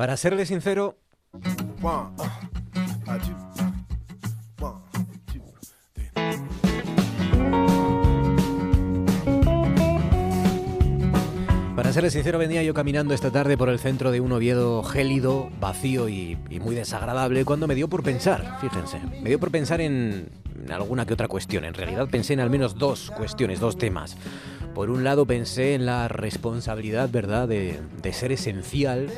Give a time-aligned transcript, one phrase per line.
[0.00, 0.96] Para serle sincero.
[11.76, 15.50] Para serle sincero, venía yo caminando esta tarde por el centro de un Oviedo gélido,
[15.60, 20.30] vacío y, muy desagradable cuando me dio por pensar, fíjense, me dio por pensar en,
[20.70, 21.66] alguna que otra cuestión.
[21.66, 24.16] En realidad pensé en al menos dos cuestiones, dos temas.
[24.74, 29.10] Por un lado pensé en la responsabilidad, ¿verdad?, de ser esencial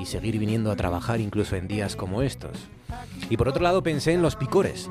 [0.00, 2.52] y seguir viniendo a trabajar incluso en días como estos.
[3.30, 4.90] Y por otro lado pensé en los picores.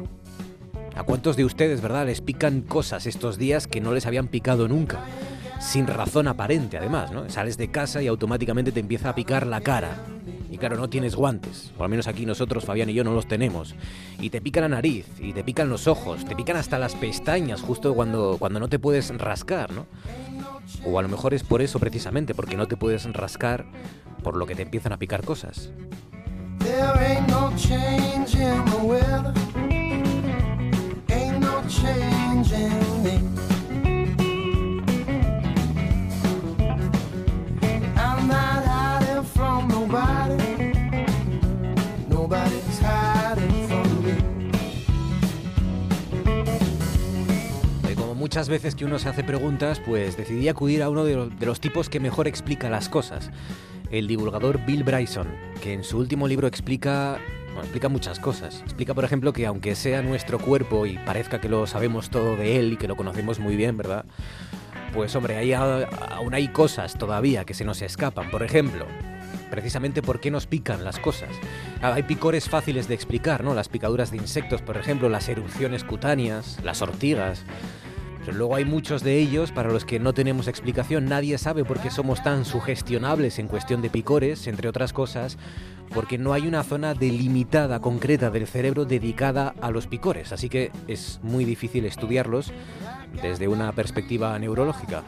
[0.96, 4.68] ¿A cuántos de ustedes, verdad, les pican cosas estos días que no les habían picado
[4.68, 5.00] nunca?
[5.60, 7.30] Sin razón aparente, además, ¿no?
[7.30, 9.96] Sales de casa y automáticamente te empieza a picar la cara.
[10.50, 13.28] Y claro, no tienes guantes, o al menos aquí nosotros, Fabián y yo, no los
[13.28, 13.74] tenemos.
[14.20, 17.62] Y te pica la nariz, y te pican los ojos, te pican hasta las pestañas
[17.62, 19.86] justo cuando, cuando no te puedes rascar, ¿no?
[20.86, 23.66] O a lo mejor es por eso precisamente, porque no te puedes rascar
[24.24, 25.72] por lo que te empiezan a picar cosas.
[48.32, 51.90] Muchas veces que uno se hace preguntas, pues decidí acudir a uno de los, tipos
[51.90, 53.30] que mejor explica las cosas,
[53.90, 55.28] el divulgador Bill Bryson,
[55.62, 57.20] que en su último libro explica,
[57.60, 58.62] explica muchas cosas.
[58.62, 62.58] Explica, por ejemplo, que aunque sea nuestro cuerpo y parezca que lo sabemos todo de
[62.58, 64.06] él y que lo conocemos muy bien, ¿verdad?
[64.94, 68.32] Pues hombre, hay, aún hay cosas todavía que se nos escapan.
[68.32, 68.86] Por ejemplo,
[69.50, 71.30] precisamente por qué nos pican las cosas.
[71.82, 73.54] Ah, Hay picores fáciles de explicar, ¿no?
[73.54, 77.44] Las picaduras de insectos, por ejemplo, las erupciones cutáneas, las ortigas.
[78.26, 81.06] Pero luego hay muchos de ellos para los que no tenemos explicación.
[81.06, 85.38] Nadie sabe por qué somos tan sugestionables en cuestión de picores, entre otras cosas,
[85.94, 90.32] porque no hay una zona delimitada, concreta del cerebro dedicada a los picores.
[90.32, 92.52] Así que es muy difícil estudiarlos
[93.22, 95.04] desde una perspectiva neurológica.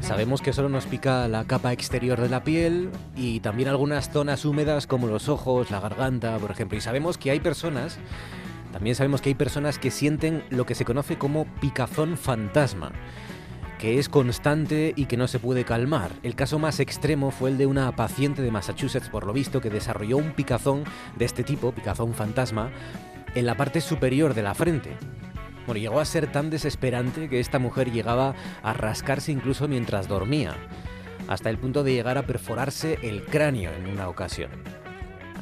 [0.00, 4.44] Sabemos que solo nos pica la capa exterior de la piel y también algunas zonas
[4.44, 6.78] húmedas como los ojos, la garganta, por ejemplo.
[6.78, 7.98] Y sabemos que hay personas,
[8.72, 12.92] también sabemos que hay personas que sienten lo que se conoce como picazón fantasma,
[13.78, 16.12] que es constante y que no se puede calmar.
[16.22, 19.70] El caso más extremo fue el de una paciente de Massachusetts, por lo visto, que
[19.70, 20.84] desarrolló un picazón
[21.16, 22.70] de este tipo, picazón fantasma,
[23.34, 24.96] en la parte superior de la frente.
[25.66, 30.54] Bueno, llegó a ser tan desesperante que esta mujer llegaba a rascarse incluso mientras dormía,
[31.28, 34.50] hasta el punto de llegar a perforarse el cráneo en una ocasión.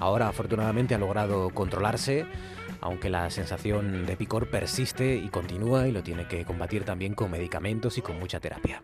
[0.01, 2.27] Ahora afortunadamente ha logrado controlarse,
[2.84, 7.31] aunque la sensación de picor persiste y continúa y lo tiene que combatir también con
[7.31, 8.83] medicamentos y con mucha terapia.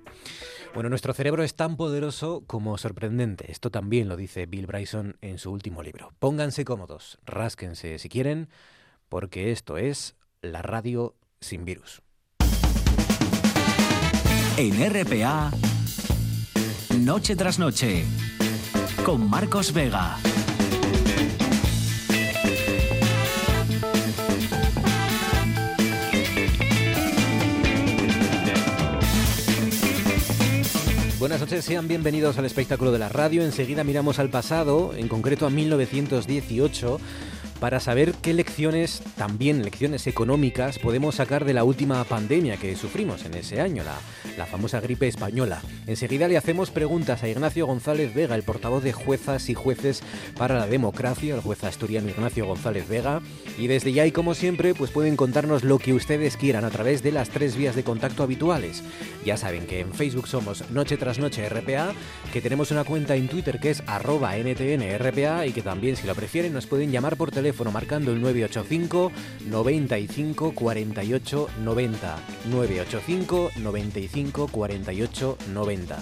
[0.75, 3.53] Bueno, nuestro cerebro es tan poderoso como sorprendente.
[3.53, 6.15] Esto también lo dice Bill Bryson en su último libro.
[6.19, 8.49] Pónganse cómodos, rásquense si quieren,
[9.11, 12.00] porque esto es la radio sin virus.
[14.56, 15.50] En RPA,
[17.00, 18.06] Noche tras Noche,
[19.05, 20.17] con Marcos Vega.
[31.20, 33.42] Buenas noches, sean bienvenidos al espectáculo de la radio.
[33.42, 36.98] Enseguida miramos al pasado, en concreto a 1918,
[37.60, 43.25] para saber qué lecciones, también lecciones económicas, podemos sacar de la última pandemia que sufrimos
[43.26, 43.98] en ese año, la,
[44.38, 45.60] la famosa gripe española.
[45.87, 50.03] Enseguida le hacemos preguntas a Ignacio González Vega, el portavoz de juezas y jueces
[50.38, 53.20] para la democracia, el juez asturiano Ignacio González Vega.
[53.59, 57.03] Y desde ya y como siempre, pues pueden contarnos lo que ustedes quieran a través
[57.03, 58.82] de las tres vías de contacto habituales.
[59.26, 61.93] Ya saben que en Facebook somos Noche tras Noche RPA,
[62.32, 66.14] que tenemos una cuenta en Twitter que es arroba NTNRPA y que también, si lo
[66.14, 69.12] prefieren, nos pueden llamar por teléfono marcando el 985
[69.47, 72.17] 95 48 90.
[72.50, 75.99] 985 95 48 90.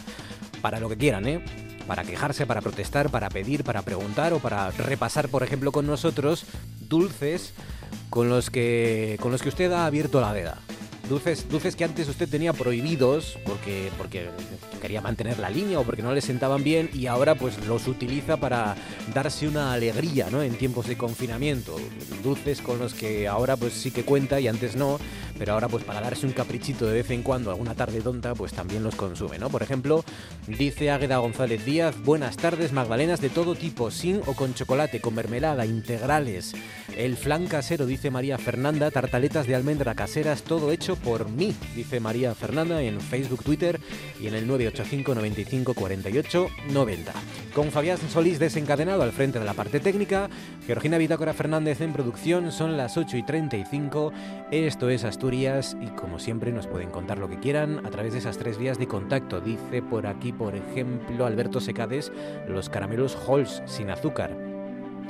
[0.62, 1.44] Para lo que quieran, ¿eh?
[1.86, 6.44] Para quejarse, para protestar, para pedir, para preguntar o para repasar, por ejemplo, con nosotros
[6.88, 7.54] dulces
[8.10, 10.58] con los que con los que usted ha abierto la veda.
[11.08, 14.28] Dulces, dulces que antes usted tenía prohibidos porque, porque
[14.80, 18.36] quería mantener la línea o porque no le sentaban bien y ahora pues los utiliza
[18.36, 18.76] para
[19.14, 20.42] darse una alegría ¿no?
[20.42, 21.76] en tiempos de confinamiento.
[22.22, 24.98] Dulces con los que ahora pues sí que cuenta y antes no,
[25.38, 28.52] pero ahora pues para darse un caprichito de vez en cuando, alguna tarde tonta, pues
[28.52, 29.48] también los consume, ¿no?
[29.48, 30.04] Por ejemplo,
[30.46, 35.14] dice Águeda González Díaz, buenas tardes, magdalenas de todo tipo, sin o con chocolate, con
[35.14, 36.54] mermelada, integrales,
[36.96, 42.00] el flan casero, dice María Fernanda, tartaletas de almendra caseras, todo hecho por mí, dice
[42.00, 43.80] María Fernanda en Facebook, Twitter
[44.20, 47.12] y en el 985 95 48 90.
[47.54, 50.28] Con Fabián Solís desencadenado al frente de la parte técnica,
[50.66, 54.12] Georgina Bitácora Fernández en producción, son las 8 y 35,
[54.50, 58.18] esto es Asturias y como siempre nos pueden contar lo que quieran a través de
[58.18, 59.40] esas tres vías de contacto.
[59.40, 62.12] Dice por aquí, por ejemplo, Alberto Secades,
[62.48, 64.36] los caramelos Halls sin azúcar.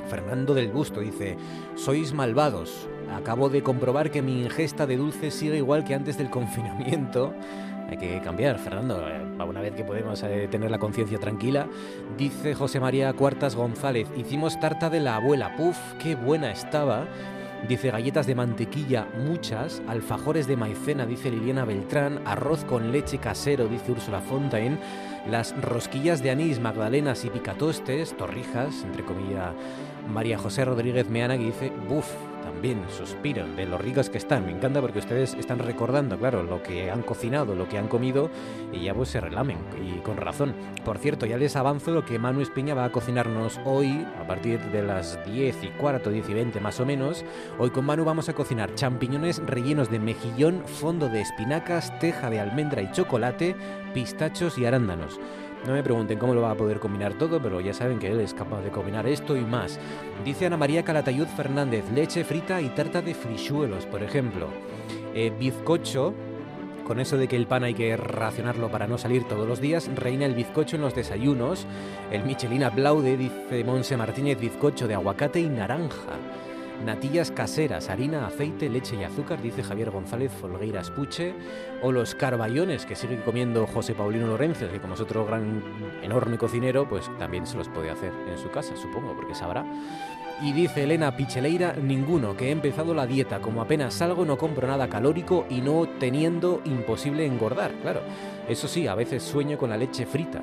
[0.09, 1.37] Fernando del Busto dice,
[1.75, 2.89] sois malvados.
[3.15, 7.33] Acabo de comprobar que mi ingesta de dulces sigue igual que antes del confinamiento.
[7.89, 11.67] Hay que cambiar, Fernando, eh, una vez que podemos eh, tener la conciencia tranquila.
[12.17, 17.07] Dice José María Cuartas González, hicimos tarta de la abuela, puf, qué buena estaba.
[17.67, 23.67] Dice galletas de mantequilla, muchas, alfajores de maicena, dice Liliana Beltrán, arroz con leche casero,
[23.67, 24.77] dice Úrsula Fontaine,
[25.29, 29.53] las rosquillas de anís, magdalenas y picatostes, torrijas, entre comillas,
[30.07, 32.07] María José Rodríguez Meana, que dice, buf,
[32.41, 34.45] también suspiran de lo ricas que están.
[34.45, 38.29] Me encanta porque ustedes están recordando, claro, lo que han cocinado, lo que han comido
[38.71, 40.53] y ya pues se relamen y con razón.
[40.83, 44.59] Por cierto, ya les avanzo lo que Manu Espiña va a cocinarnos hoy a partir
[44.71, 47.25] de las 10 y cuarto, 10 y 20 más o menos.
[47.57, 52.39] Hoy con Manu vamos a cocinar champiñones rellenos de mejillón, fondo de espinacas, teja de
[52.39, 53.55] almendra y chocolate,
[53.93, 55.19] pistachos y arándanos.
[55.65, 58.21] No me pregunten cómo lo va a poder combinar todo, pero ya saben que él
[58.21, 59.79] es capaz de combinar esto y más.
[60.23, 64.47] Dice Ana María Calatayud Fernández, leche frita y tarta de frisuelos, por ejemplo.
[65.13, 66.13] Eh, bizcocho,
[66.85, 69.89] con eso de que el pan hay que racionarlo para no salir todos los días,
[69.95, 71.67] reina el bizcocho en los desayunos.
[72.09, 76.17] El Michelin aplaude, dice Monse Martínez, bizcocho de aguacate y naranja.
[76.85, 81.33] Natillas caseras, harina, aceite, leche y azúcar, dice Javier González Folgueiras Puche.
[81.81, 85.61] O los carballones que sigue comiendo José Paulino Lorenzo, que como es otro gran,
[86.01, 89.65] enorme cocinero, pues también se los puede hacer en su casa, supongo, porque sabrá.
[90.41, 94.65] Y dice Elena Picheleira, ninguno, que he empezado la dieta, como apenas salgo no compro
[94.65, 98.01] nada calórico y no teniendo imposible engordar, claro.
[98.47, 100.41] Eso sí, a veces sueño con la leche frita.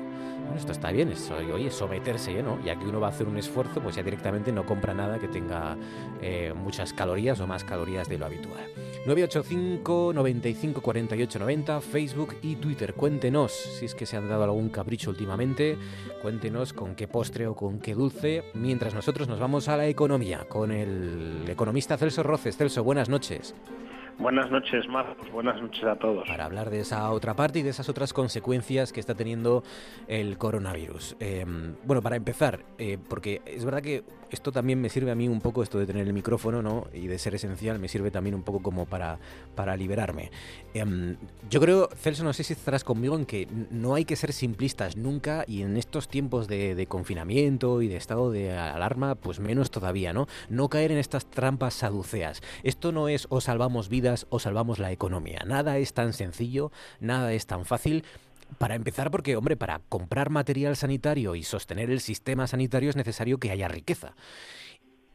[0.55, 2.59] Esto está bien, es, oye, someterse, ¿no?
[2.63, 5.27] Ya que uno va a hacer un esfuerzo, pues ya directamente no compra nada que
[5.27, 5.77] tenga
[6.21, 8.65] eh, muchas calorías o más calorías de lo habitual.
[9.05, 12.93] 985 95 48 90, Facebook y Twitter.
[12.93, 15.77] Cuéntenos si es que se han dado algún capricho últimamente.
[16.21, 18.43] Cuéntenos con qué postre o con qué dulce.
[18.53, 22.57] Mientras nosotros nos vamos a la economía con el economista Celso Roces.
[22.57, 23.55] Celso, buenas noches.
[24.19, 25.29] Buenas noches, Marcos.
[25.31, 26.27] Buenas noches a todos.
[26.27, 29.63] Para hablar de esa otra parte y de esas otras consecuencias que está teniendo
[30.07, 31.15] el coronavirus.
[31.19, 31.45] Eh,
[31.83, 35.41] bueno, para empezar, eh, porque es verdad que esto también me sirve a mí un
[35.41, 36.87] poco, esto de tener el micrófono, ¿no?
[36.93, 39.19] Y de ser esencial, me sirve también un poco como para,
[39.55, 40.31] para liberarme.
[40.73, 41.15] Eh,
[41.49, 44.97] yo creo, Celso, no sé si estarás conmigo en que no hay que ser simplistas
[44.97, 49.71] nunca y en estos tiempos de, de confinamiento y de estado de alarma, pues menos
[49.71, 50.27] todavía, ¿no?
[50.49, 52.41] No caer en estas trampas saduceas.
[52.63, 55.39] Esto no es o salvamos vidas o salvamos la economía.
[55.45, 58.03] Nada es tan sencillo, nada es tan fácil.
[58.57, 63.39] Para empezar, porque, hombre, para comprar material sanitario y sostener el sistema sanitario es necesario
[63.39, 64.15] que haya riqueza.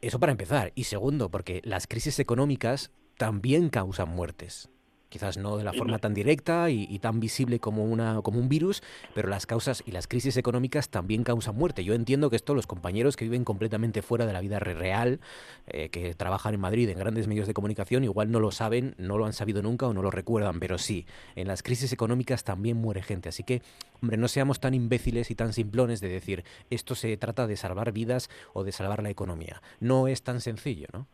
[0.01, 0.71] Eso para empezar.
[0.75, 4.69] Y segundo, porque las crisis económicas también causan muertes.
[5.13, 8.49] Quizás no de la forma tan directa y, y, tan visible como, una, como un
[8.49, 8.81] virus,
[9.13, 11.83] pero las causas y las crisis económicas también causan muerte.
[11.83, 15.19] Yo entiendo que esto los compañeros que viven completamente fuera de la vida real,
[15.67, 19.19] eh, que trabajan en Madrid en grandes medios de comunicación, igual no lo saben, no
[19.19, 22.77] lo han sabido nunca o no lo recuerdan, pero sí, en las crisis económicas también
[22.77, 23.29] muere gente.
[23.29, 23.61] Así que,
[24.01, 27.91] hombre, no seamos tan imbéciles y tan simplones de decir esto se trata de salvar
[27.91, 29.61] vidas o de salvar la economía.
[29.79, 31.05] No es tan sencillo, ¿no?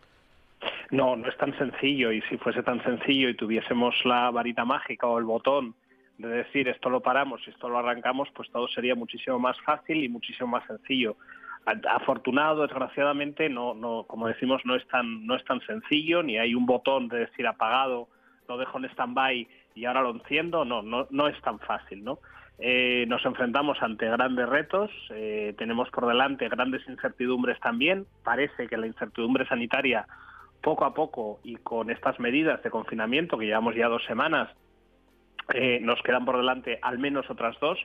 [0.92, 5.06] No, no es tan sencillo y si fuese tan sencillo y tuviésemos la varita mágica
[5.08, 5.76] o el botón
[6.18, 10.04] de decir esto lo paramos y esto lo arrancamos, pues todo sería muchísimo más fácil
[10.04, 11.16] y muchísimo más sencillo.
[11.90, 16.56] Afortunado, desgraciadamente, no, no, como decimos, no es tan, no es tan sencillo, ni hay
[16.56, 18.10] un botón de decir apagado,
[18.48, 22.20] lo dejo en stand-by y ahora lo enciendo, no, no, no es tan fácil, ¿no?
[22.58, 28.76] Eh, nos enfrentamos ante grandes retos, eh, tenemos por delante grandes incertidumbres también, parece que
[28.76, 30.06] la incertidumbre sanitaria
[30.62, 34.50] poco a poco y con estas medidas de confinamiento que llevamos ya dos semanas,
[35.54, 37.80] eh, nos quedan por delante al menos otras dos.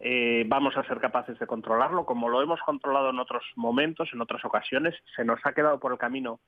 [0.00, 4.20] Eh, vamos a ser capaces de controlarlo, como lo hemos controlado en otros momentos, en
[4.20, 4.94] otras ocasiones.
[5.16, 6.40] Se nos ha quedado por el camino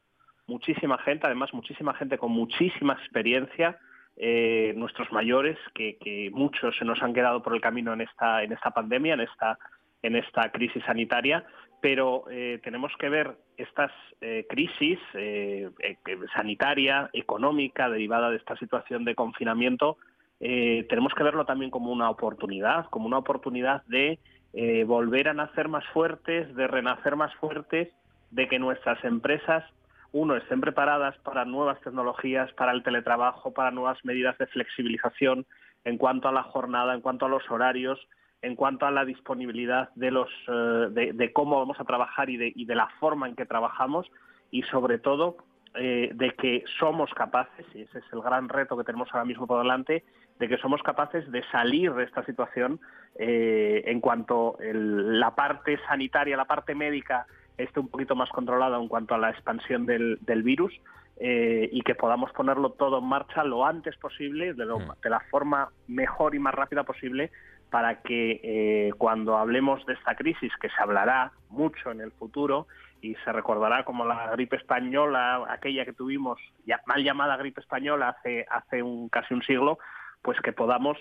[0.46, 3.78] muchísima gente, además muchísima gente con muchísima experiencia,
[4.16, 8.42] eh, nuestros mayores, que, que, muchos se nos han quedado por el camino en esta,
[8.42, 9.58] en esta pandemia, en esta,
[10.02, 11.44] en esta crisis sanitaria,
[11.80, 15.70] pero eh, tenemos que ver estas eh, crisis eh,
[16.34, 19.96] sanitaria, económica, derivada de esta situación de confinamiento,
[20.42, 24.18] tenemos que verlo también como una oportunidad, como una oportunidad de
[24.86, 27.90] volver a nacer más fuertes, de renacer más fuertes,
[28.30, 29.62] de que nuestras empresas,
[30.12, 35.44] uno, estén preparadas para nuevas tecnologías, para el teletrabajo, para nuevas medidas de flexibilización
[35.84, 38.00] en cuanto a la jornada, en cuanto a los horarios,
[38.42, 42.36] en cuanto a la disponibilidad de, los, eh, de, de cómo vamos a trabajar y
[42.36, 44.10] de, y de la forma en que trabajamos
[44.50, 45.36] y sobre todo
[45.74, 49.46] eh, de que somos capaces, y ese es el gran reto que tenemos ahora mismo
[49.46, 50.04] por delante,
[50.38, 52.80] de que somos capaces de salir de esta situación
[53.16, 57.26] eh, en cuanto el- la parte sanitaria, la parte médica
[57.58, 60.72] esté un poquito más controlada en cuanto a la expansión del, del virus
[61.18, 64.92] eh, y que podamos ponerlo todo en marcha lo antes posible, de, lo- Mm.
[65.02, 67.30] de la forma mejor y más rápida posible,
[67.70, 72.66] para que eh, cuando hablemos de esta crisis, que se hablará mucho en el futuro
[73.00, 76.38] y se recordará como la gripe española, aquella que tuvimos,
[76.86, 79.78] mal llamada gripe española hace, hace un, casi un siglo,
[80.22, 80.98] pues que podamos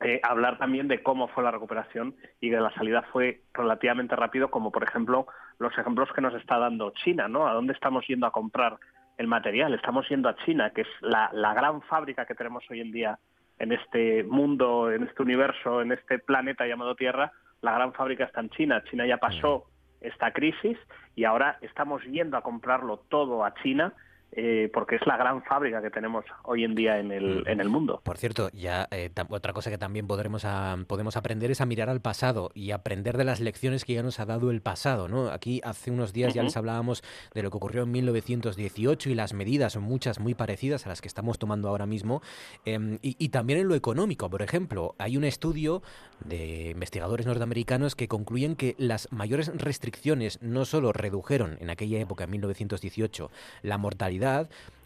[0.00, 4.50] eh, hablar también de cómo fue la recuperación y que la salida fue relativamente rápido,
[4.50, 5.26] como por ejemplo
[5.58, 7.46] los ejemplos que nos está dando China, ¿no?
[7.46, 8.78] ¿A dónde estamos yendo a comprar
[9.18, 9.74] el material?
[9.74, 13.18] Estamos yendo a China, que es la, la gran fábrica que tenemos hoy en día
[13.58, 17.32] en este mundo, en este universo, en este planeta llamado Tierra.
[17.60, 18.82] La gran fábrica está en China.
[18.90, 19.66] China ya pasó
[20.00, 20.76] esta crisis
[21.14, 23.94] y ahora estamos yendo a comprarlo todo a China
[24.36, 27.68] eh, porque es la gran fábrica que tenemos hoy en día en el, en el
[27.68, 28.00] mundo.
[28.04, 31.88] Por cierto, ya eh, otra cosa que también podremos a- podemos aprender es a mirar
[31.88, 35.28] al pasado y aprender de las lecciones que ya nos ha dado el pasado, ¿no?
[35.30, 37.02] Aquí hace unos días ya les hablábamos
[37.34, 41.00] de lo que ocurrió en 1918 y las medidas son muchas muy parecidas a las
[41.00, 42.22] que estamos tomando ahora mismo
[42.64, 45.82] em, y, y también en lo económico, por ejemplo, hay un estudio
[46.24, 52.24] de investigadores norteamericanos que concluyen que las mayores restricciones no solo redujeron en aquella época,
[52.24, 53.30] en 1918,
[53.62, 54.23] la mortalidad,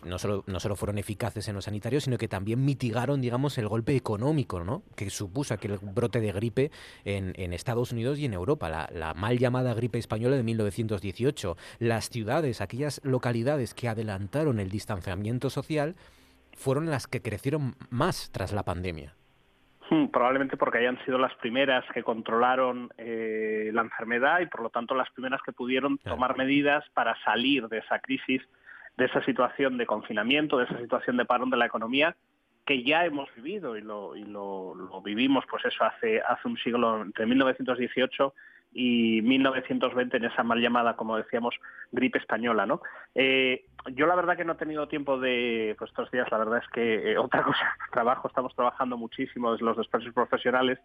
[0.04, 3.66] no solo, no solo fueron eficaces en lo sanitario, sino que también mitigaron, digamos, el
[3.68, 4.82] golpe económico, ¿no?
[4.96, 6.70] Que supuso aquel brote de gripe
[7.04, 11.56] en, en Estados Unidos y en Europa, la, la mal llamada gripe española de 1918.
[11.80, 15.96] Las ciudades, aquellas localidades que adelantaron el distanciamiento social,
[16.56, 19.14] fueron las que crecieron más tras la pandemia.
[19.90, 24.68] Hmm, Probablemente porque hayan sido las primeras que controlaron eh, la enfermedad y por lo
[24.70, 26.16] tanto las primeras que pudieron Claro.
[26.16, 28.42] tomar medidas para salir de esa crisis,
[28.98, 32.16] de esa situación de confinamiento, de esa situación de parón de la economía
[32.66, 37.00] que ya hemos vivido y lo, y lo, vivimos pues eso hace, hace un siglo,
[37.00, 38.34] entre 1918
[38.74, 41.54] y 1920 en esa mal llamada, como decíamos,
[41.92, 42.82] gripe española, ¿no?
[43.14, 43.64] Eh,
[43.94, 46.68] yo la verdad que no he tenido tiempo de, pues estos días la verdad es
[46.70, 50.78] que eh, otra cosa, trabajo, estamos trabajando muchísimo desde los despachos profesionales,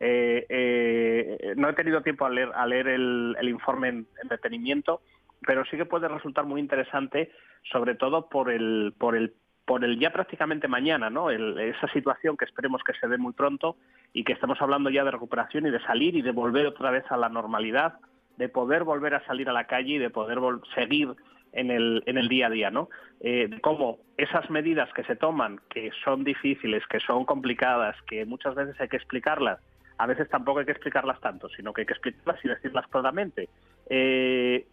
[0.00, 4.28] eh, eh, no he tenido tiempo a leer, a leer el, el informe en, en
[4.28, 5.02] detenimiento,
[5.46, 7.30] pero sí que puede resultar muy interesante,
[7.72, 11.28] sobre todo por el, por el por el ya prácticamente mañana, ¿no?
[11.28, 13.76] El- esa situación que esperemos que se dé muy pronto
[14.14, 17.04] y que estamos hablando ya de recuperación y de salir y de volver otra vez
[17.10, 17.98] a la normalidad,
[18.38, 20.38] de poder volver a salir a la calle y de poder
[20.74, 21.10] seguir
[21.52, 22.88] en el, en el día a día, ¿no?
[23.20, 28.54] Eh, cómo esas medidas que se toman, que son difíciles, que son complicadas, que muchas
[28.54, 29.58] veces hay que explicarlas,
[29.98, 33.50] a veces tampoco hay que explicarlas tanto, sino que hay que explicarlas y decirlas claramente.
[33.90, 34.66] Eh,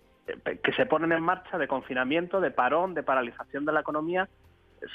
[0.63, 4.27] que se ponen en marcha de confinamiento, de parón, de paralización de la economía,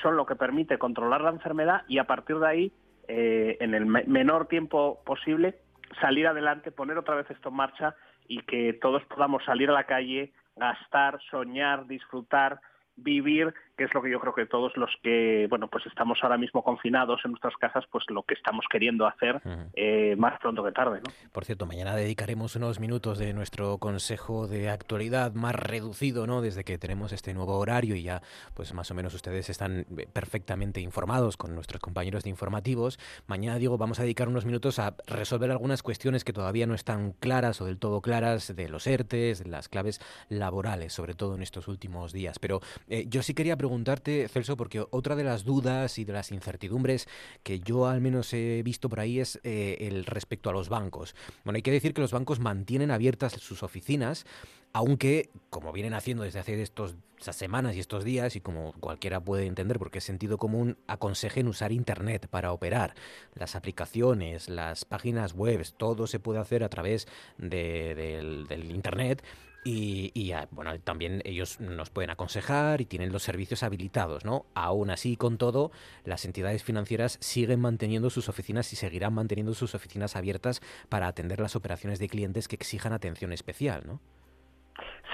[0.02, 2.72] son lo que permite controlar la enfermedad y a partir de ahí,
[3.08, 5.58] eh, en el me- menor tiempo posible,
[6.00, 7.94] salir adelante, poner otra vez esto en marcha
[8.28, 12.60] y que todos podamos salir a la calle, gastar, soñar, disfrutar,
[12.96, 16.36] vivir, que es lo que yo creo que todos los que, bueno, pues estamos ahora
[16.36, 19.40] mismo confinados en nuestras casas, pues lo que estamos queriendo hacer
[19.72, 21.10] eh, más pronto que tarde, ¿no?
[21.32, 26.42] Por cierto, mañana dedicaremos unos minutos de nuestro consejo de actualidad más reducido, ¿no?
[26.42, 28.20] Desde que tenemos este nuevo horario y ya,
[28.52, 32.98] pues más o menos ustedes están eh, perfectamente informados con nuestros compañeros de informativos.
[33.28, 37.12] Mañana, digo, vamos a dedicar unos minutos a resolver algunas cuestiones que todavía no están
[37.12, 41.40] claras o del todo claras de los ERTES, de las claves laborales, sobre todo en
[41.40, 42.38] estos últimos días.
[42.38, 46.32] Pero eh, yo sí quería preguntarte, Celso, porque otra de las dudas y de las
[46.32, 47.06] incertidumbres
[47.44, 51.14] que yo al menos he visto por ahí es eh, el respecto a los bancos.
[51.44, 54.26] Bueno, hay que decir que los bancos mantienen abiertas sus oficinas,
[54.72, 59.20] aunque, como vienen haciendo desde hace estos, estas semanas y estos días, y como cualquiera
[59.20, 62.94] puede entender porque es sentido común, aconsejen usar Internet para operar.
[63.34, 67.06] Las aplicaciones, las páginas web, todo se puede hacer a través
[67.38, 69.22] de- del, del Internet
[69.62, 74.46] Y, y, bueno, también ellos nos pueden aconsejar y tienen los servicios habilitados, ¿no?
[74.54, 75.70] Aún así, con todo,
[76.04, 81.40] las entidades financieras siguen manteniendo sus oficinas y seguirán manteniendo sus oficinas abiertas para atender
[81.40, 84.00] las operaciones de clientes que exijan atención especial, ¿no?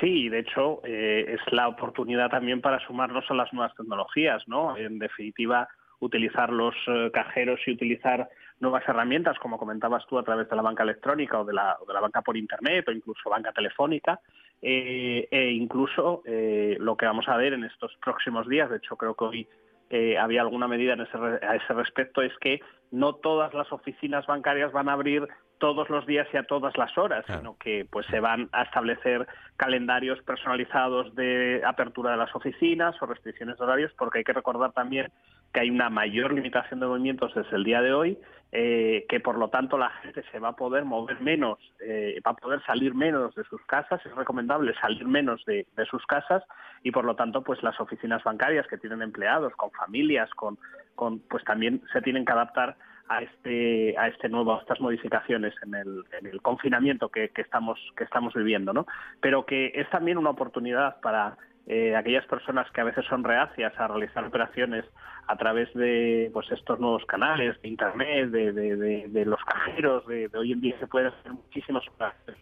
[0.00, 4.76] Sí, de hecho, eh, es la oportunidad también para sumarnos a las nuevas tecnologías, ¿no?
[4.76, 5.68] En definitiva,
[6.00, 8.28] utilizar los eh, cajeros y utilizar
[8.60, 11.86] nuevas herramientas, como comentabas tú, a través de la banca electrónica o de la, o
[11.86, 14.20] de la banca por Internet o incluso banca telefónica,
[14.62, 18.96] eh, e incluso eh, lo que vamos a ver en estos próximos días, de hecho
[18.96, 19.48] creo que hoy
[19.90, 22.60] eh, había alguna medida en ese, a ese respecto, es que
[22.90, 26.96] no todas las oficinas bancarias van a abrir todos los días y a todas las
[26.98, 27.40] horas, Claro.
[27.40, 29.26] sino que pues se van a establecer
[29.56, 34.72] calendarios personalizados de apertura de las oficinas o restricciones de horarios, porque hay que recordar
[34.72, 35.10] también
[35.52, 38.18] que hay una mayor limitación de movimientos desde el día de hoy,
[38.52, 42.30] eh, que por lo tanto la gente se va a poder mover menos, eh, va
[42.30, 46.44] a poder salir menos de sus casas, es recomendable salir menos de, sus casas
[46.82, 50.58] y por lo tanto pues las oficinas bancarias que tienen empleados, con familias, con,
[50.94, 52.76] con pues también se tienen que adaptar
[53.08, 57.42] a este a este nuevo a estas modificaciones en el, en el confinamiento que, que
[57.42, 58.84] estamos que estamos viviendo no
[59.20, 61.36] pero que es también una oportunidad para
[61.66, 64.84] eh, aquellas personas que a veces son reacias a realizar operaciones
[65.26, 70.06] a través de pues estos nuevos canales de internet de, de, de, de los cajeros
[70.06, 72.40] de, hoy en día se pueden hacer muchísimas operaciones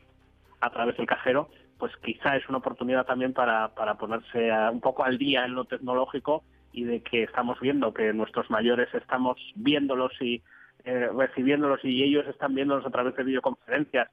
[0.60, 4.80] a través del cajero pues quizá es una oportunidad también para, para ponerse a- un
[4.80, 9.36] poco al día en lo tecnológico y de que estamos viendo que nuestros mayores estamos
[9.54, 10.42] viéndolos y
[10.84, 14.08] eh, recibiéndolos y ellos están viéndolos a través de videoconferencias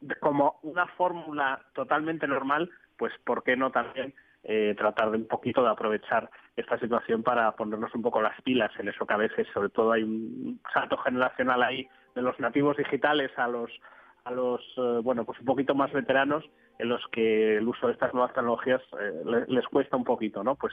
[0.00, 4.12] de- como una fórmula totalmente normal, pues ¿por qué no también
[4.44, 8.70] eh, tratar de un poquito de aprovechar esta situación para ponernos un poco las pilas
[8.78, 12.76] en eso que a veces, sobre todo, hay un salto generacional ahí de los nativos
[12.76, 13.70] digitales a los
[14.24, 16.44] a los eh, bueno pues un poquito más veteranos
[16.78, 20.44] en los que el uso de estas nuevas tecnologías eh, le- les cuesta un poquito,
[20.44, 20.54] ¿no?
[20.56, 20.72] Pues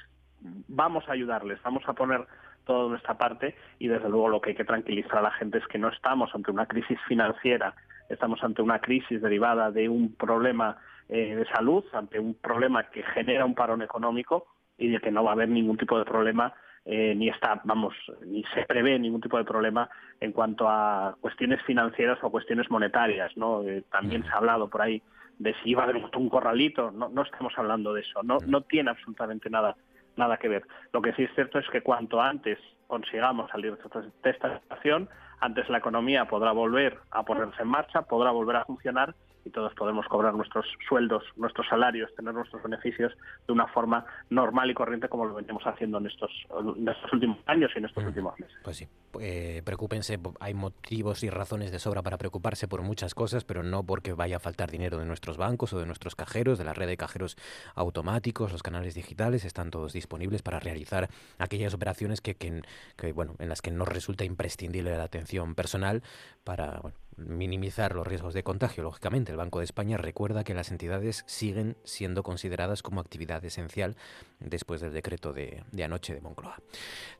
[0.68, 2.26] vamos a ayudarles, vamos a poner
[2.66, 5.68] toda nuestra parte y desde luego lo que hay que tranquilizar a la gente es
[5.68, 7.74] que no estamos ante una crisis financiera,
[8.10, 10.78] estamos ante una crisis derivada de un problema
[11.10, 14.46] eh, de salud, ante un problema que genera un parón económico
[14.78, 16.54] y de que no va a haber ningún tipo de problema
[16.86, 17.94] eh, ni está, vamos,
[18.26, 19.90] ni se prevé ningún tipo de problema
[20.20, 23.64] en cuanto a cuestiones financieras o cuestiones monetarias, ¿no?
[23.64, 25.02] Eh, también se ha hablado por ahí
[25.38, 28.62] de si iba a haber un corralito, no, no estamos hablando de eso, no, no
[28.62, 29.76] tiene absolutamente nada
[30.16, 30.64] nada que ver.
[30.92, 35.70] Lo que sí es cierto es que cuanto antes consigamos salir de esta- situación, antes
[35.70, 39.16] la economía podrá volver a ponerse en marcha, podrá volver a funcionar
[39.50, 43.12] y todos podremos cobrar nuestros sueldos, nuestros salarios, tener nuestros beneficios
[43.48, 46.32] de una forma normal y corriente como lo venimos haciendo en estos,
[46.78, 48.56] en estos últimos años y en estos últimos meses.
[48.64, 48.88] Pues sí,
[49.20, 53.84] eh, preocúpense, hay motivos y razones de sobra para preocuparse por muchas cosas, pero no
[53.84, 56.88] porque vaya a faltar dinero de nuestros bancos o de nuestros cajeros, de la red
[56.88, 57.36] de cajeros
[57.76, 62.62] automáticos, los canales digitales, están todos disponibles para realizar aquellas operaciones que, que-
[62.98, 66.04] que, bueno, en las que no resulta imprescindible la atención personal
[66.50, 68.82] para bueno, minimizar los riesgos de contagio.
[68.82, 73.96] Lógicamente, el Banco de España recuerda que las entidades siguen siendo consideradas como actividad esencial
[74.40, 76.58] después del decreto de, de anoche de Moncloa.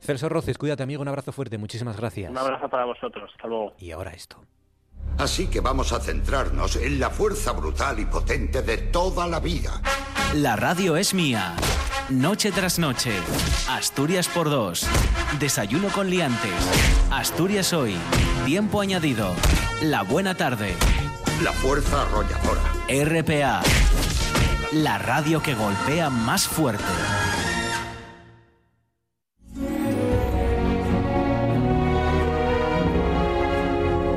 [0.00, 2.28] Celso Roces, cuídate amigo, un abrazo fuerte, muchísimas gracias.
[2.28, 3.72] Un abrazo para vosotros, hasta luego.
[3.78, 4.44] Y ahora esto.
[5.20, 9.82] Así que vamos a centrarnos en la fuerza brutal y potente de toda la vida.
[10.32, 11.54] La radio es mía.
[12.08, 13.12] Noche tras noche.
[13.68, 14.86] Asturias por dos.
[15.38, 16.54] Desayuno con liantes.
[17.10, 17.96] Asturias hoy.
[18.46, 19.34] Tiempo añadido.
[19.82, 20.74] La buena tarde.
[21.42, 22.62] La fuerza arrolladora.
[22.88, 23.60] RPA.
[24.72, 26.82] La radio que golpea más fuerte.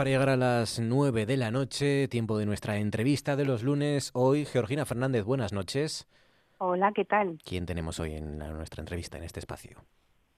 [0.00, 4.12] Para llegar a las 9 de la noche, tiempo de nuestra entrevista de los lunes.
[4.14, 6.08] Hoy, Georgina Fernández, buenas noches.
[6.56, 7.36] Hola, ¿qué tal?
[7.44, 9.76] ¿Quién tenemos hoy en la- nuestra entrevista en este espacio?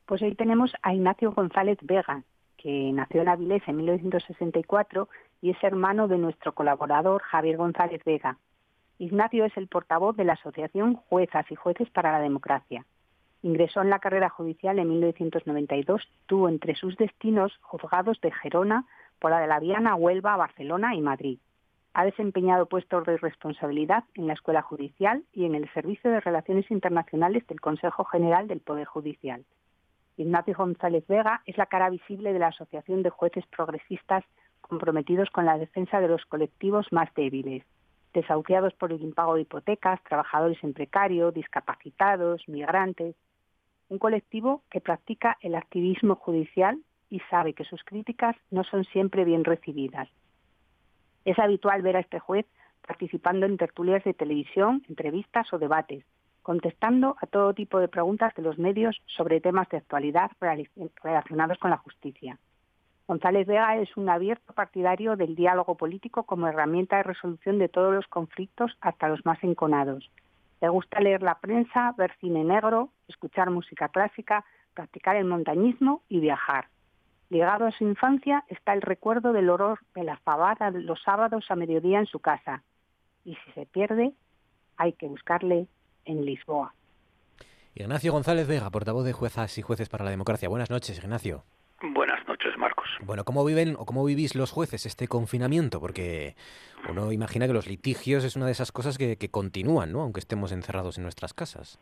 [0.05, 2.25] Pues hoy tenemos a Ignacio González Vega,
[2.57, 5.09] que nació en Avilés en 1964
[5.41, 8.39] y es hermano de nuestro colaborador Javier González Vega.
[8.99, 12.85] Ignacio es el portavoz de la Asociación Juezas y Jueces para la Democracia.
[13.45, 18.87] Ingresó en la carrera judicial en 1992, tuvo entre sus destinos juzgados de Gerona,
[19.23, 21.39] Pola de la Viana, Huelva, Barcelona y Madrid.
[21.95, 26.69] Ha desempeñado puestos de responsabilidad en la Escuela Judicial y en el Servicio de Relaciones
[26.73, 29.45] Internacionales del Consejo General del Poder Judicial.
[30.17, 34.25] Ignacio González Vega es la cara visible de la Asociación de Jueces Progresistas
[34.61, 37.63] comprometidos con la defensa de los colectivos más débiles,
[38.13, 43.15] desahuciados por el impago de hipotecas, trabajadores en precario, discapacitados, migrantes.
[43.89, 46.81] Un colectivo que practica el activismo judicial
[47.13, 50.09] y sabe que sus críticas no son siempre bien recibidas.
[51.27, 52.47] Es habitual ver a este juez
[52.87, 56.05] participando en tertulias de televisión, entrevistas o debates,
[56.41, 60.31] contestando a todo tipo de preguntas de los medios sobre temas de actualidad
[61.05, 62.39] relacionados con la justicia.
[63.07, 67.95] González Vega es un abierto partidario del diálogo político como herramienta de resolución de todos
[67.95, 70.11] los conflictos hasta los más enconados.
[70.63, 76.21] Le gusta leer la prensa, ver cine negro, escuchar música clásica, practicar el montañismo y
[76.21, 76.72] viajar.
[77.33, 81.57] Ligado a su infancia está el recuerdo del horror de la fabada los sábados a
[81.57, 82.63] mediodía en su casa.
[83.25, 84.13] Y si se pierde,
[84.77, 85.67] hay que buscarle
[86.05, 86.75] en Lisboa.
[87.75, 90.51] Ignacio González Vega, portavoz de Juezas y Jueces para la Democracia.
[90.51, 91.43] Buenas noches, Ignacio.
[91.81, 92.87] Buenas noches, Marcos.
[93.01, 95.81] Bueno, ¿cómo viven o cómo vivís los jueces este confinamiento?
[95.81, 96.37] Porque
[96.91, 100.03] uno imagina que los litigios es una de esas cosas que, que continúan, ¿no?
[100.03, 101.81] Aunque estemos encerrados en nuestras casas.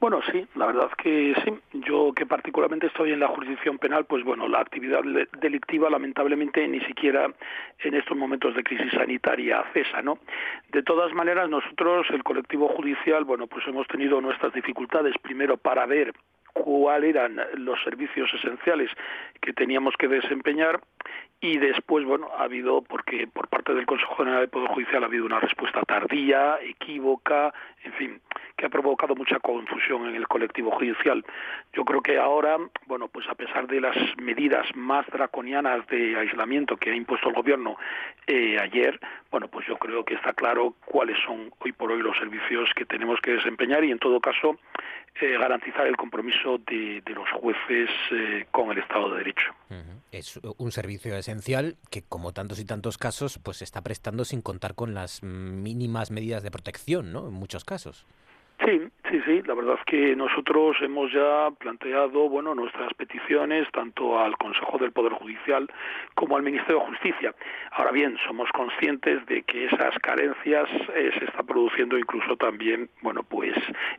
[0.00, 1.52] Bueno, sí, la verdad que sí.
[1.86, 5.02] Yo que particularmente estoy en la jurisdicción penal, pues bueno, la actividad
[5.40, 7.30] delictiva lamentablemente ni siquiera
[7.80, 10.18] en estos momentos de crisis sanitaria cesa, ¿no?
[10.72, 15.84] De todas maneras, nosotros, el colectivo judicial, bueno, pues hemos tenido nuestras dificultades primero para
[15.84, 16.14] ver
[16.52, 18.90] cuáles eran los servicios esenciales
[19.40, 20.80] que teníamos que desempeñar
[21.42, 25.06] y después, bueno, ha habido, porque por parte del Consejo General del Poder Judicial ha
[25.06, 28.20] habido una respuesta tardía, equívoca, en fin,
[28.58, 31.24] que ha provocado mucha confusión en el colectivo judicial.
[31.72, 36.76] Yo creo que ahora, bueno, pues a pesar de las medidas más draconianas de aislamiento
[36.76, 37.78] que ha impuesto el gobierno
[38.26, 42.18] eh, ayer, bueno, pues yo creo que está claro cuáles son hoy por hoy los
[42.18, 44.58] servicios que tenemos que desempeñar y en todo caso
[45.20, 49.54] eh, garantizar el compromiso de, de los jueces eh, con el Estado de Derecho.
[50.10, 54.42] Es un servicio esencial que, como tantos y tantos casos, pues se está prestando sin
[54.42, 57.28] contar con las mínimas medidas de protección, ¿no?
[57.28, 58.06] En muchos casos.
[58.64, 59.42] Sí, sí, sí.
[59.46, 64.92] La verdad es que nosotros hemos ya planteado, bueno, nuestras peticiones tanto al Consejo del
[64.92, 65.68] Poder Judicial
[66.14, 67.34] como al Ministerio de Justicia.
[67.72, 73.22] Ahora bien, somos conscientes de que esas carencias eh, se está produciendo incluso también, bueno,
[73.22, 73.54] pues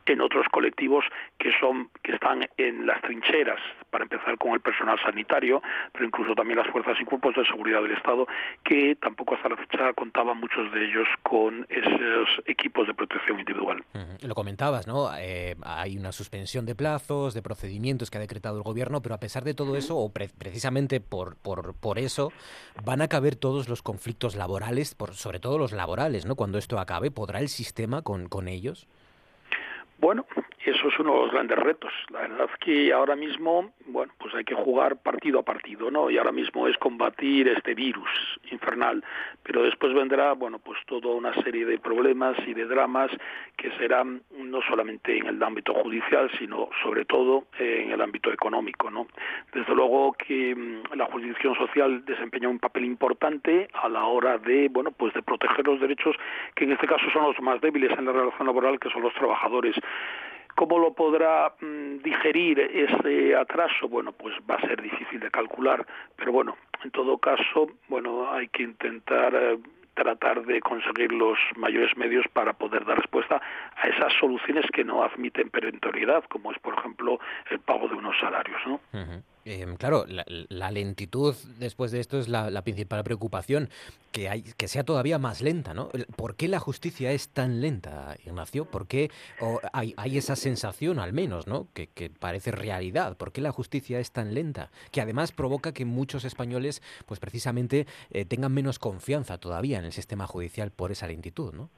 [0.05, 1.05] en otros colectivos
[1.37, 6.33] que son que están en las trincheras, para empezar con el personal sanitario, pero incluso
[6.33, 8.27] también las fuerzas y cuerpos de seguridad del Estado,
[8.63, 13.83] que tampoco hasta la fecha contaban muchos de ellos con esos equipos de protección individual.
[13.93, 14.27] Ujú.
[14.27, 15.00] Lo comentabas, ¿no?
[15.17, 19.19] Eh, hay una suspensión de plazos, de procedimientos que ha decretado el gobierno, pero a
[19.19, 22.31] pesar de todo eso, o pre- precisamente por, por, por eso,
[22.83, 26.35] van a caber todos los conflictos laborales, por, sobre todo los laborales, ¿no?
[26.35, 28.87] Cuando esto acabe, ¿podrá el sistema con, con ellos?
[29.99, 30.25] Bueno,
[30.69, 31.91] eso es uno de los grandes retos.
[32.09, 36.09] La verdad que ahora mismo, bueno, pues hay que jugar partido a partido, ¿no?
[36.09, 38.09] Y ahora mismo es combatir este virus
[38.51, 39.03] infernal,
[39.43, 43.11] pero después vendrá, bueno, pues toda una serie de problemas y de dramas
[43.57, 48.91] que serán no solamente en el ámbito judicial, sino sobre todo en el ámbito económico,
[48.91, 49.07] ¿no?
[49.53, 54.69] Desde luego que mm, la jurisdicción social desempeña un papel importante a la hora de,
[54.69, 56.15] bueno, pues de proteger los derechos
[56.55, 59.13] que en este caso son los más débiles en la relación laboral, que son los
[59.13, 59.75] trabajadores.
[60.55, 63.87] ¿Cómo lo podrá mm, digerir ese atraso?
[63.87, 65.85] Bueno, pues va a ser difícil de calcular,
[66.15, 69.57] pero bueno, en todo caso, bueno, hay que intentar eh,
[69.93, 73.41] tratar de conseguir los mayores medios para poder dar respuesta
[73.75, 78.17] a esas soluciones que no admiten perentoriedad, como es, por ejemplo, el pago de unos
[78.19, 78.79] salarios, ¿no?
[79.43, 83.69] Eh, claro, la, lentitud después de esto es la, principal preocupación,
[84.11, 85.89] que, hay, que sea todavía más lenta, ¿no?
[86.15, 88.65] ¿Por qué la justicia es tan lenta, Ignacio?
[88.65, 89.09] ¿Por qué
[89.73, 91.67] hay, esa sensación, al menos, ¿no?
[91.73, 93.17] Que, que parece realidad.
[93.17, 94.69] ¿Por qué la justicia es tan lenta?
[94.91, 99.93] Que además provoca que muchos españoles, pues precisamente, eh, tengan menos confianza todavía en el
[99.93, 101.69] sistema judicial por esa lentitud, ¿no?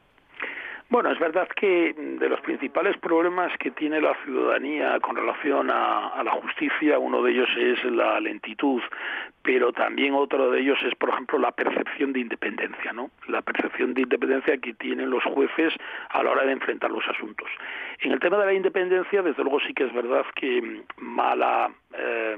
[0.94, 6.10] Bueno, es verdad que de los principales problemas que tiene la ciudadanía con relación a,
[6.10, 8.80] a, la justicia, uno de ellos es la lentitud,
[9.42, 13.10] pero también otro de ellos es, por ejemplo, la percepción de independencia, ¿no?
[13.28, 15.74] La percepción de independencia que tienen los jueces
[16.10, 17.50] a la hora de enfrentar los asuntos.
[18.02, 22.38] En el tema de la independencia, desde luego sí que es verdad que mala eh,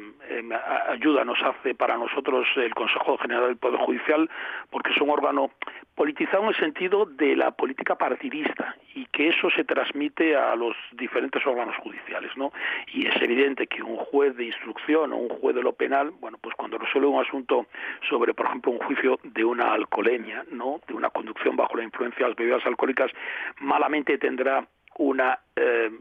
[0.89, 4.29] ayuda nos hace para nosotros el Consejo General del Poder Judicial,
[4.69, 5.51] porque es un órgano
[5.95, 10.75] politizado en el sentido de la política partidista y que eso se transmite a los
[10.91, 12.51] diferentes órganos judiciales, ¿no?
[12.93, 16.37] Y es evidente que un juez de instrucción o un juez de lo penal, bueno,
[16.41, 17.67] pues cuando resuelve un asunto
[18.09, 20.81] sobre, por ejemplo, un juicio de una alcoholemia, ¿no?
[20.87, 23.11] De una conducción bajo la influencia de las bebidas alcohólicas,
[23.59, 25.91] malamente tendrá una, eh,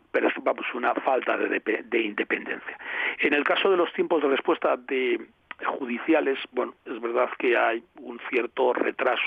[0.42, 2.78] vamos, una falta de, de, independencia.
[3.18, 5.20] En el caso de los tiempos de respuesta de
[5.64, 9.22] judiciales, bueno, es verdad que hay un cierto retraso,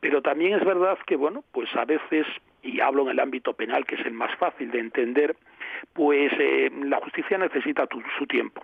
[0.00, 2.26] pero también es verdad que, bueno, pues a veces,
[2.62, 5.36] y hablo en el ámbito penal, que es el más fácil de entender,
[5.92, 7.86] pues eh, la justicia necesita
[8.18, 8.62] su tiempo.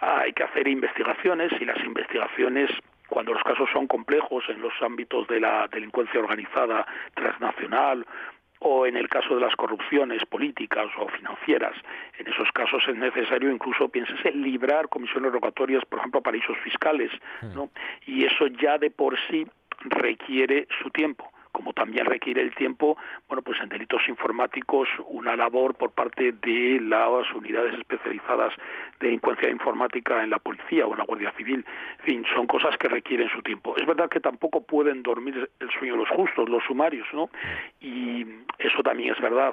[0.00, 2.70] hay que hacer investigaciones y las investigaciones
[3.08, 8.06] cuando los casos son complejos en los ámbitos de la delincuencia organizada transnacional
[8.60, 11.74] o en el caso de las corrupciones políticas o financieras.
[12.18, 17.10] En esos casos es necesario incluso, piénsese, librar comisiones rogatorias, por ejemplo, a paraísos fiscales,
[17.54, 17.66] ¿no?
[17.66, 17.70] Hmm.
[18.06, 19.46] Y eso ya de por sí
[19.84, 25.74] requiere su tiempo como también requiere el tiempo, bueno, pues en delitos informáticos una labor
[25.74, 28.54] por parte de las unidades especializadas
[29.00, 31.66] de delincuencia informática en la policía o en la Guardia Civil.
[31.98, 33.74] En fin, son cosas que requieren su tiempo.
[33.76, 37.28] Es verdad que tampoco pueden dormir el sueño los justos, los sumarios, ¿no?
[37.80, 38.24] Y
[38.60, 39.52] eso también es verdad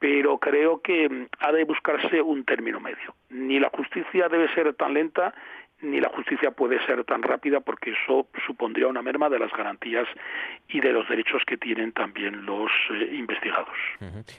[0.00, 3.14] pero creo que ha de buscarse un término medio.
[3.30, 5.32] Ni la justicia debe ser tan lenta
[5.80, 10.06] ni la justicia puede ser tan rápida porque eso supondría una merma de las garantías
[10.68, 13.76] y de los derechos que tienen también los eh, investigados.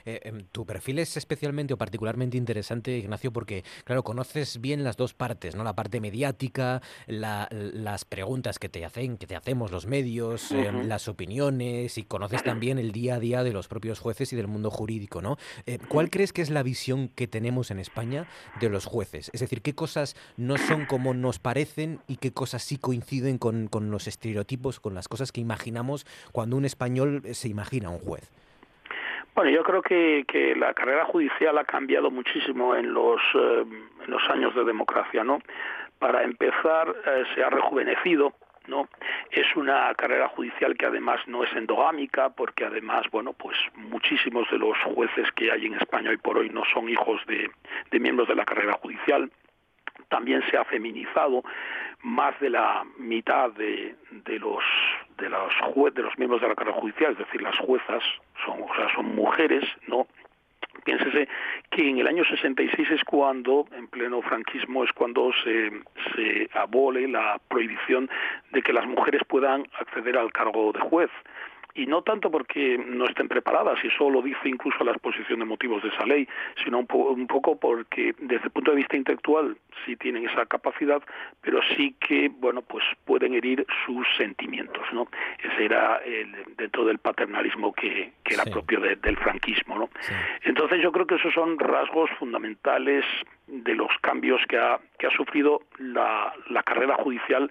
[0.04, 4.96] Eh, em, tu perfil es especialmente o particularmente interesante, Ignacio, porque, claro, conoces bien las
[4.96, 5.64] dos partes, ¿no?
[5.64, 11.08] La parte mediática, las preguntas que te hacen, que te hacemos los medios, em, las
[11.08, 14.70] opiniones y conoces también el día a día de los propios jueces y del mundo
[14.70, 15.36] jurídico, ¿no?
[15.66, 18.26] Eh, ¿Cuál crees que es la visión que tenemos en España
[18.60, 19.30] de los jueces?
[19.32, 23.68] Es decir, ¿qué cosas no son como nos parecen y qué cosas sí coinciden con,
[23.90, 28.30] los estereotipos, con las cosas que imaginamos cuando un español se imagina un juez?
[29.34, 33.64] Bueno, yo creo que, la carrera judicial ha cambiado muchísimo en los, eh,
[34.04, 35.40] en los años de democracia, ¿no?
[35.98, 38.32] Para empezar, eh, se ha rejuvenecido,
[38.66, 38.88] ¿no?
[39.30, 44.58] Es una carrera judicial que además no es endogámica, porque además, bueno, pues muchísimos de
[44.58, 48.36] los jueces que hay en España hoy por hoy no son hijos de miembros de
[48.36, 49.30] la carrera judicial
[50.08, 51.42] también se ha feminizado
[52.02, 54.62] más de la mitad de, de los
[55.18, 58.02] de los jue de los miembros de la carrera judicial, es decir, las juezas
[58.44, 60.06] son o sea, son mujeres, ¿no?
[60.84, 61.26] Piénsese
[61.70, 65.72] que en el año 66 es cuando, en pleno franquismo, es cuando se,
[66.14, 68.08] se abole la prohibición
[68.52, 71.10] de que las mujeres puedan acceder al cargo de juez
[71.76, 75.44] y no tanto porque no estén preparadas, y eso lo dice incluso la exposición de
[75.44, 76.26] motivos de esa ley,
[76.64, 81.02] sino un, un, poco porque desde el punto de vista intelectual sí tienen esa capacidad,
[81.42, 85.08] pero sí que, bueno, pues pueden herir sus sentimientos, ¿no?
[85.42, 88.50] Ese era el, dentro del paternalismo que, que era sí.
[88.50, 89.90] propio de, del franquismo, ¿no?
[90.00, 90.14] Sí.
[90.44, 93.04] Entonces yo creo que esos son rasgos fundamentales
[93.46, 97.50] de los cambios que ha, que ha sufrido la, la carrera judicial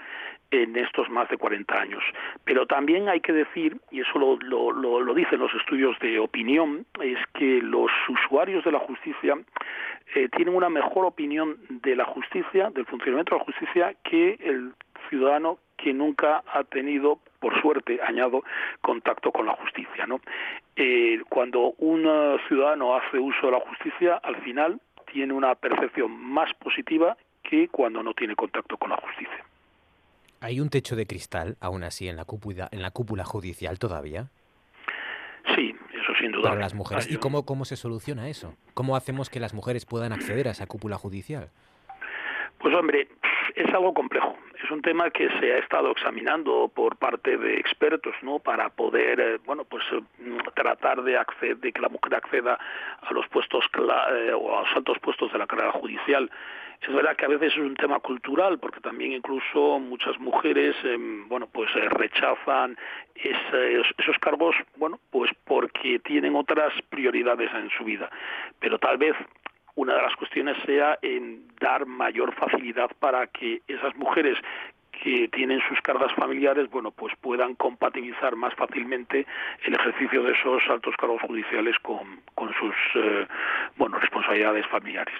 [0.51, 2.03] en estos más de 40 años.
[2.43, 7.61] Pero también hay que decir, y eso lo, dicen los estudios de opinión, es que
[7.61, 9.37] los usuarios de la justicia
[10.15, 14.73] eh, tienen una mejor opinión de la justicia, del funcionamiento de la justicia, que el
[15.09, 18.43] ciudadano que nunca ha tenido, por suerte, añado,
[18.81, 20.05] contacto con la justicia.
[20.07, 20.21] ¿no?
[20.75, 22.03] Eh, cuando un
[22.47, 24.79] ciudadano hace uso de la justicia, al final
[25.11, 29.45] tiene una percepción más positiva que cuando no tiene contacto con la justicia.
[30.45, 34.29] ¿Hay un techo de cristal, aún así, en la cúpula, en la cúpula judicial todavía?
[35.55, 36.49] Sí, eso sin duda.
[36.49, 37.11] Para las mujeres.
[37.11, 38.53] ¿Y cómo, cómo se soluciona eso?
[38.75, 41.49] ¿Cómo hacemos que las mujeres puedan acceder a esa cúpula judicial?
[42.59, 43.07] Pues hombre,
[43.55, 44.37] es algo complejo.
[44.63, 48.37] Es un tema que se ha estado examinando por parte de expertos, ¿no?
[48.37, 50.01] Para poder, eh, bueno, pues eh,
[50.53, 52.59] tratar de acceder, de que la mujer acceda
[53.01, 56.29] a los puestos eh, o a los altos puestos de la carrera judicial.
[56.81, 60.97] Es verdad que a veces es un tema cultural, porque también incluso muchas mujeres, eh,
[61.27, 62.77] bueno, pues eh, rechazan
[63.15, 68.09] esos, cargos, bueno, pues porque tienen otras prioridades en su vida.
[68.59, 69.15] Pero tal vez
[69.75, 74.37] una de las cuestiones sea en dar mayor facilidad para que esas mujeres
[75.03, 79.25] que tienen sus cargas familiares, bueno, pues puedan compatibilizar más fácilmente
[79.65, 83.27] el ejercicio de esos altos cargos judiciales con, con sus eh,
[83.75, 85.19] bueno responsabilidades familiares.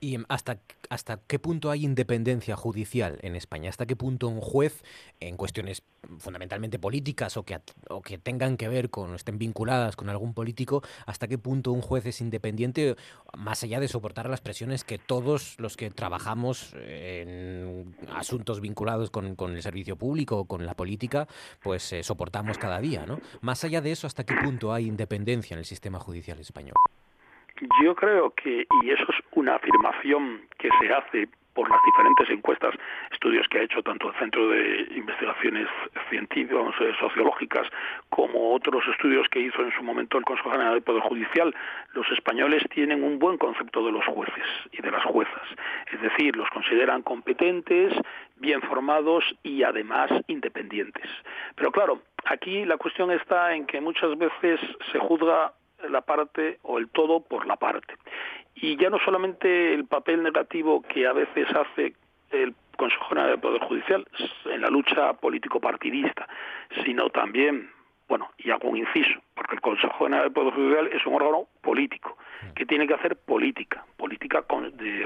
[0.00, 3.70] ¿Y hasta, hasta qué punto hay independencia judicial en España?
[3.70, 4.82] ¿Hasta qué punto un juez,
[5.20, 5.82] en cuestiones
[6.18, 10.82] fundamentalmente políticas o que, o que tengan que ver con, estén vinculadas con algún político,
[11.06, 12.96] hasta qué punto un juez es independiente,
[13.36, 19.34] más allá de soportar las presiones que todos los que trabajamos en asuntos vinculados con,
[19.36, 21.28] con el servicio público o con la política,
[21.62, 23.20] pues eh, soportamos cada día, ¿no?
[23.40, 26.74] Más allá de eso, ¿hasta qué punto hay independencia en el sistema judicial español?
[27.82, 32.72] Yo creo que, y eso es una afirmación que se hace por las diferentes encuestas,
[33.10, 35.66] estudios que ha hecho tanto el Centro de Investigaciones
[36.08, 37.66] Científicas, Sociológicas,
[38.10, 41.52] como otros estudios que hizo en su momento el Consejo General del Poder Judicial,
[41.94, 45.48] los españoles tienen un buen concepto de los jueces y de las juezas.
[45.92, 47.92] Es decir, los consideran competentes,
[48.36, 51.10] bien formados y además independientes.
[51.56, 54.60] Pero claro, aquí la cuestión está en que muchas veces
[54.92, 55.54] se juzga
[55.88, 57.94] la parte o el todo por la parte.
[58.54, 61.94] Y ya no solamente el papel negativo que a veces hace
[62.30, 64.06] el Consejo General del Poder Judicial
[64.46, 66.28] en la lucha político-partidista,
[66.84, 67.70] sino también,
[68.08, 71.48] bueno, y hago un inciso, porque el Consejo General del Poder Judicial es un órgano
[71.60, 72.16] político,
[72.54, 74.44] que tiene que hacer política, política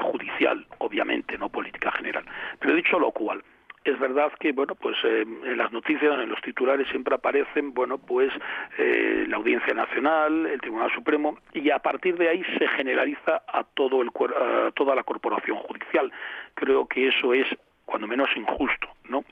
[0.00, 2.24] judicial, obviamente, no política general.
[2.58, 3.42] Pero dicho lo cual,
[3.84, 7.98] es verdad que bueno pues eh, en las noticias en los titulares siempre aparecen bueno
[7.98, 8.32] pues
[8.78, 13.64] eh, la audiencia nacional el tribunal supremo y a partir de ahí se generaliza a
[13.64, 16.12] todo el a toda la corporación judicial.
[16.54, 17.46] Creo que eso es
[17.84, 19.24] cuando menos injusto, ¿no?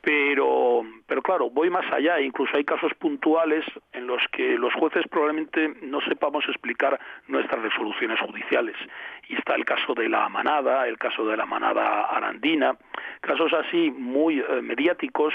[0.00, 2.20] Pero, pero claro, voy más allá.
[2.20, 8.18] Incluso hay casos puntuales en los que los jueces probablemente no sepamos explicar nuestras resoluciones
[8.20, 8.76] judiciales.
[9.28, 12.76] Y está el caso de la manada, el caso de la manada arandina,
[13.20, 15.34] casos así muy eh, mediáticos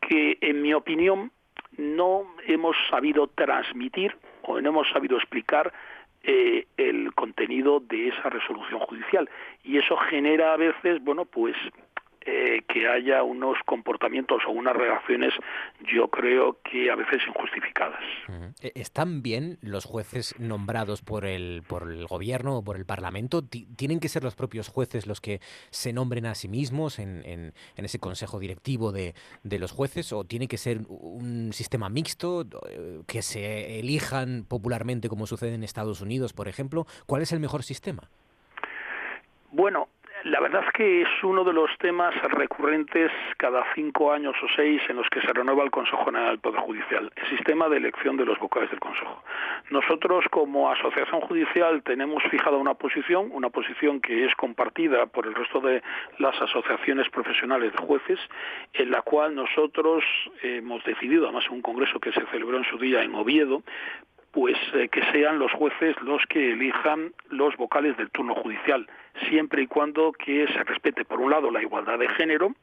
[0.00, 1.32] que, en mi opinión,
[1.76, 5.72] no hemos sabido transmitir o no hemos sabido explicar
[6.24, 9.28] eh, el contenido de esa resolución judicial
[9.64, 11.56] y eso genera a veces bueno pues
[12.24, 15.32] eh, que haya unos comportamientos o unas reacciones,
[15.92, 18.00] yo creo que a veces injustificadas.
[18.60, 23.42] E-, ¿Están bien los jueces nombrados por el, por el gobierno o por el parlamento?
[23.42, 27.52] ¿Tienen que ser los propios jueces los que se nombren a sí mismos en, en,
[27.76, 30.12] ese consejo directivo de, de, los jueces?
[30.12, 35.64] ¿O tiene que ser un sistema mixto eh, que se elijan popularmente como sucede en
[35.64, 36.86] Estados Unidos, por ejemplo?
[37.06, 38.08] ¿Cuál es el mejor sistema?
[39.50, 39.88] Bueno,
[40.24, 44.80] la verdad es que es uno de los temas recurrentes cada cinco años o seis
[44.88, 48.16] en los que se renueva el Consejo General del Poder Judicial, el sistema de elección
[48.16, 49.22] de los vocales del Consejo.
[49.70, 55.34] Nosotros, como asociación judicial, tenemos fijada una posición, una posición que es compartida por el
[55.34, 55.82] resto de
[56.18, 58.20] las asociaciones profesionales de jueces,
[58.74, 60.04] en la cual nosotros
[60.42, 63.62] hemos decidido, además un congreso que se celebró en su día en Oviedo,
[64.32, 68.88] pues eh, que sean los jueces los que elijan los vocales del turno judicial,
[69.28, 72.54] siempre y cuando que se respete por un lado la igualdad de género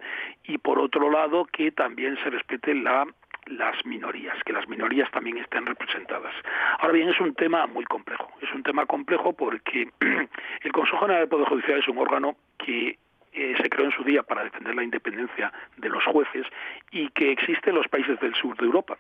[0.43, 3.05] y por otro lado que también se respete la
[3.49, 6.33] las minorías, que las minorías también estén representadas.
[6.79, 8.31] Ahora bien, es un tema muy complejo.
[8.41, 9.89] Es un tema complejo porque
[10.61, 12.99] el Consejo General del Poder Judicial es un órgano que
[13.33, 16.45] eh, se creó en su día para defender la independencia de los jueces
[16.91, 18.97] y que existe en los países del sur de Europa.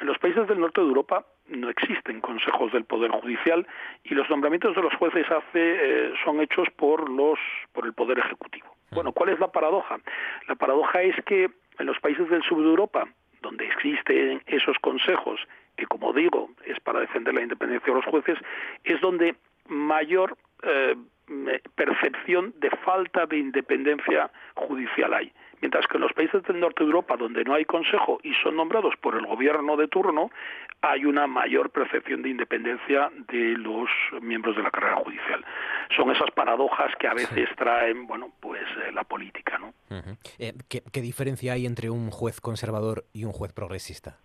[0.00, 3.66] En los países del norte de Europa no existen consejos del poder judicial
[4.04, 7.38] y los nombramientos de los jueces hace, eh, son hechos por los
[7.72, 8.74] por el poder ejecutivo.
[8.92, 9.98] Bueno, ¿cuál es la paradoja?
[10.48, 13.08] La paradoja es que en los países del sur de Europa,
[13.40, 15.40] donde existen esos consejos,
[15.76, 18.38] que como digo es para defender la independencia de los jueces,
[18.84, 19.34] es donde
[19.66, 20.94] mayor eh,
[21.74, 25.32] percepción de falta de independencia judicial hay.
[25.60, 28.56] Mientras que en los países del norte de Europa, donde no hay consejo y son
[28.56, 30.30] nombrados por el gobierno de turno,
[30.80, 33.88] hay una mayor percepción de independencia de los
[34.20, 35.44] miembros de la carrera judicial.
[35.96, 39.72] Son esas paradojas que a veces traen, bueno, pues eh, la política, ¿no?
[40.38, 44.18] Eh, ¿Qué diferencia hay entre un juez conservador y un juez progresista?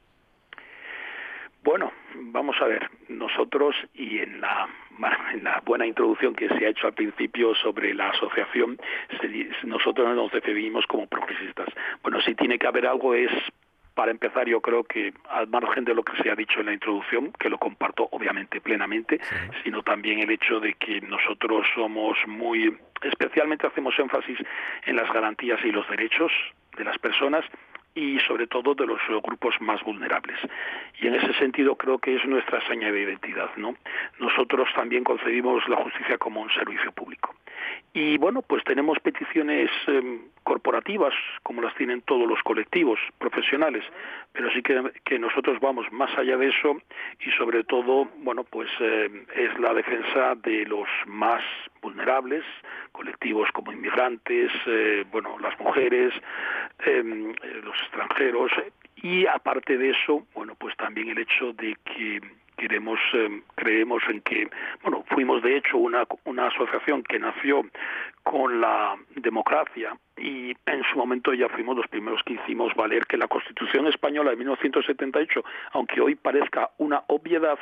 [1.68, 4.70] Bueno, vamos a ver, nosotros y en la,
[5.34, 8.80] en la buena introducción que se ha hecho al principio sobre la asociación,
[9.66, 11.68] nosotros nos definimos como progresistas.
[12.02, 13.32] Bueno, si tiene que haber algo es
[13.96, 16.74] para empezar, yo creo que al margen de lo que se ha dicho en la
[16.74, 19.20] introducción, que lo comparto obviamente plenamente,
[19.66, 24.40] sino también el hecho de que nosotros somos muy, especialmente hacemos énfasis
[24.86, 26.32] en las garantías y los derechos
[26.78, 27.44] de las personas
[27.98, 30.38] y sobre todo de los grupos más vulnerables.
[31.02, 33.50] Y en ese sentido creo que es nuestra seña de identidad.
[33.58, 33.76] ¿no?
[34.20, 37.36] Nosotros también concebimos la justicia como un servicio público.
[37.94, 41.14] Y bueno, pues tenemos peticiones em, corporativas,
[41.44, 43.84] como las tienen todos los colectivos profesionales,
[44.34, 46.78] pero sí que, que nosotros vamos más allá de eso
[47.20, 51.44] y sobre todo, bueno, pues em, es la defensa de los más
[51.82, 52.44] vulnerables,
[52.92, 56.14] colectivos como inmigrantes, eh, bueno, las mujeres,
[56.86, 58.52] em, eh, los extranjeros,
[59.02, 62.22] y aparte de eso, bueno, pues también el hecho de que
[62.58, 64.50] queremos eh, creemos en que
[64.84, 67.64] bueno fuimos de hecho una una asociación que nació
[68.24, 73.18] con la democracia y en su momento ya fuimos los primeros que hicimos valer que
[73.18, 75.44] la Constitución española de 1978
[75.74, 77.60] aunque hoy parezca una obviedad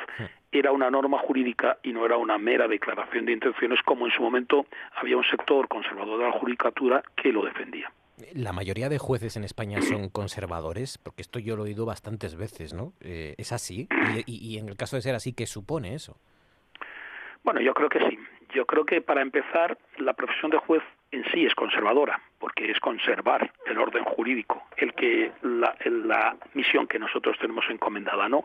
[0.50, 4.22] era una norma jurídica y no era una mera declaración de intenciones como en su
[4.22, 4.66] momento
[4.96, 7.90] había un sector conservador de la judicatura que lo defendía
[8.34, 12.36] la mayoría de jueces en España son conservadores, porque esto yo lo he oído bastantes
[12.36, 12.92] veces, ¿no?
[13.00, 13.88] Eh, ¿Es así?
[14.26, 16.18] Y, en el caso de ser así, ¿qué supone eso?
[17.44, 18.18] Bueno, yo creo que sí.
[18.54, 22.80] Yo creo que para empezar, la profesión de juez en sí es conservadora, porque es
[22.80, 28.44] conservar el orden jurídico, el que la, la misión que nosotros tenemos encomendada, ¿no?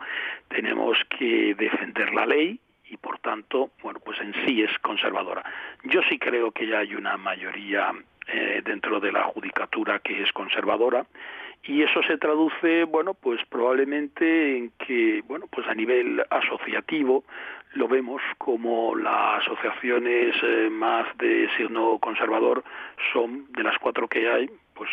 [0.50, 5.44] Tenemos que defender la ley y por tanto, bueno, pues en sí es conservadora.
[5.86, 7.94] Yo sí creo que ya hay una mayoría
[8.28, 11.06] eh, dentro de la judicatura que es conservadora
[11.64, 17.24] y eso se traduce bueno pues probablemente en que bueno pues a nivel asociativo
[17.74, 22.64] lo vemos como las asociaciones eh, más de signo conservador
[23.12, 24.90] son de las cuatro que hay pues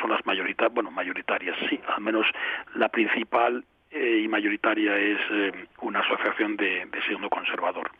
[0.00, 2.26] son las mayoritarias bueno mayoritarias sí al menos
[2.74, 5.20] la principal eh, y mayoritaria es
[5.80, 7.92] una asociación de, de signo conservador.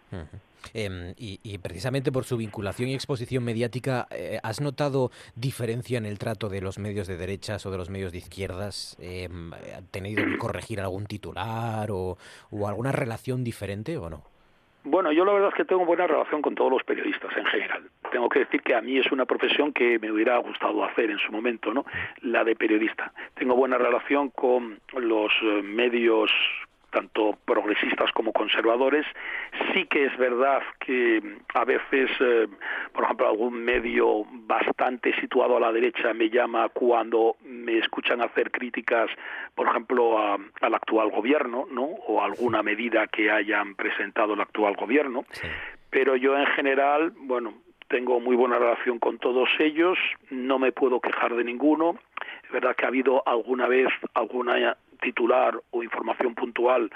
[0.73, 6.19] Eh, y, precisamente por su vinculación y exposición mediática, eh, ¿has notado diferencia en el
[6.19, 8.97] trato de los medios de derechas o de los medios de izquierdas?
[9.01, 9.29] Eh,
[9.77, 12.17] ¿Ha tenido que corregir algún titular o,
[12.51, 14.23] o alguna relación diferente o no?
[14.87, 17.85] Bueno, yo la verdad es que tengo buena relación con todos los periodistas en general.
[18.13, 21.19] Tengo que decir que a mí es una profesión que me hubiera gustado hacer en
[21.19, 21.87] su momento, ¿no?
[22.21, 23.11] La de periodista.
[23.35, 26.31] Tengo buena relación con los medios
[26.95, 29.05] tanto progresistas como conservadores.
[29.73, 31.21] Sí que es verdad que
[31.53, 32.47] a veces, eh,
[32.93, 38.53] por ejemplo, algún medio bastante situado a la derecha me llama cuando me escuchan hacer
[38.53, 39.11] críticas,
[39.55, 41.83] por ejemplo, a, al actual gobierno, ¿no?
[41.83, 45.25] O alguna medida que hayan presentado el actual gobierno.
[45.31, 45.49] Sí.
[45.91, 47.55] Pero yo en general, bueno,
[47.89, 49.99] tengo muy buena relación con todos ellos,
[50.31, 51.99] no me puedo quejar de ninguno.
[52.45, 56.91] Es verdad que ha habido alguna vez alguna titular o información puntual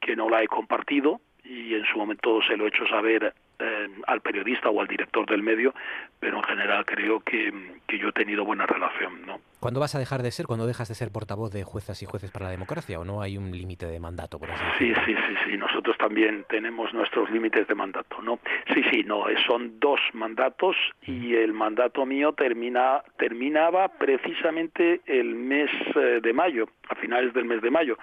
[0.00, 3.88] que no la he compartido y en su momento se lo he hecho saber eh,
[4.06, 5.72] al periodista o al director del medio,
[6.18, 7.52] pero en general creo que,
[7.86, 9.24] que, yo he tenido buena relación.
[9.24, 9.40] ¿no?
[9.62, 10.46] ¿Cuándo vas a dejar de ser?
[10.46, 12.98] ¿Cuándo dejas de ser portavoz de juezas y jueces para la democracia?
[12.98, 14.40] ¿O no hay un límite de mandato?
[14.40, 15.56] Por así sí, sí, sí, sí.
[15.56, 18.20] Nosotros también tenemos nuestros límites de mandato.
[18.22, 18.40] ¿no?
[18.74, 19.24] Sí, sí, no.
[19.46, 26.66] Son dos mandatos y el mandato mío termina, terminaba precisamente el mes eh, de mayo,
[26.88, 27.96] a finales del mes de mayo.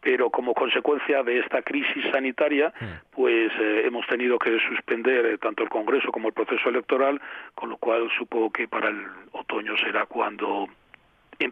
[0.00, 2.74] Pero como consecuencia de esta crisis sanitaria,
[3.12, 7.20] pues eh, hemos tenido que suspender eh, tanto el Congreso como el proceso electoral,
[7.54, 10.66] con lo cual supongo que para el otoño será cuando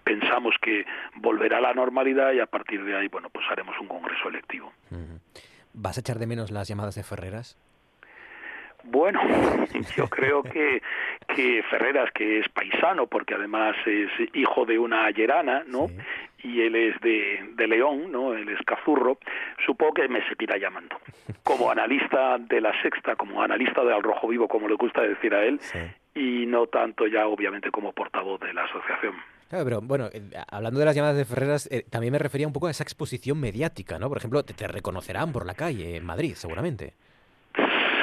[0.03, 0.85] pensamos que
[1.17, 4.73] volverá a la normalidad y a partir de ahí, bueno, pues haremos un congreso electivo.
[5.75, 7.57] ¿Vas a echar de menos las llamadas de Ferreras?
[8.85, 9.21] Bueno,
[9.97, 10.83] yo creo que,
[11.35, 15.89] que Ferreras, que es paisano, porque además es hijo de una llerana, ¿no?
[15.89, 15.97] Sí.
[16.45, 18.35] Y él es de, de, León, ¿no?
[18.35, 19.19] Él es cazurro,
[19.65, 20.99] supongo que me seguirá llamando.
[21.45, 25.35] Como analista de la sexta, como analista de Al Rojo Vivo, como le gusta decir
[25.35, 25.79] a él, sí.
[26.15, 29.15] y no tanto ya, obviamente, como portavoz de la asociación.
[29.53, 32.55] Claro, pero bueno, eh, hablando de las llamadas de Ferreras, eh, también me refería un
[32.55, 34.09] poco a esa exposición mediática, ¿no?
[34.09, 36.95] Por ejemplo, te, te reconocerán por la calle en Madrid, seguramente.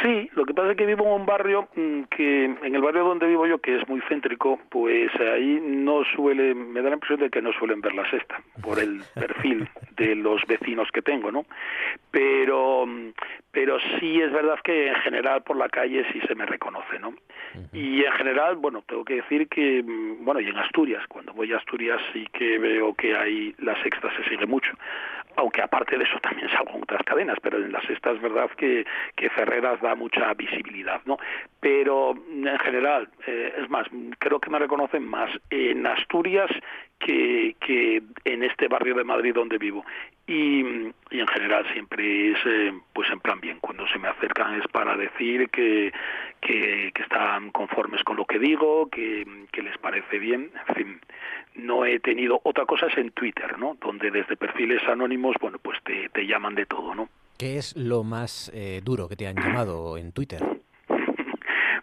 [0.01, 3.03] Sí, lo que pasa es que vivo en un barrio mmm, que, en el barrio
[3.03, 7.19] donde vivo yo, que es muy céntrico, pues ahí no suele, me da la impresión
[7.19, 11.31] de que no suelen ver la sexta, por el perfil de los vecinos que tengo,
[11.31, 11.45] ¿no?
[12.11, 12.85] Pero,
[13.51, 17.13] pero sí es verdad que en general por la calle sí se me reconoce, ¿no?
[17.73, 19.83] Y en general, bueno, tengo que decir que,
[20.19, 24.09] bueno, y en Asturias, cuando voy a Asturias sí que veo que ahí la sexta
[24.15, 24.71] se sigue mucho
[25.39, 28.49] aunque aparte de eso también salgo en otras cadenas, pero en la sexta es verdad
[28.57, 28.85] que,
[29.15, 31.17] que Ferreras da mucha visibilidad, ¿no?
[31.59, 33.87] Pero en general, eh, es más,
[34.19, 36.49] creo que me reconocen más en Asturias
[36.99, 39.85] que, que en este barrio de Madrid donde vivo.
[40.27, 40.61] Y,
[41.09, 44.67] y en general siempre es eh, pues en plan bien, cuando se me acercan es
[44.67, 45.91] para decir que,
[46.41, 50.99] que, que están conformes con lo que digo, que, que les parece bien, en fin
[51.63, 53.77] no he tenido otra cosa es en Twitter, ¿no?
[53.81, 57.09] Donde desde perfiles anónimos, bueno, pues te, te llaman de todo, ¿no?
[57.37, 60.41] ¿Qué es lo más eh, duro que te han llamado en Twitter?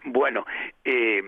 [0.09, 0.45] Bueno,
[0.85, 1.21] eh,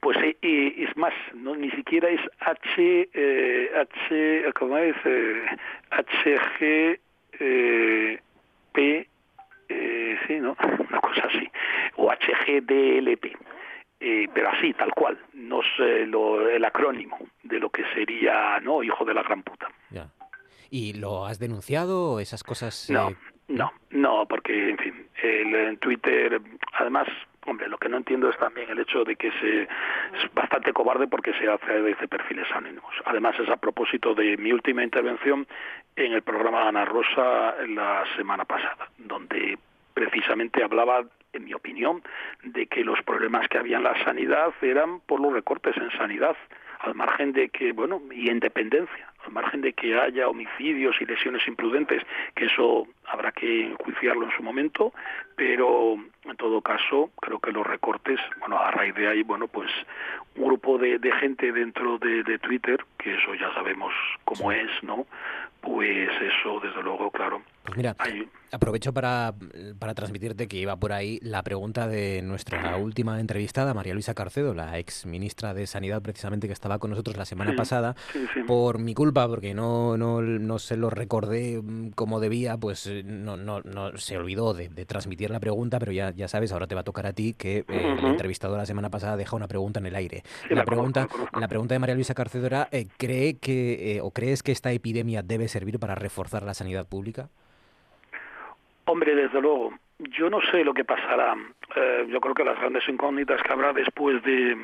[0.00, 4.94] pues eh, es más, no ni siquiera es H, eh, H, ¿cómo es?
[5.04, 5.42] Eh,
[5.90, 6.98] HG,
[7.40, 8.20] eh,
[8.72, 9.08] P,
[10.26, 10.56] sí, ¿no?
[10.88, 11.50] Una cosa así,
[11.96, 13.36] o HGDLP.
[14.00, 18.82] Eh, pero así, tal cual, no eh, lo- el acrónimo de lo que sería, ¿no?
[18.82, 19.68] Hijo de la gran puta.
[19.90, 20.08] Ya.
[20.70, 22.20] ¿Y lo has denunciado?
[22.20, 22.90] ¿Esas cosas...?
[22.90, 23.16] No, eh,
[23.48, 26.40] no, no, porque, en fin, el, en Twitter,
[26.74, 27.06] además,
[27.46, 31.06] hombre, lo que no entiendo es también el hecho de que se es bastante cobarde
[31.06, 32.92] porque se hace de perfiles anónimos.
[33.04, 35.46] Además, es a propósito de mi última intervención
[35.94, 39.56] en el programa Ana Rosa la semana pasada, donde
[39.94, 41.04] precisamente hablaba,
[41.36, 42.02] en mi opinión,
[42.42, 46.36] de que los problemas que había en la sanidad eran por los recortes en sanidad,
[46.80, 51.04] al margen de que, bueno, y en dependencia, al margen de que haya homicidios y
[51.06, 52.02] lesiones imprudentes,
[52.34, 54.92] que eso habrá que enjuiciarlo en su momento,
[55.36, 59.70] pero en todo caso creo que los recortes, bueno, a raíz de ahí, bueno, pues
[60.36, 63.92] un grupo de, de gente dentro de, de Twitter, que eso ya sabemos
[64.24, 65.06] cómo es, ¿no?
[65.60, 67.42] Pues eso, desde luego, claro.
[67.64, 67.96] Pues mira,
[68.52, 69.34] aprovecho para,
[69.80, 74.54] para transmitirte que iba por ahí la pregunta de nuestra última entrevistada, María Luisa Carcedo,
[74.54, 77.96] la ex ministra de Sanidad, precisamente que estaba con nosotros la semana Sí, pasada.
[78.46, 83.02] Por mi culpa, porque no, no, no se lo recordé mm, como debía, pues eh,
[83.04, 86.66] no, no, no se olvidó de, de transmitir la pregunta, pero ya, ya sabes, ahora
[86.66, 89.48] te va a tocar a ti que eh, el entrevistado la semana pasada deja una
[89.48, 90.22] pregunta en el aire.
[90.48, 91.40] Sí, la, pregunta, conozco.
[91.40, 94.72] la pregunta de María Luisa Carcedo era, eh, ¿cree que, eh, o crees que esta
[94.72, 97.28] epidemia debe servir para reforzar la sanidad pública?
[98.84, 101.36] Hombre, desde luego, yo no sé lo que pasará.
[101.74, 104.56] Eh, yo creo que las grandes incógnitas que habrá después de,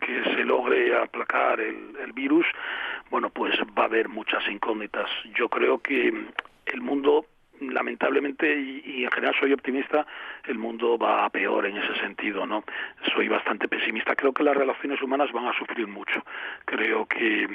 [0.00, 2.46] que se logre aplacar el, el virus,
[3.10, 5.08] bueno, pues va a haber muchas incógnitas.
[5.34, 6.12] Yo creo que
[6.66, 7.26] el mundo,
[7.60, 10.06] lamentablemente, y en general soy optimista,
[10.46, 12.64] el mundo va a peor en ese sentido, ¿no?
[13.14, 14.14] Soy bastante pesimista.
[14.14, 16.24] Creo que las relaciones humanas van a sufrir mucho.
[16.64, 17.48] Creo que,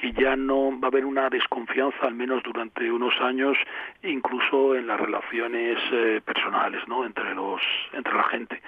[0.00, 3.56] que ya no va a haber una desconfianza, al menos durante unos años,
[4.02, 7.04] incluso en las relaciones eh, personales, ¿no?
[7.04, 7.60] Entre los,
[7.92, 8.62] entre la gente.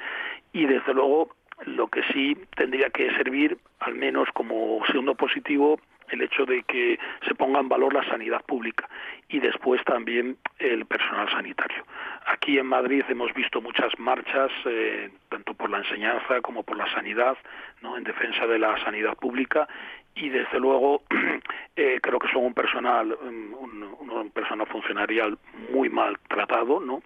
[0.52, 5.78] Y desde luego, lo que sí tendría que servir, al menos como segundo positivo,
[6.10, 8.86] el hecho de que se ponga en valor la sanidad pública
[9.28, 11.84] y después también el personal sanitario.
[12.26, 16.92] Aquí en Madrid hemos visto muchas marchas, eh, tanto por la enseñanza como por la
[16.92, 17.38] sanidad,
[17.80, 17.96] ¿no?
[17.96, 19.66] en defensa de la sanidad pública
[20.14, 21.02] y desde luego
[21.76, 25.38] eh, creo que son un personal, un, un, un personal funcionarial
[25.72, 27.02] muy mal tratado, ¿no?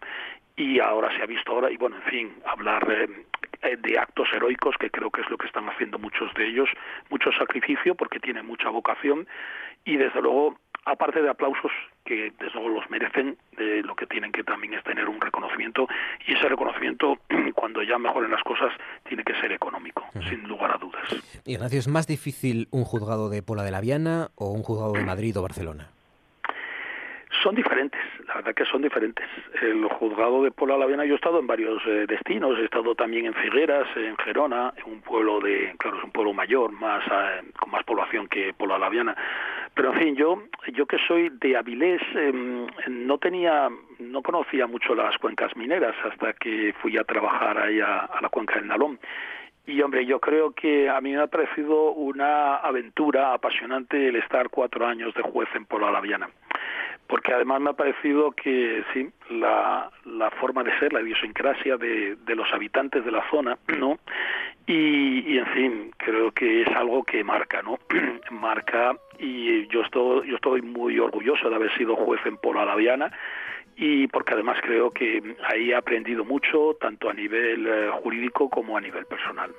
[0.57, 2.91] Y ahora se ha visto ahora y bueno en fin hablar
[3.63, 6.69] eh, de actos heroicos que creo que es lo que están haciendo muchos de ellos
[7.11, 9.27] mucho sacrificio porque tienen mucha vocación
[9.85, 11.73] y desde luego aparte de aplausos
[12.05, 15.89] que desde luego los merecen eh, lo que tienen que también es tener un reconocimiento
[16.27, 17.19] y ese reconocimiento
[17.55, 18.73] cuando ya mejoren las cosas
[19.07, 20.29] tiene que ser económico uh -huh.
[20.29, 21.03] sin lugar a dudas
[21.45, 25.05] Ignacio ¿es más difícil un juzgado de Pola de la Viana o un juzgado de
[25.05, 25.96] Madrid o Barcelona?
[27.43, 29.27] Son diferentes, la verdad que son diferentes.
[29.61, 32.95] El juzgado de Pola la Viana, yo he estado en varios eh, destinos, he estado
[32.95, 37.05] también en Figueras, en Gerona, en un pueblo de, claro, es un pueblo mayor, más
[37.07, 39.17] eh, con más población que Pola la Viana.
[39.75, 42.33] Pero en fin, yo, yo que soy de Avilés, eh,
[42.89, 43.69] no tenía,
[43.99, 48.57] no conocía mucho las cuencas mineras hasta que fui a trabajar ahí a, la cuenca
[48.57, 48.99] del Nalón.
[49.67, 54.49] Y hombre, yo creo que a mí me ha parecido una aventura apasionante el estar
[54.49, 56.29] cuatro años de juez en Pola la Viana
[57.09, 62.17] porque además me ha parecido que sí la, la forma de ser la idiosincrasia de,
[62.17, 63.99] de los habitantes de la zona no
[64.67, 67.79] y, y, en fin creo que es algo que marca no
[68.31, 72.75] marca y yo estoy yo estoy muy orgulloso de haber sido juez en Pola la
[72.75, 73.13] Viana
[73.77, 78.77] y porque además creo que ahí he aprendido mucho tanto a nivel eh, jurídico como
[78.77, 79.51] a nivel personal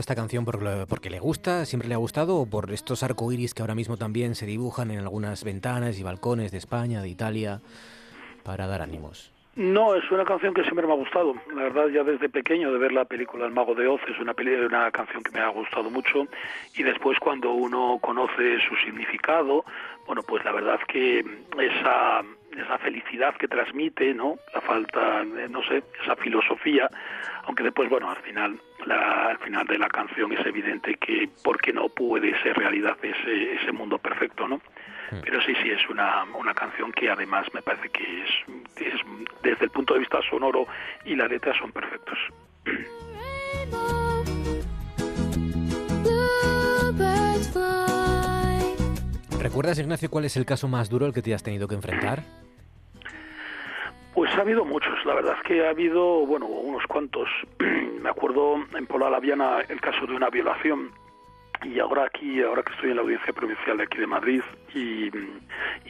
[0.00, 3.54] esta canción por lo, porque le gusta, siempre le ha gustado, o por estos arcoíris
[3.54, 7.60] que ahora mismo también se dibujan en algunas ventanas y balcones de España, de Italia,
[8.42, 9.32] para dar ánimos?
[9.56, 11.34] No, es una canción que siempre me ha gustado.
[11.54, 14.32] La verdad, ya desde pequeño de ver la película El Mago de Oz es una,
[14.32, 16.26] peli una canción que me ha gustado mucho.
[16.76, 19.64] Y después cuando uno conoce su significado,
[20.06, 21.18] bueno, pues la verdad que
[21.58, 22.22] esa
[22.56, 24.38] esa felicidad que transmite, ¿no?
[24.54, 26.88] La falta, no sé, esa filosofía,
[27.44, 31.72] aunque después, bueno, al final, la, al final de la canción es evidente que porque
[31.72, 34.60] no puede ser realidad ese, ese mundo perfecto, ¿no?
[35.24, 38.30] Pero sí, sí, es una, una canción que además me parece que es,
[38.76, 39.00] es,
[39.42, 40.66] desde el punto de vista sonoro
[41.04, 42.18] y la letra son perfectos.
[49.40, 52.20] ¿Recuerdas, Ignacio, cuál es el caso más duro al que te has tenido que enfrentar?
[54.12, 57.26] Pues ha habido muchos, la verdad es que ha habido, bueno, unos cuantos.
[57.58, 60.90] Me acuerdo en Pola Laviana el caso de una violación
[61.62, 64.42] y ahora aquí, ahora que estoy en la audiencia provincial de aquí de Madrid
[64.74, 65.10] y,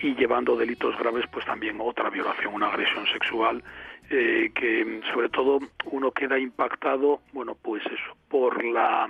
[0.03, 3.63] y llevando delitos graves, pues también otra violación, una agresión sexual,
[4.11, 9.09] eh, que sobre todo uno queda impactado, bueno, pues eso, por la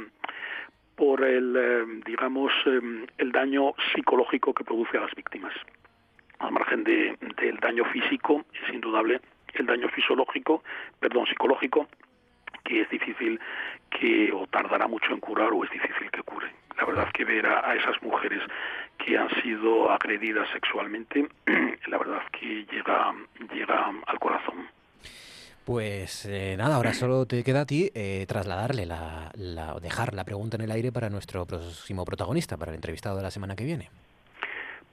[1.01, 5.55] por el, eh, digamos, eh, el daño psicológico que produce a las víctimas.
[6.41, 9.19] Al margen de, del daño físico, es indudable
[9.55, 10.63] el daño fisiológico,
[10.99, 11.89] perdón, psicológico,
[12.65, 13.41] que es difícil
[13.89, 16.53] que o tardará mucho en curar o es difícil que cure.
[16.77, 18.43] La verdad que ver a, a esas mujeres
[18.99, 21.27] que han sido agredidas sexualmente,
[21.87, 23.15] la verdad que llega,
[23.55, 24.69] llega al corazón.
[25.71, 30.25] Pues eh, nada, ahora solo te queda a ti eh, trasladarle la, la, dejar la
[30.25, 33.63] pregunta en el aire para nuestro próximo protagonista, para el entrevistado de la semana que
[33.63, 33.89] viene.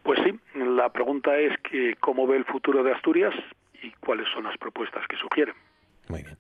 [0.04, 3.34] Pues sí, la pregunta es que cómo ve el futuro de Asturias
[3.82, 5.52] y cuáles son las propuestas que sugiere.
[6.10, 6.38] Muy bien.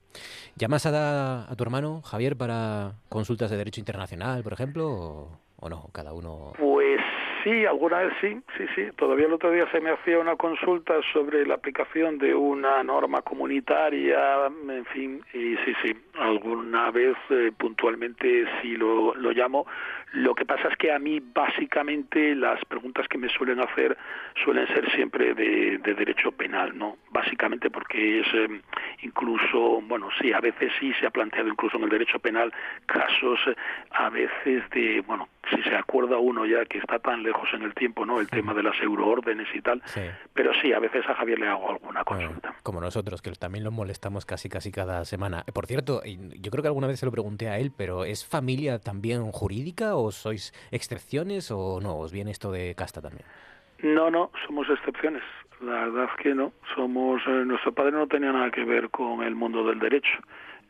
[0.56, 5.68] ¿Llamas a, a tu hermano, Javier, para consultas de derecho internacional, por ejemplo, o, o
[5.68, 5.90] no?
[5.92, 6.54] Cada uno...
[6.60, 7.02] Pues
[7.48, 8.88] sí, alguna vez sí, sí, sí.
[8.98, 13.22] Todavía el otro día se me hacía una consulta sobre la aplicación de una norma
[13.22, 19.66] comunitaria, en fin, y sí, sí, alguna vez eh, puntualmente sí lo, lo llamo.
[20.14, 23.98] Lo que pasa es que a mí básicamente las preguntas que me suelen hacer
[24.44, 26.98] suelen ser siempre de, de derecho penal, ¿no?
[27.12, 28.62] Básicamente porque es eh,
[29.02, 32.54] incluso, bueno, sí, a veces sí se ha planteado incluso en el derecho penal
[32.86, 33.56] casos eh,
[33.92, 37.74] a veces de, bueno, si se acuerda uno ya que está tan lejos en el
[37.74, 38.20] tiempo, ¿no?
[38.20, 39.82] El tema de las euroórdenes y tal.
[39.86, 40.02] Sí.
[40.34, 42.50] Pero sí, a veces a Javier le hago alguna consulta.
[42.50, 45.44] Bueno, como nosotros, que también lo molestamos casi casi cada semana.
[45.54, 48.80] Por cierto, yo creo que alguna vez se lo pregunté a él, pero ¿es familia
[48.80, 51.98] también jurídica o sois excepciones o no?
[51.98, 53.26] ¿Os viene esto de casta también?
[53.82, 55.24] No, no, somos excepciones.
[55.62, 56.52] La verdad es que no.
[56.76, 60.18] Somos eh, nuestro padre no tenía nada que ver con el mundo del derecho.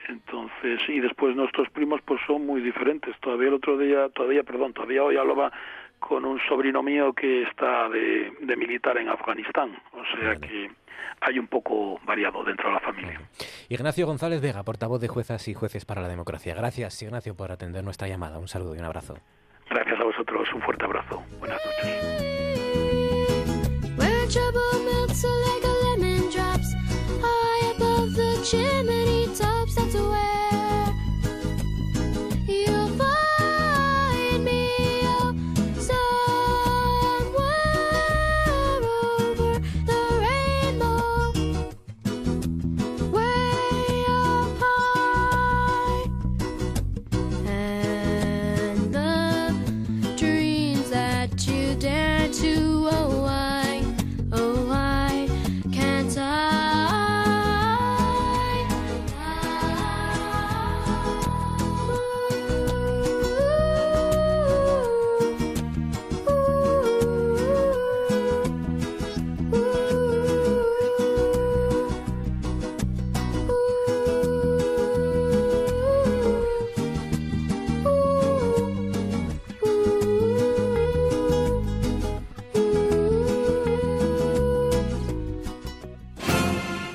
[0.07, 3.15] Entonces, y después nuestros primos pues son muy diferentes.
[3.19, 5.51] Todavía el otro día, todavía, perdón, todavía hoy hablaba
[5.99, 9.77] con un sobrino mío que está de, de militar en Afganistán.
[9.93, 10.69] O sea que
[11.21, 13.21] hay un poco variado dentro de la familia.
[13.69, 16.55] Ignacio González Vega, portavoz de Juezas y Jueces para la Democracia.
[16.55, 18.39] Gracias, Ignacio, por atender nuestra llamada.
[18.39, 19.17] Un saludo y un abrazo.
[19.69, 21.23] Gracias a vosotros, un fuerte abrazo.
[21.39, 22.26] Buenas noches.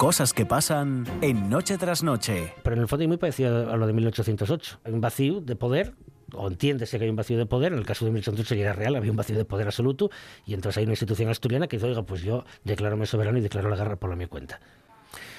[0.03, 2.55] Cosas que pasan en Noche tras Noche.
[2.65, 4.81] Pero en el fondo es muy parecido a lo de 1808.
[4.83, 5.95] Hay un vacío de poder,
[6.35, 8.73] o entiéndese que hay un vacío de poder, en el caso de 1808 ya era
[8.73, 10.11] real, había un vacío de poder absoluto,
[10.45, 13.71] y entonces hay una institución asturiana que dice, oiga, pues yo declaro soberano y declaro
[13.71, 14.59] la guerra por la mi cuenta.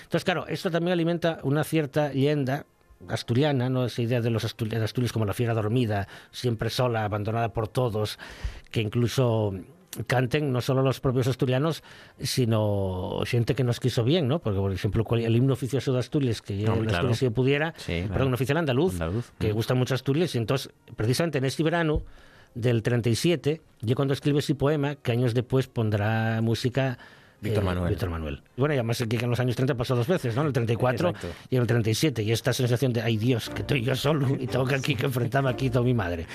[0.03, 2.65] Entonces, claro, esto también alimenta una cierta leyenda
[3.09, 3.83] asturiana, ¿no?
[3.83, 8.17] esa idea de los Asturias como la fiera dormida, siempre sola, abandonada por todos,
[8.71, 9.53] que incluso
[10.07, 11.83] canten no solo los propios asturianos,
[12.19, 14.39] sino gente que nos quiso bien, ¿no?
[14.39, 16.89] Porque, por ejemplo, el himno oficioso de Asturias, que en claro.
[16.89, 18.13] Asturias si pudiera, Sí, claro.
[18.13, 19.55] perdón, un oficial andaluz, Andaluz, que mm.
[19.55, 22.01] gusta mucho Asturias, y entonces, precisamente en este verano
[22.55, 26.97] del 37, yo cuando escribe ese poema, que años después pondrá música
[27.43, 27.89] Víctor eh, Manuel.
[27.89, 28.41] Víctor Manuel.
[28.55, 30.41] Bueno, y además aquí en los años 30 pasó dos veces, ¿no?
[30.41, 31.27] En el 34 Exacto.
[31.49, 32.23] y en el 37.
[32.23, 35.05] Y esta sensación de, ay Dios, que estoy yo solo y tengo que aquí que
[35.05, 36.25] enfrentarme aquí toda mi madre.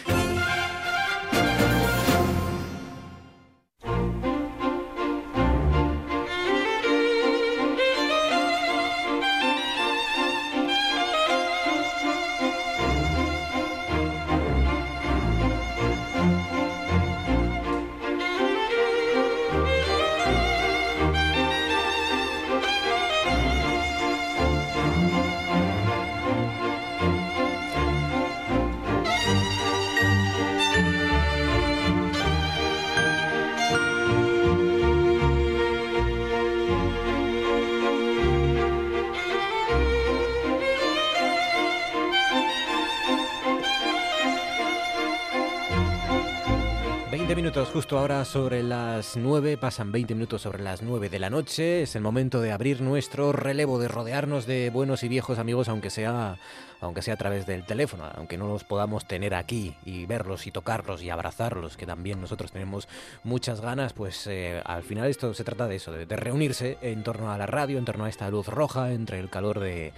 [48.25, 52.41] Sobre las 9, pasan 20 minutos sobre las 9 de la noche, es el momento
[52.41, 56.39] de abrir nuestro relevo, de rodearnos de buenos y viejos amigos, aunque sea,
[56.81, 60.53] aunque sea a través del teléfono, aunque no los podamos tener aquí y verlos y
[60.53, 62.89] tocarlos y abrazarlos, que también nosotros tenemos
[63.25, 67.03] muchas ganas, pues eh, al final esto se trata de eso, de, de reunirse en
[67.03, 69.93] torno a la radio, en torno a esta luz roja, entre el calor de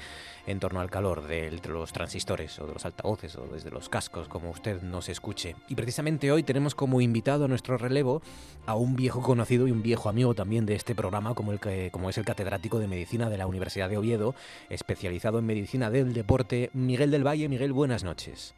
[0.47, 4.29] en torno al calor de, los transistores o de los altavoces o desde los cascos,
[4.29, 5.57] como usted nos escuche.
[5.69, 8.23] Y precisamente hoy tenemos como invitado a nuestro relevo
[8.67, 11.91] a un viejo conocido y un viejo amigo también de este programa, como, el que,
[11.91, 14.35] como es el catedrático de Medicina de la Universidad de Oviedo,
[14.69, 17.49] especializado en Medicina del Deporte, Miguel del Valle.
[17.49, 18.55] Miguel, buenas noches.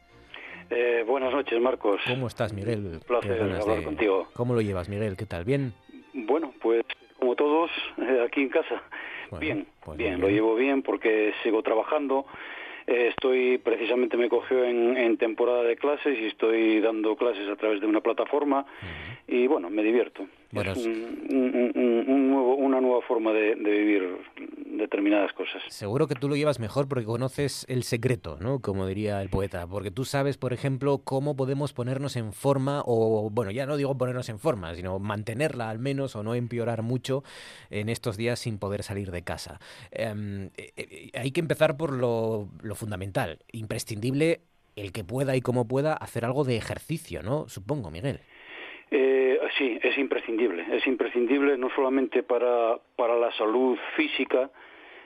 [0.69, 2.01] Eh, buenas noches, Marcos.
[2.07, 2.99] ¿Cómo estás, Miguel?
[3.05, 4.27] placer Qué ganas hablar contigo.
[4.33, 5.17] ¿Cómo lo llevas, Miguel?
[5.17, 5.43] ¿Qué tal?
[5.43, 5.73] ¿Bien?
[6.13, 6.83] Bueno, pues
[7.19, 8.81] como todos, eh, aquí en casa.
[9.29, 12.25] Bueno, bien, pues bien, lo llevo bien porque sigo trabajando.
[12.85, 17.55] Eh, estoy, precisamente me cogió en, en temporada de clases y estoy dando clases a
[17.55, 18.65] través de una plataforma
[19.27, 20.25] y bueno, me divierto.
[20.53, 24.17] Bueno, es un- un- un- un nuevo- una nueva forma de, de vivir
[24.77, 25.61] determinadas cosas.
[25.69, 28.59] Seguro que tú lo llevas mejor porque conoces el secreto, ¿no?
[28.59, 29.65] Como diría el poeta.
[29.67, 33.97] Porque tú sabes, por ejemplo, cómo podemos ponernos en forma, o bueno, ya no digo
[33.97, 37.23] ponernos en forma, sino mantenerla al menos o no empeorar mucho
[37.69, 39.59] en estos días sin poder salir de casa.
[39.91, 44.41] Em, eh, eh, hay que empezar por lo, lo fundamental, imprescindible
[44.75, 47.47] el que pueda y como pueda hacer algo de ejercicio, ¿no?
[47.47, 48.19] Supongo, Miguel.
[48.95, 50.67] Eh, sí, es imprescindible.
[50.71, 54.51] Es imprescindible no solamente para, para la salud física,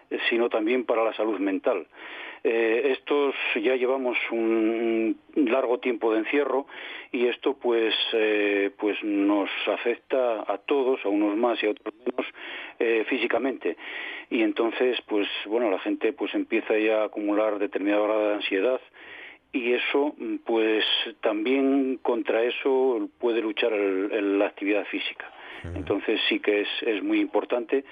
[0.09, 1.88] eh, sino también para la salud mental.
[2.43, 6.67] Eh, estos ya llevamos un largo tiempo de encierro
[7.13, 11.93] y esto pues eh, pues nos afecta a todos, a unos más y a otros
[12.05, 13.75] menos físicamente
[14.29, 18.79] y entonces pues bueno la gente pues empieza ya a acumular determinado grado de ansiedad
[19.53, 20.83] y eso mm, pues
[21.21, 25.31] también contra eso puede luchar el- el- la actividad física
[25.73, 27.83] entonces sí que es, es muy importante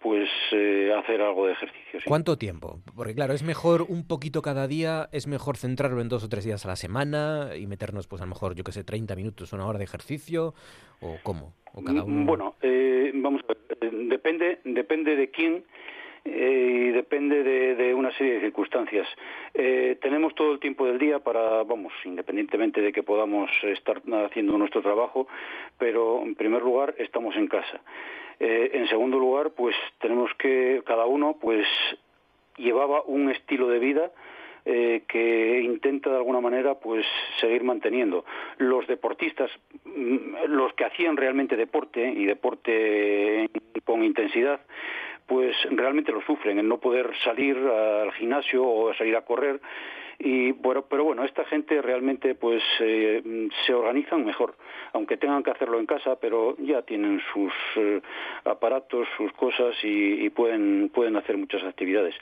[0.00, 2.06] pues eh, hacer algo de ejercicio sí.
[2.08, 2.80] ¿Cuánto tiempo?
[2.96, 6.44] Porque claro, es mejor un poquito cada día, es mejor centrarlo en dos o tres
[6.44, 9.52] días a la semana y meternos, pues a lo mejor, yo que sé, 30 minutos,
[9.52, 10.54] una hora de ejercicio,
[11.02, 12.22] o cómo, o cada uno.
[12.22, 15.64] Mm, Bueno, eh, vamos a ver, eh, depende, depende de quién
[16.24, 19.06] eh, y depende de, una serie de circunstancias.
[19.54, 24.56] Eh, tenemos todo el tiempo del día para, vamos, independientemente de que podamos estar haciendo
[24.58, 25.28] nuestro trabajo,
[25.78, 27.80] pero en primer lugar estamos en casa.
[28.38, 31.66] Eh, en segundo lugar, pues tenemos que cada uno, pues
[32.56, 34.10] llevaba un estilo de vida
[34.66, 37.06] eh, que intenta de alguna manera pues
[37.40, 38.24] seguir manteniendo.
[38.58, 39.50] Los deportistas,
[39.84, 43.48] mm, los que hacían realmente deporte y deporte
[43.84, 44.60] con intensidad,
[45.30, 49.60] pues realmente lo sufren, el no poder salir al gimnasio o salir a correr.
[50.18, 54.56] Y bueno, pero bueno, esta gente realmente pues eh, se organizan mejor,
[54.92, 58.00] aunque tengan que hacerlo en casa, pero ya tienen sus eh,
[58.44, 62.16] aparatos, sus cosas y, y pueden pueden hacer muchas actividades.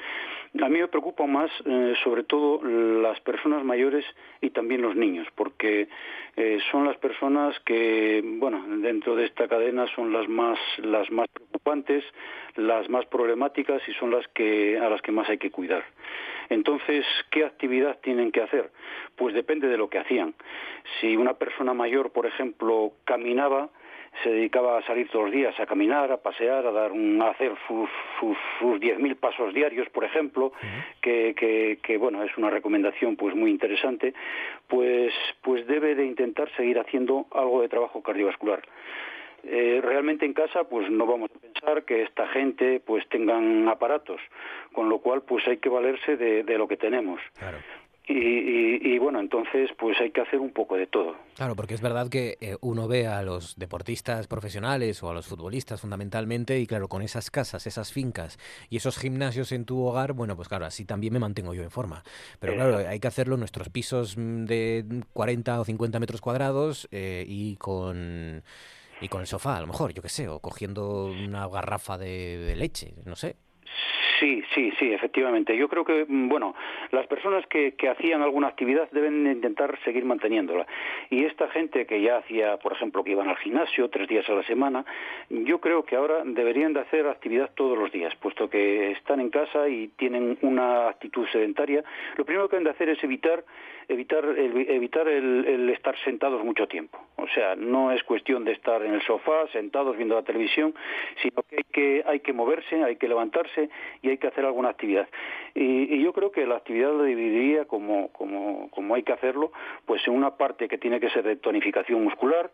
[0.62, 4.04] A mí me preocupa más, eh, sobre todo, las personas mayores
[4.40, 5.88] y también los niños, porque
[6.36, 11.28] eh, son las personas que, bueno, dentro de esta cadena son las más las más
[11.28, 12.04] preocupantes,
[12.56, 15.84] las más problemáticas y son las que a las que más hay que cuidar.
[16.48, 18.70] Entonces, ¿qué actividad tienen que hacer?
[19.16, 20.34] Pues depende de lo que hacían.
[21.00, 23.68] Si una persona mayor, por ejemplo, caminaba,
[24.22, 27.30] se dedicaba a salir todos los días a caminar, a pasear, a dar un, a
[27.30, 27.88] hacer sus
[28.18, 30.52] sus, sus 10.000 pasos diarios, por ejemplo,
[31.00, 34.14] que, que, que, bueno es una recomendación pues muy interesante,
[34.66, 35.12] pues
[35.42, 38.62] pues debe de intentar seguir haciendo algo de trabajo cardiovascular.
[39.44, 44.20] Eh, realmente en casa pues no vamos a pensar que esta gente pues tengan aparatos,
[44.72, 47.20] con lo cual pues hay que valerse de, de lo que tenemos.
[47.38, 47.58] Claro.
[48.08, 51.14] Y, y- y, bueno, entonces pues hay que hacer un poco de todo.
[51.36, 55.26] Claro, porque es verdad que eh, uno ve a los deportistas profesionales o a los
[55.26, 58.38] futbolistas fundamentalmente y claro, con esas casas, esas fincas
[58.70, 61.70] y esos gimnasios en tu hogar, bueno, pues claro, así también me mantengo yo en
[61.70, 62.02] forma.
[62.40, 66.88] Pero claro, hay que hacerlo en nuestros pisos mm, de 40 o 50 metros cuadrados
[66.90, 68.42] eh, y con
[69.00, 72.38] y con el sofá, a lo mejor, yo qué sé, o cogiendo una garrafa de,
[72.38, 73.36] de leche, no sé.
[74.18, 75.56] Sí, sí, sí, efectivamente.
[75.56, 76.54] Yo creo que, mm, bueno,
[76.90, 80.66] las personas que, que hacían alguna actividad deben intentar seguir manteniéndola.
[81.10, 84.32] Y esta gente que ya hacía, por ejemplo, que iban al gimnasio tres días a
[84.32, 84.84] la semana,
[85.30, 89.30] yo creo que ahora deberían de hacer actividad todos los días, puesto que están en
[89.30, 91.84] casa y tienen una actitud sedentaria.
[92.16, 93.44] Lo primero que deben de hacer es evitar
[93.88, 96.98] evitar evitar el, el estar sentados mucho tiempo.
[97.16, 100.74] O sea, no es cuestión de estar en el sofá sentados viendo la televisión,
[101.22, 103.70] sino que hay que hay que moverse, hay que levantarse
[104.02, 105.08] y hay que hacer alguna actividad.
[105.54, 109.52] Y, y yo creo que la actividad la dividiría como, como, como hay que hacerlo,
[109.86, 112.50] pues en una parte que tiene que ser de tonificación muscular,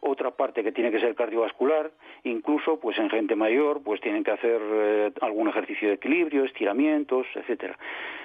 [0.00, 1.90] otra parte que tiene que ser cardiovascular,
[2.24, 7.26] incluso pues en gente mayor pues tienen que hacer eh, algún ejercicio de equilibrio, estiramientos,
[7.34, 7.78] etcétera.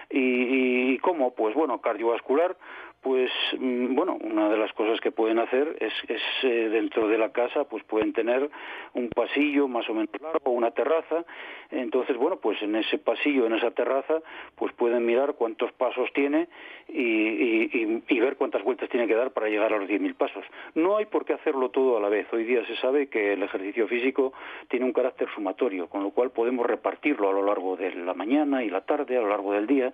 [0.09, 2.55] Y, y cómo, pues bueno, cardiovascular,
[3.03, 3.29] pues
[3.59, 7.31] mm, bueno, una de las cosas que pueden hacer es, es eh, dentro de la
[7.31, 8.49] casa, pues pueden tener
[8.93, 11.25] un pasillo más o menos largo, una terraza.
[11.69, 14.21] Entonces, bueno, pues en ese pasillo, en esa terraza,
[14.55, 16.47] pues pueden mirar cuántos pasos tiene
[16.87, 20.45] y, ver cuántas vueltas tiene que dar para llegar a los 10.000 pasos.
[20.75, 22.25] No hay por qué hacerlo todo a la vez.
[22.31, 24.31] Hoy día se sabe que el ejercicio físico
[24.69, 28.63] tiene un carácter sumatorio, con lo cual podemos repartirlo a lo largo de la mañana
[28.63, 29.91] y la tarde, a lo largo del día,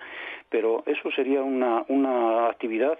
[0.49, 2.98] pero eso sería una, una actividad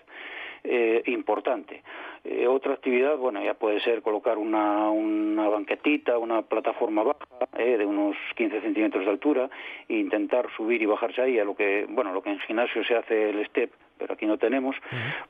[0.63, 1.83] eh, importante.
[2.23, 7.25] Eh, otra actividad, bueno, ya puede ser colocar una, una banquetita, una plataforma baja
[7.57, 9.49] eh, de unos 15 centímetros de altura
[9.87, 12.95] e intentar subir y bajarse ahí a lo que, bueno, lo que en gimnasio se
[12.95, 14.75] hace el step, pero aquí no tenemos,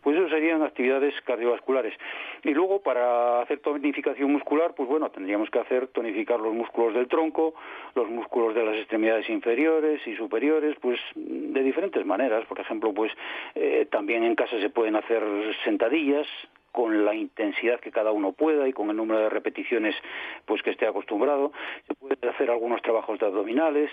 [0.02, 1.94] pues eso serían actividades cardiovasculares.
[2.44, 7.08] Y luego para hacer tonificación muscular, pues bueno, tendríamos que hacer tonificar los músculos del
[7.08, 7.56] tronco,
[7.96, 12.46] los músculos de las extremidades inferiores y superiores, pues de diferentes maneras.
[12.46, 13.12] Por ejemplo, pues
[13.56, 15.24] eh, también en casa se pueden hacer
[15.66, 16.28] sentadillas
[16.72, 19.96] con la intensidad que cada uno pueda y con el número de repeticiones
[20.46, 21.52] pues que esté acostumbrado.
[21.88, 23.90] Se pueden hacer algunos trabajos de abdominales,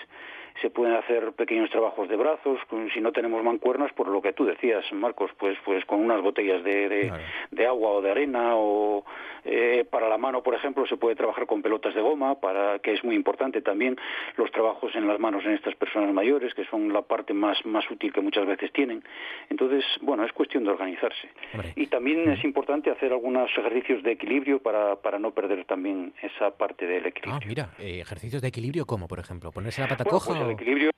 [0.60, 2.58] se pueden hacer pequeños trabajos de brazos,
[2.94, 6.64] si no tenemos mancuernas, por lo que tú decías, Marcos, pues pues con unas botellas
[6.64, 7.12] de, de,
[7.50, 9.04] de agua o de arena o
[9.46, 12.92] eh, para la mano, por ejemplo, se puede trabajar con pelotas de goma, para que
[12.94, 13.96] es muy importante también
[14.36, 17.88] los trabajos en las manos en estas personas mayores, que son la parte más más
[17.90, 19.02] útil que muchas veces tienen.
[19.48, 21.28] Entonces, bueno, es cuestión de organizarse.
[21.76, 26.50] Y también es importante hacer algunos ejercicios de equilibrio para, para no perder también esa
[26.56, 27.40] parte del equilibrio.
[27.42, 30.28] Ah, mira, eh, ejercicios de equilibrio, como por ejemplo, ponerse la pata Bueno, coja.
[30.30, 30.90] pues el o- equilibrio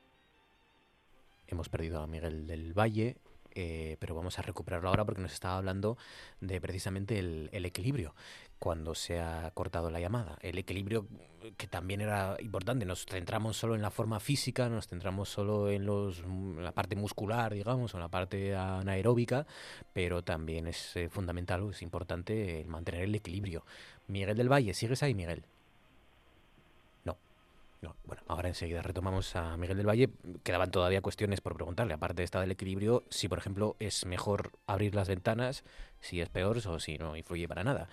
[1.50, 3.16] Hemos perdido a Miguel del Valle,
[3.60, 5.98] eh, pero vamos a recuperarlo ahora porque nos estaba hablando
[6.40, 8.14] de precisamente el, equilibrio
[8.60, 10.38] cuando se ha cortado la llamada.
[10.42, 11.08] El equilibrio
[11.42, 12.86] eh, que también era importante.
[12.86, 16.94] Nos centramos solo en la forma física, nos centramos solo en, los, en la parte
[16.94, 19.44] muscular, digamos, o en la parte anaeróbica,
[19.92, 23.64] pero también es eh, fundamental, es importante el mantener el equilibrio.
[24.06, 25.42] Miguel del Valle, ¿sigues ahí, Miguel?
[27.80, 27.88] No.
[27.90, 30.10] No, bueno, ahora enseguida retomamos a Miguel del Valle.
[30.42, 34.52] Quedaban todavía cuestiones por preguntarle, aparte de esta del equilibrio, si por ejemplo es mejor
[34.66, 35.62] abrir las ventanas,
[36.00, 37.88] si es peor o si no influye para nada.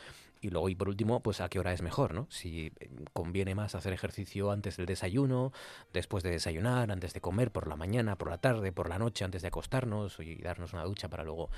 [0.45, 2.27] Y luego, y por último, pues a qué hora es mejor, ¿no?
[2.29, 5.51] Si eh, conviene más hacer ejercicio antes del desayuno,
[5.91, 9.25] después de desayunar, antes de comer, por la mañana, por la tarde, por la noche,
[9.25, 11.49] antes de acostarnos y darnos una ducha para luego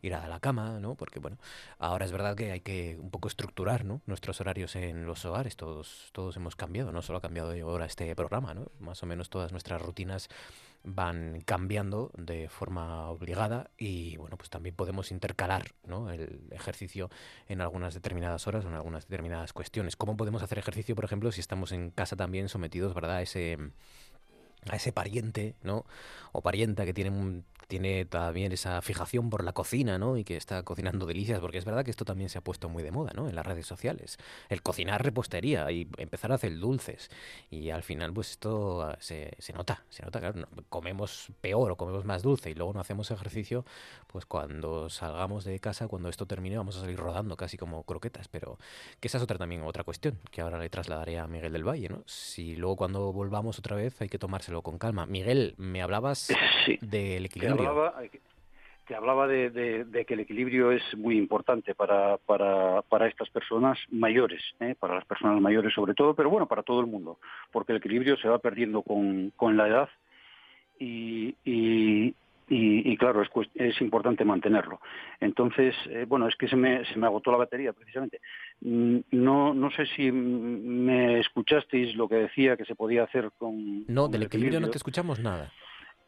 [0.00, 0.94] ir a la cama, ¿no?
[0.94, 1.38] Porque, bueno,
[1.80, 4.00] ahora es verdad que hay que un poco estructurar, ¿no?
[4.06, 8.14] Nuestros horarios en los hogares, todos, todos hemos cambiado, no solo ha cambiado ahora este
[8.14, 8.70] programa, ¿no?
[8.78, 10.28] Más o menos todas nuestras rutinas
[10.86, 16.10] van cambiando de forma obligada y bueno pues también podemos intercalar ¿no?
[16.12, 17.10] el ejercicio
[17.48, 21.32] en algunas determinadas horas o en algunas determinadas cuestiones cómo podemos hacer ejercicio por ejemplo
[21.32, 23.58] si estamos en casa también sometidos verdad a ese
[24.70, 25.84] a ese pariente, ¿no?
[26.36, 27.10] O parienta que tiene
[27.66, 30.16] tiene también esa fijación por la cocina, ¿no?
[30.16, 32.82] Y que está cocinando delicias, porque es verdad que esto también se ha puesto muy
[32.82, 33.28] de moda, ¿no?
[33.28, 34.18] En las redes sociales.
[34.48, 37.10] El cocinar repostería y empezar a hacer dulces.
[37.50, 42.04] Y al final, pues esto ah, se, nota, se nota, claro, comemos peor o comemos
[42.04, 43.64] más dulce y luego no hacemos ejercicio,
[44.06, 48.28] pues cuando salgamos de casa, cuando esto termine, vamos a salir rodando casi como croquetas.
[48.28, 48.58] Pero
[49.00, 51.88] que esa es otra también otra cuestión que ahora le trasladaré a Miguel del Valle,
[51.88, 52.02] ¿no?
[52.06, 55.06] Si luego cuando volvamos otra vez hay que tomárselo con calma.
[55.06, 56.25] Miguel, me hablabas
[56.80, 57.68] del Te equilibrio.
[57.68, 57.94] hablaba,
[58.86, 63.28] te hablaba de, de- de que el equilibrio es muy importante para, para, para estas
[63.30, 64.74] personas mayores, ¿eh?
[64.78, 67.18] para las personas mayores sobre todo, pero bueno, para todo el mundo,
[67.52, 69.88] porque el equilibrio se va perdiendo con, con la edad
[70.78, 72.14] y, y,
[72.48, 74.80] y, y claro, es, es importante mantenerlo.
[75.20, 78.20] Entonces, eh, bueno, es que se me, se me agotó la batería precisamente.
[78.60, 83.84] Mm, No, no sé si me escuchasteis lo que decía que se podía hacer con...
[83.88, 85.50] No, con del el equilibrio no te escuchamos nada.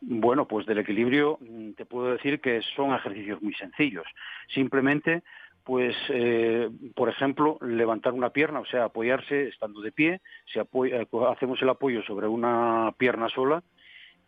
[0.01, 4.07] Bueno, pues del equilibrio mm, te puedo decir que son ejercicios muy sencillos.
[4.49, 5.23] Simplemente,
[5.65, 10.21] pues, eh, por ejemplo, levantar una pierna, o sea, apoyarse estando de pie,
[10.53, 13.63] se apoya- eh, hacemos el apoyo sobre una pierna sola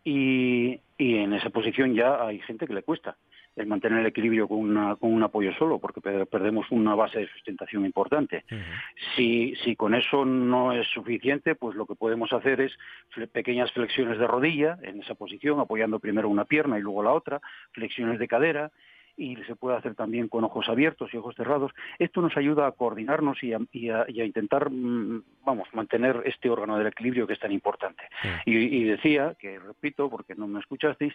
[0.03, 3.17] y, y en esa posición ya hay gente que le cuesta
[3.55, 7.19] el mantener el equilibrio con, una, con un apoyo solo, porque per- perdemos una base
[7.19, 8.43] de sustentación importante.
[9.15, 12.71] Si, si con eso no es suficiente, pues lo que podemos hacer es
[13.15, 17.11] fle- pequeñas flexiones de rodilla en esa posición, apoyando primero una pierna y luego la
[17.13, 17.41] otra,
[17.71, 18.71] flexiones de cadera,
[19.17, 21.71] y se puede hacer también con ojos abiertos y ojos cerrados.
[21.99, 26.23] Esto nos ayuda a coordinarnos y a, y a- y a intentar, mm, vamos, mantener
[26.25, 28.01] este órgano del equilibrio que es tan importante.
[28.45, 31.13] Y, y decía, que repito, porque no me escuchasteis,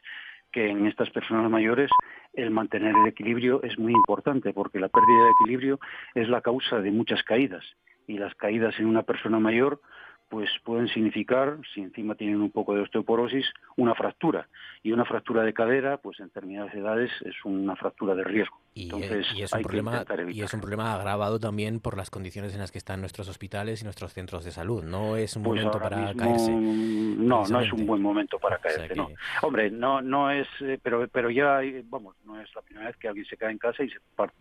[0.52, 1.90] que en estas personas mayores
[2.32, 5.80] el mantener el equilibrio es muy importante, porque la pérdida de equilibrio
[6.14, 7.64] es la causa de muchas caídas.
[8.06, 9.80] Y las caídas en una persona mayor
[10.28, 13.46] pues pueden significar, si encima tienen un poco de osteoporosis,
[13.76, 14.48] una fractura.
[14.82, 18.56] Y una fractura de cadera, pues en determinadas edades es una fractura de riesgo.
[18.74, 22.10] Y, Entonces y es un hay problema y es un problema agravado también por las
[22.10, 24.84] condiciones en las que están nuestros hospitales y nuestros centros de salud.
[24.84, 26.52] No es un Pues momento para mismo, caerse.
[26.52, 29.08] No, no es un buen momento para caerse, no.
[29.42, 33.08] Hombre, no, no es, eh, pero, pero ya, vamos, no es la primera vez que
[33.08, 33.98] alguien se cae en casa y se,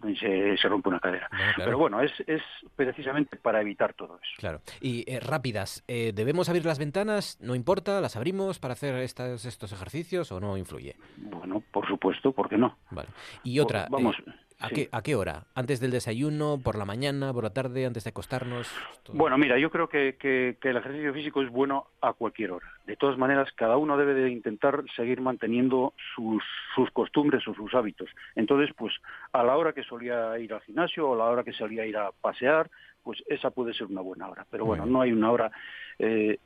[0.10, 1.30] y se, se rompe una cadera.
[1.30, 1.54] claro.
[1.64, 2.42] Pero bueno, es, es
[2.76, 4.34] precisamente para evitar todo eso.
[4.38, 4.62] Claro.
[4.82, 7.38] Y eh, rápidas, eh, ¿debemos abrir las ventanas?
[7.42, 8.00] ¿No importa?
[8.02, 10.96] ¿Las abrimos para hacer estas, estos ejercicios o no influye?
[11.18, 12.78] Bueno, por supuesto, ¿por qué no?
[12.92, 13.10] Vale.
[13.44, 14.32] Y otra, Pues, vamos, eh,
[14.66, 14.76] ¿a, sí.
[14.76, 15.44] qué, ¿a qué hora?
[15.56, 16.60] ¿Antes del desayuno?
[16.64, 17.34] ¿Por la mañana?
[17.34, 17.86] ¿Por la tarde?
[17.86, 18.68] ¿Antes de acostarnos?
[19.14, 22.68] Bueno, mira, yo creo que, que- que el ejercicio físico es bueno a cualquier hora.
[22.86, 26.44] De todas maneras, cada uno debe de intentar seguir manteniendo sus,
[26.76, 28.10] sus costumbres o sus hábitos.
[28.36, 28.94] Entonces, pues
[29.32, 31.98] a la hora que solía ir al gimnasio o a la hora que solía ir
[31.98, 32.70] a pasear,
[33.04, 34.46] pues esa puede ser una buena hora.
[34.50, 35.52] Pero bueno, no hay una hora
[36.00, 36.40] eh,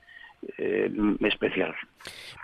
[0.57, 1.73] eh, especial.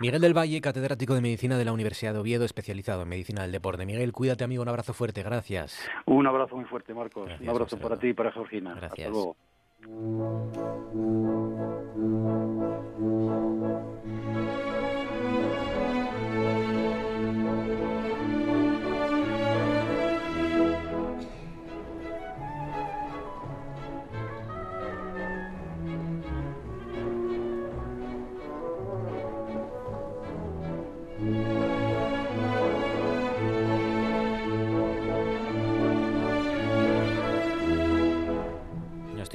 [0.00, 3.52] Miguel del Valle, catedrático de Medicina de la Universidad de Oviedo, especializado en Medicina del
[3.52, 3.86] Deporte.
[3.86, 4.62] Miguel, cuídate, amigo.
[4.62, 5.22] Un abrazo fuerte.
[5.22, 5.88] Gracias.
[6.06, 7.26] Un abrazo muy fuerte, Marcos.
[7.26, 8.74] Gracias, un abrazo para ti y para Georgina.
[8.74, 9.08] Gracias.
[9.08, 9.36] Hasta luego.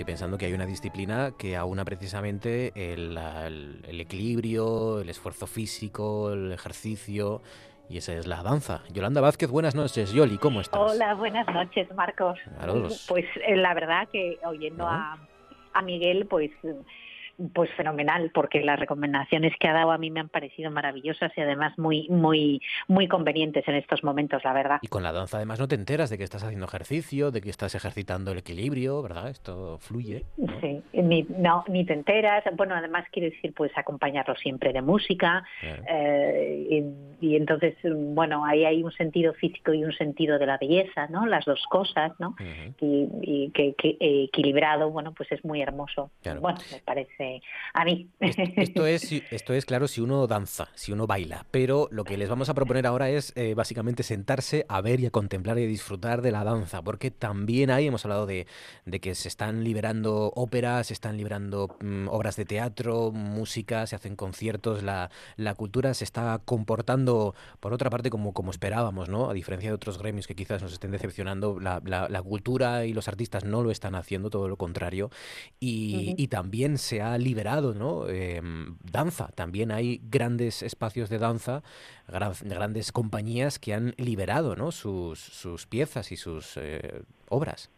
[0.02, 5.46] Estoy pensando que hay una disciplina que aúna precisamente el, el- el equilibrio, el esfuerzo
[5.46, 7.42] físico, el ejercicio,
[7.88, 8.82] y esa es la danza.
[8.92, 10.12] Yolanda Vázquez, buenas noches.
[10.12, 10.82] Yoli, ¿cómo estás?
[10.82, 12.40] Hola, buenas noches, Marcos.
[13.08, 15.20] Pues eh, la verdad que oyendo a,
[15.74, 16.50] a Miguel, pues
[17.54, 21.42] pues fenomenal, porque las recomendaciones que ha dado a mí me han parecido maravillosas y
[21.42, 24.80] además muy muy muy convenientes en estos momentos, la verdad.
[24.82, 27.50] Y con la danza además no te enteras de que estás haciendo ejercicio, de que
[27.50, 29.30] estás ejercitando el equilibrio, ¿verdad?
[29.30, 30.26] Esto fluye.
[30.62, 32.44] Sí, ni, no, ni te enteras.
[32.56, 35.44] Bueno, además quiero decir, pues acompañarlo siempre de música.
[35.64, 36.84] eh,
[37.20, 41.08] y, y entonces, bueno, ahí hay un sentido físico y un sentido de la belleza,
[41.08, 41.26] ¿no?
[41.26, 42.36] Las dos cosas, ¿no?
[42.80, 46.12] Y, y que, que, equilibrado, bueno, pues es muy hermoso.
[46.22, 46.42] Claro.
[46.42, 47.21] Bueno, me parece
[47.74, 48.10] a mí.
[48.20, 52.30] Esto es, esto es claro si uno danza, si uno baila, pero lo que les
[52.30, 55.68] vamos a proponer ahora es eh, básicamente sentarse a ver y a contemplar y a
[55.68, 58.48] disfrutar de la danza, porque también ahí hemos hablado de,
[58.86, 63.96] de que se están liberando óperas, se están liberando mm, obras de teatro, música, se
[63.96, 69.30] hacen conciertos, la, la cultura se está comportando, por otra parte, como, como esperábamos, ¿no?
[69.30, 72.94] A diferencia de otros gremios que quizás nos estén decepcionando, la, la- la cultura y
[72.94, 75.10] los artistas no lo están haciendo, todo lo contrario,
[75.60, 78.08] y, y también se ha liberado, ¿no?
[78.10, 78.42] Eh,
[78.92, 81.64] danza, también hay grandes espacios de danza,
[82.08, 84.72] gran- grandes compañías que han liberado, ¿no?
[84.72, 87.70] Sus, sus piezas y sus eh, obras.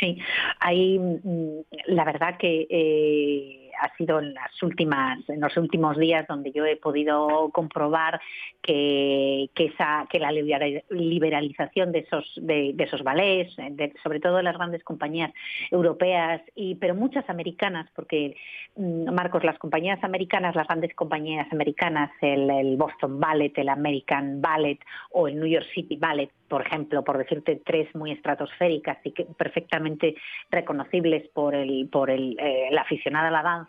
[0.00, 0.18] Sí,
[0.60, 6.26] hay mm, la verdad que eh, ha sido en las últimas, en los últimos días
[6.26, 8.20] donde yo he podido comprobar
[8.62, 14.42] que, que esa, que la libera- liberalización de esos, de, esos de- sobre todo de
[14.42, 15.32] las grandes compañías
[15.70, 18.36] europeas y pero muchas americanas, porque
[18.76, 24.78] mm, Marcos, las compañías americanas, las grandes compañías americanas, el, Boston Ballet, el American Ballet
[25.10, 29.24] o el New York City Ballet, por ejemplo, por decirte tres muy estratosféricas y que
[29.24, 30.14] perfectamente
[30.50, 33.63] reconocibles por el, por el, eh, aficionado a la danza,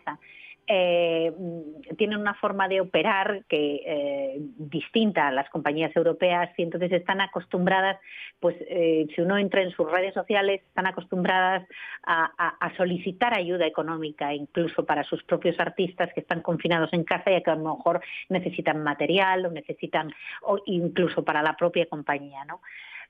[0.68, 6.62] eh, mm, tienen una forma de operar que eh, distinta a las compañías europeas y
[6.62, 8.00] entonces están acostumbradas,
[8.40, 11.68] pues eh, si uno entra en sus redes sociales, están acostumbradas
[12.04, 17.42] a, solicitar ayuda económica, incluso para sus propios artistas que están confinados en casa y
[17.42, 22.60] que a lo mejor necesitan material o necesitan, o incluso para la propia compañía, ¿no?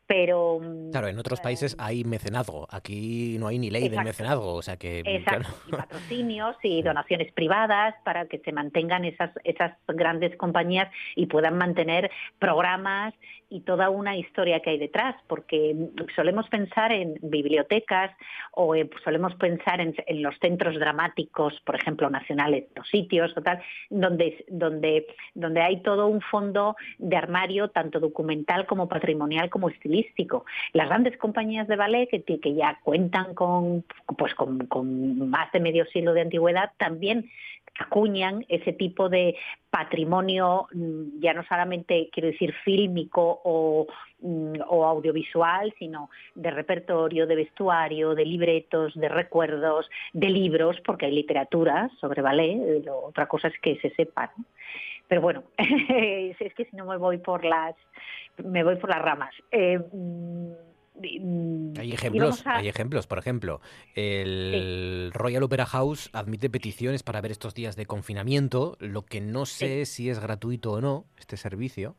[0.07, 0.61] Pero
[0.93, 2.67] Claro, en otros países hay mecenazgo.
[2.71, 4.05] Aquí no hay ni ley Exacto.
[4.05, 4.55] mecenazgo.
[4.55, 5.01] O sea que.
[5.01, 5.55] Exacto, claro.
[5.67, 11.59] y patrocinios y donaciones privadas para que se mantengan esas, esas grandes compañías y puedan
[11.59, 13.15] mantener programas
[13.49, 15.77] y toda una historia que hay detrás, porque
[16.17, 18.11] solemos pensar en bibliotecas
[18.53, 23.43] o eh, solemos pensar en, en los centros dramáticos, por ejemplo, nacionales, los sitios o
[23.43, 29.69] tal, donde, donde, donde hay todo un fondo de armario, tanto documental como patrimonial como
[29.69, 29.96] estilístico.
[30.73, 33.85] Las grandes compañías de ballet que, ya cuentan con,
[34.19, 37.31] pues con, más de medio siglo de antigüedad también
[37.79, 39.37] acuñan ese tipo de
[39.69, 43.87] patrimonio mm, ya no solamente quiero decir fílmico o,
[44.21, 51.05] mm, o audiovisual, sino de repertorio, de vestuario, de libretos, de recuerdos, de libros, porque
[51.05, 54.33] hay literatura sobre ballet, eh, otra cosa es que se sepa.
[54.39, 54.45] ¿no?
[55.09, 57.75] Pero bueno, es que si no me voy por las
[58.45, 59.35] me voy por las ramas.
[59.51, 60.53] Eh, mm,
[61.79, 63.07] Hay ejemplos, a- hay ejemplos.
[63.07, 63.61] Por ejemplo,
[63.95, 69.45] el Royal Opera House admite peticiones para ver estos días de confinamiento, lo que no
[69.47, 71.97] sé si es gratuito o no, este servicio.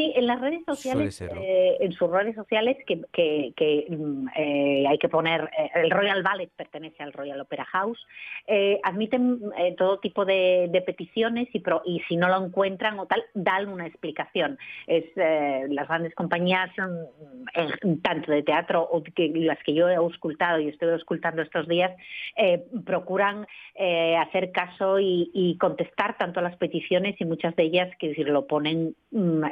[0.00, 4.84] Sí, en las redes sociales, eh, en sus redes sociales que, que- que, mm, eh,
[4.88, 7.98] hay que poner, eh, el Royal Ballet pertenece al Royal Opera House,
[8.46, 9.40] eh, admiten
[9.76, 13.68] todo tipo de, de peticiones y, pro- y si no lo encuentran o tal, dan
[13.68, 14.58] una explicación.
[14.86, 19.96] Es, eh, las grandes compañías, mm, tanto de teatro o que, las que yo he
[19.96, 21.90] auscultado y estoy auscultando estos días,
[22.36, 27.64] eh, procuran eh, hacer caso y, y contestar tanto a las peticiones y muchas de
[27.64, 29.44] ellas, que decir, lo ponen mm,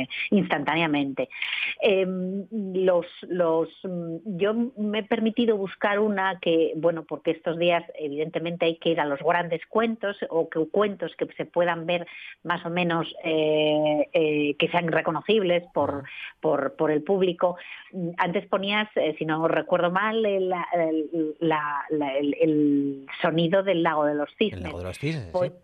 [0.00, 1.28] eh, instantáneamente.
[1.80, 2.06] Eh,
[2.74, 8.66] los, los, mm, yo me he permitido buscar una que, bueno, porque estos días evidentemente
[8.66, 12.06] hay que ir a los grandes cuentos o que cuentos que se puedan ver
[12.42, 16.04] más o menos eh, eh, que sean reconocibles por,
[16.40, 17.56] por, por el público.
[18.16, 23.82] Antes ponías, eh, si no recuerdo mal, el, el- la- la- el- el sonido del
[23.82, 24.58] lago de los cisnes.
[24.58, 25.28] El lago de los cisnes.
[25.32, 25.58] Pues, sí.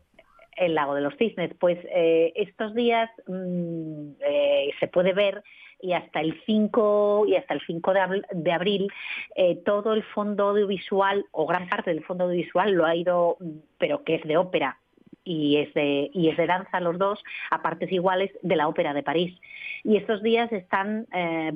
[0.59, 1.53] El lago de los cisnes.
[1.59, 5.43] Pues eh, estos días mm, eh, se puede ver
[5.81, 8.93] y hasta el 5 y hasta el 5 de, abr- de abril
[9.37, 13.51] eh, todo el fondo audiovisual o gran parte del fondo audiovisual lo ha ido, mm,
[13.79, 14.79] pero que es de ópera
[15.25, 18.95] y es de y es de danza los dos a partes iguales de la ópera
[18.95, 19.39] de París
[19.85, 21.53] y estos días están eh,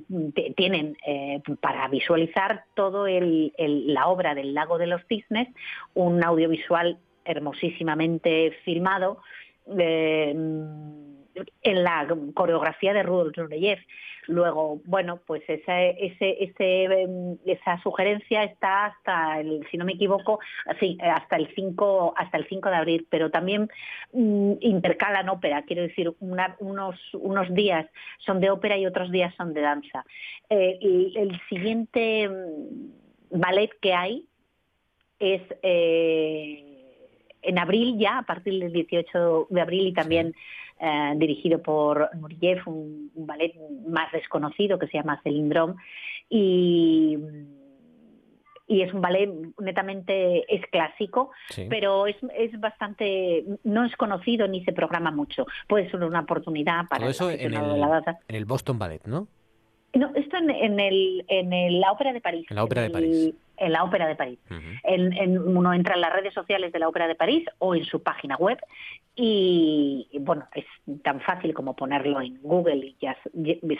[0.57, 5.49] tienen eh, para visualizar todo el- el- la obra del lago de los cisnes
[5.95, 9.23] un audiovisual hermosísimamente filmado
[9.79, 10.35] eh,
[11.62, 13.79] en la coreografía de Rudolf Nureyev.
[14.29, 21.53] Luego, bueno, pues esa, esa sugerencia está hasta el, si no me equivoco, hasta el
[21.55, 23.68] 5, hasta el 5 de abril, pero también
[24.12, 27.87] mm, intercalan ópera, quiero decir, unos, unos días
[28.18, 30.05] son de ópera y otros días son de danza.
[30.49, 34.27] Eh, el, el siguiente mm, ballet que hay
[35.18, 36.72] es eh,
[37.43, 40.34] en abril ya, a partir del 18 de abril y también
[40.80, 43.55] eh, dirigido por Nureyev, un, un ballet
[43.86, 45.74] más desconocido que se llama Celindrome
[46.28, 47.18] y
[48.68, 49.28] y es un ballet
[49.59, 51.66] netamente es clásico, Sí.
[51.68, 55.47] pero es, es bastante no es conocido ni se programa mucho.
[55.68, 59.05] Puede ser una oportunidad para Todo el eso en el, la en el Boston Ballet,
[59.05, 59.26] ¿no?
[59.95, 62.47] No, esto en, en el, en el- la Ópera de París.
[62.49, 63.34] En la Ópera de el- París.
[63.63, 64.39] En la Ópera de París.
[64.83, 67.85] En- en- uno entra en las redes sociales de la Ópera de París o en
[67.85, 68.59] su página web
[69.15, 70.65] y, y, bueno, es
[71.03, 73.17] tan fácil como ponerlo en Google y ya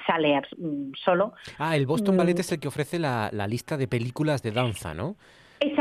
[0.07, 1.33] sale mm, solo.
[1.59, 2.18] Ah, el Boston Mm.
[2.18, 5.16] Ballet es el que ofrece la, la lista de películas de danza, ¿no?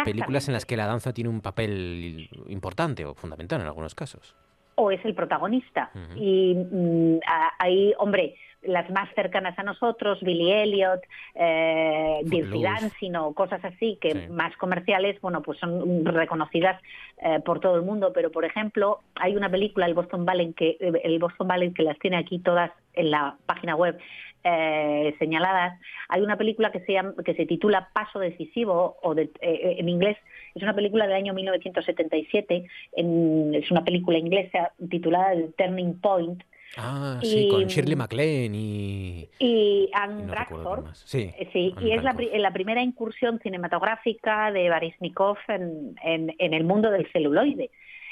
[0.05, 4.35] Películas en las que la danza tiene un papel importante o fundamental en algunos casos.
[4.75, 5.91] o es el protagonista.
[6.15, 11.01] Y mm, a- ahí, hombre, las más cercanas a nosotros, Billy Elliot,
[11.35, 12.61] eh, Dirty.
[12.61, 16.79] Dancing o cosas así, que más comerciales, bueno, pues son reconocidas
[17.23, 18.11] eh, por todo el mundo.
[18.13, 21.97] Pero, por ejemplo, hay una película, el Boston Ballet, que, el Boston Ballet, que las
[21.99, 23.97] tiene aquí todas en la página web
[24.43, 25.79] eh, señaladas.
[26.09, 29.87] Hay una película que se, llama, que se titula Paso Decisivo, o de- eh, en
[29.87, 30.17] inglés,
[30.55, 32.65] es una película del año 1977,
[32.95, 36.43] en- es una película inglesa titulada The Turning Point,
[36.77, 39.29] Ah, Y- sí, con Shirley MacLaine y...
[39.39, 40.85] y Anne no Bradford.
[40.93, 42.03] Sí, Eh, Sí, Anne y es
[42.41, 47.71] la, primera incursión cinematográfica de Baryshnikov en, en, en el mundo del celuloide,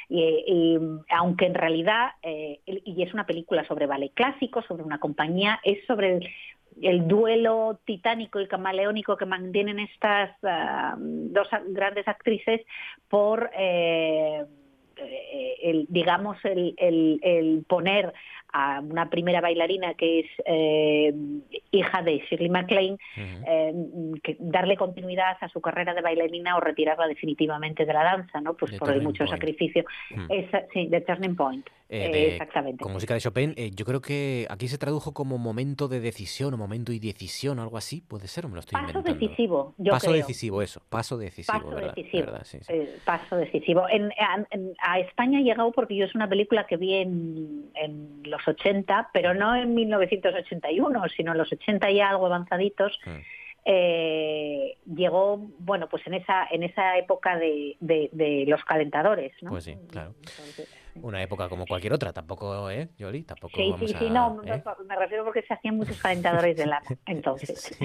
[0.09, 0.77] Y, y,
[1.11, 5.85] aunque en realidad, eh, y es una película sobre ballet clásico, sobre una compañía, es
[5.85, 6.29] sobre el,
[6.81, 12.61] el duelo titánico y camaleónico que mantienen estas ah, dos grandes actrices
[13.07, 14.43] por, eh,
[14.97, 18.11] eh, el, digamos, el, el- el poner
[18.51, 21.13] a una primera bailarina que es eh,
[21.71, 23.73] hija de Shirley MacLaine, eh,
[24.23, 28.55] que darle continuidad a su carrera de bailarina o retirarla definitivamente de la danza, ¿no?
[28.55, 29.31] Pues The por el mucho Point.
[29.31, 29.83] sacrificio.
[30.29, 31.67] Esa- sí, The Turning Point.
[31.91, 32.83] Eh, Eh, de- exactamente.
[32.83, 36.57] Con música de Chopin, yo creo que aquí se tradujo como momento de decisión o
[36.57, 39.19] momento y decisión o algo así, puede ser, o me lo estoy Paso inventando.
[39.19, 40.17] decisivo, yo paso creo.
[40.17, 41.95] decisivo, eso, paso decisivo, Paso ¿verdad?
[41.95, 42.25] decisivo.
[42.25, 42.43] ¿verdad?
[42.45, 42.73] Sí, sí.
[43.03, 43.89] Paso decisivo.
[43.89, 47.71] En, a, en- a España ha llegado porque yo es una película que vi en,
[47.73, 52.99] en los 80, pero no en 1981, sino en los 80 y algo avanzaditos.
[53.05, 53.09] Mm.
[53.65, 59.51] Eh, llegó, bueno, pues en esa en esa época de, de- de los calentadores, ¿no?
[59.51, 60.15] Pues sí, claro.
[60.95, 63.23] Una época como cualquier otra, tampoco, ¿eh, Yoli?
[63.23, 63.99] Tampoco Sí, vamos sí, a...
[63.99, 64.63] sí, no, ¿eh?
[64.79, 67.77] me- me refiero porque se hacían muchos calentadores de lana, entonces.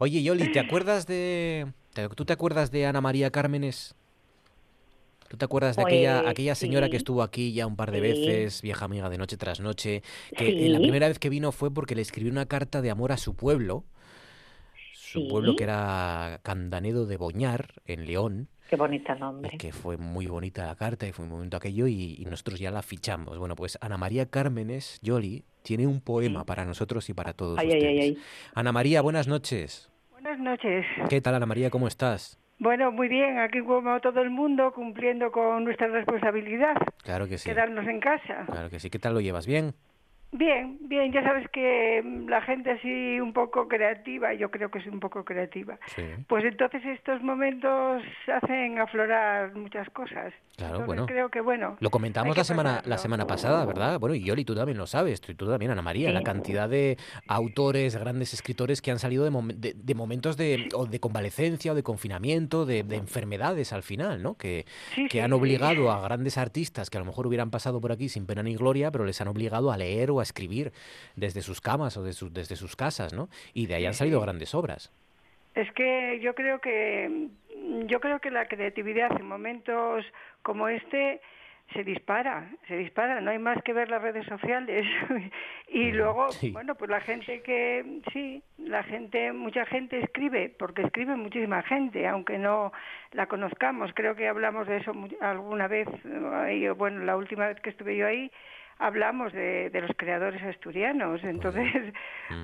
[0.00, 1.66] Oye, Yoli, ¿te acuerdas de...
[2.14, 3.96] ¿Tú te acuerdas de Ana María Cármenes?
[5.30, 7.98] ¿Tú te acuerdas de aquella, Pues, aquella señora que estuvo aquí ya un par de
[7.98, 8.02] Sí.
[8.02, 10.02] veces, vieja amiga de noche tras noche,
[10.36, 10.68] que Sí.
[10.70, 13.36] la primera vez que vino fue porque le escribió una carta de amor a su
[13.36, 13.84] pueblo,
[14.92, 15.26] su Sí.
[15.30, 19.56] pueblo que era Candanedo de Boñar, en León, Qué bonito nombre.
[19.56, 22.72] que fue muy bonita la carta y fue muy bonito aquello y, y nosotros ya
[22.72, 23.38] la fichamos.
[23.38, 27.68] Bueno, pues Ana María Cármenes, Yoli, tiene un poema para nosotros y para todos Ay,
[27.70, 27.90] ay, ustedes.
[27.92, 28.18] ay, ay.
[28.52, 29.92] Ana María, buenas noches.
[30.10, 30.84] Buenas noches.
[31.08, 31.70] ¿Qué tal, Ana María?
[31.70, 32.39] ¿Cómo estás?
[32.60, 37.48] Bueno, muy bien, aquí como todo el mundo, cumpliendo con nuestra responsabilidad, Claro que sí.
[37.48, 38.44] quedarnos en casa.
[38.46, 38.90] Claro que sí.
[38.90, 39.46] ¿Qué tal lo llevas?
[39.46, 39.72] ¿Bien?
[40.32, 44.78] Bien, bien, ya sabes que mm, la gente así un poco creativa, yo creo que
[44.78, 46.02] es un poco creativa, Sí.
[46.28, 48.02] pues entonces estos momentos
[48.32, 50.32] hacen aflorar muchas cosas.
[50.56, 51.06] Claro, Entonces bueno.
[51.06, 51.76] creo que bueno.
[51.80, 53.98] Lo comentamos la semana, la semana pasada, ¿verdad?
[53.98, 56.14] Bueno, y Yoli, tú también lo sabes, tú, tú también, Ana María, Sí.
[56.14, 56.96] la cantidad de
[57.26, 61.72] autores, grandes escritores que han salido de, momen- de- de momentos de, o de convalecencia
[61.72, 64.34] o de confinamiento, de, de enfermedades al final, ¿no?
[64.36, 67.90] Que, Sí, que han obligado a grandes artistas que a lo mejor hubieran pasado por
[67.90, 70.72] aquí sin pena ni gloria, pero les han obligado a leer o a escribir
[71.16, 73.28] desde sus camas o de desde sus casas, ¿no?
[73.54, 74.92] Y de ahí han salido grandes obras.
[75.54, 77.28] Es que yo creo que
[77.86, 80.04] yo creo que la creatividad en momentos
[80.42, 81.20] como este
[81.72, 84.86] se dispara, se dispara, no hay más que ver las redes sociales
[85.68, 86.50] y luego, sí.
[86.50, 92.08] bueno, pues la gente que sí, la gente, mucha gente escribe, porque escribe muchísima gente,
[92.08, 92.72] aunque no
[93.12, 93.92] la conozcamos.
[93.94, 98.06] Creo que hablamos de eso alguna vez, eh, bueno, la última vez que estuve yo
[98.06, 98.30] ahí
[98.80, 101.92] hablamos de, de los creadores asturianos, entonces,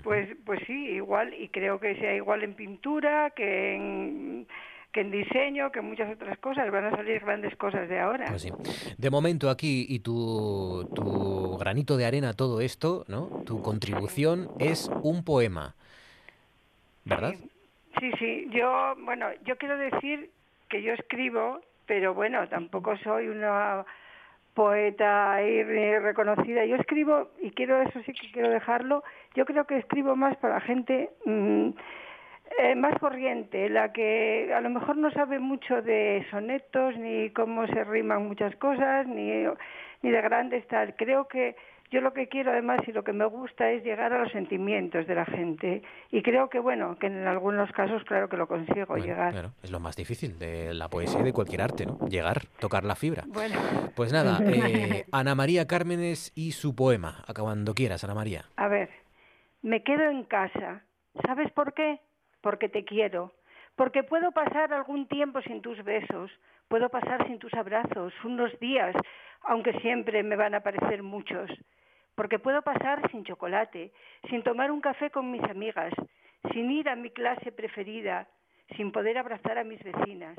[0.04, 4.46] pues, pues sí, igual, y creo que sea igual en pintura, que en,
[4.92, 8.26] que en diseño, que en muchas otras cosas, van a salir grandes cosas de ahora.
[8.28, 8.50] Pues sí.
[8.98, 13.42] De momento aquí y tu, tu granito de arena a todo esto, ¿no?
[13.46, 15.74] Tu contribución es un poema,
[17.04, 17.32] ¿verdad?
[17.98, 20.30] Sí, sí, yo, bueno, yo quiero decir
[20.68, 23.86] que yo escribo, pero bueno, tampoco soy una
[24.56, 26.64] poeta re- reconocida.
[26.64, 29.04] Yo escribo, y quiero eso sí que quiero dejarlo,
[29.34, 31.68] yo creo que escribo más para gente mm,
[32.58, 37.66] eh, más corriente, la que a lo mejor no sabe mucho de sonetos, ni cómo
[37.66, 39.44] se riman muchas cosas, ni,
[40.02, 40.94] ni de grandes tal.
[40.96, 41.54] Creo que
[41.90, 45.06] yo lo que quiero además y lo que me gusta es llegar a los sentimientos
[45.06, 45.82] de la gente.
[46.10, 49.32] Y creo que, bueno, que en algunos casos claro que lo consigo Bueno, llegar.
[49.32, 51.98] Claro, es lo más difícil de la poesía y de cualquier arte, ¿no?
[52.08, 53.24] Llegar, tocar la fibra.
[53.28, 53.56] Bueno,
[53.94, 57.22] Pues nada, eh, Ana María Cármenes y su poema.
[57.26, 58.44] A Cuando quieras, Ana María.
[58.56, 58.90] A ver,
[59.62, 60.82] me quedo en casa.
[61.24, 62.00] ¿Sabes por qué?
[62.40, 63.32] Porque te quiero.
[63.76, 66.30] Porque puedo pasar algún tiempo sin tus besos,
[66.68, 68.94] puedo pasar sin tus abrazos, unos días,
[69.42, 71.50] aunque siempre me van a parecer muchos.
[72.14, 73.92] Porque puedo pasar sin chocolate,
[74.28, 75.92] sin tomar un café con mis amigas,
[76.52, 78.26] sin ir a mi clase preferida,
[78.76, 80.36] sin poder abrazar a mis vecinas,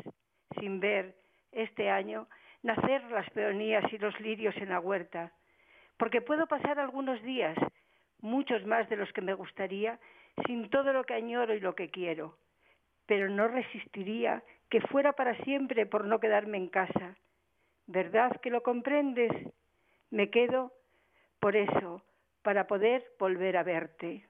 [0.59, 1.15] sin ver,
[1.51, 2.27] este año,
[2.63, 5.31] nacer las peonías y los lirios en la huerta.
[5.97, 7.57] Porque puedo pasar algunos días,
[8.21, 9.99] muchos más de los que me gustaría,
[10.45, 12.37] sin todo lo que añoro y lo que quiero.
[13.05, 17.15] Pero no resistiría que fuera para siempre por no quedarme en casa.
[17.85, 19.31] ¿Verdad que lo comprendes?
[20.09, 20.73] Me quedo
[21.39, 22.03] por eso,
[22.41, 24.25] para poder volver a verte.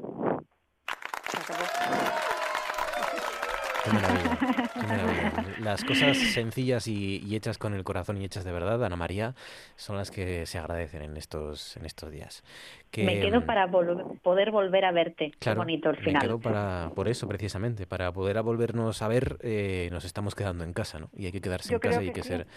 [3.88, 4.38] Qué maravilla,
[4.74, 5.34] qué maravilla.
[5.60, 9.34] Las cosas sencillas y, y hechas con el corazón y hechas de verdad, Ana María,
[9.76, 12.44] son las que se agradecen en estos, en estos días.
[12.92, 15.32] Que, Me quedo para vol- poder volver a verte.
[15.32, 16.22] Qué Claro, bonito el me final.
[16.22, 20.64] quedo para, por eso precisamente, para poder a volvernos a ver, eh, nos estamos quedando
[20.64, 21.10] en casa, ¿no?
[21.16, 22.30] Y hay que quedarse Yo en casa y hay que sí.
[22.30, 22.48] ser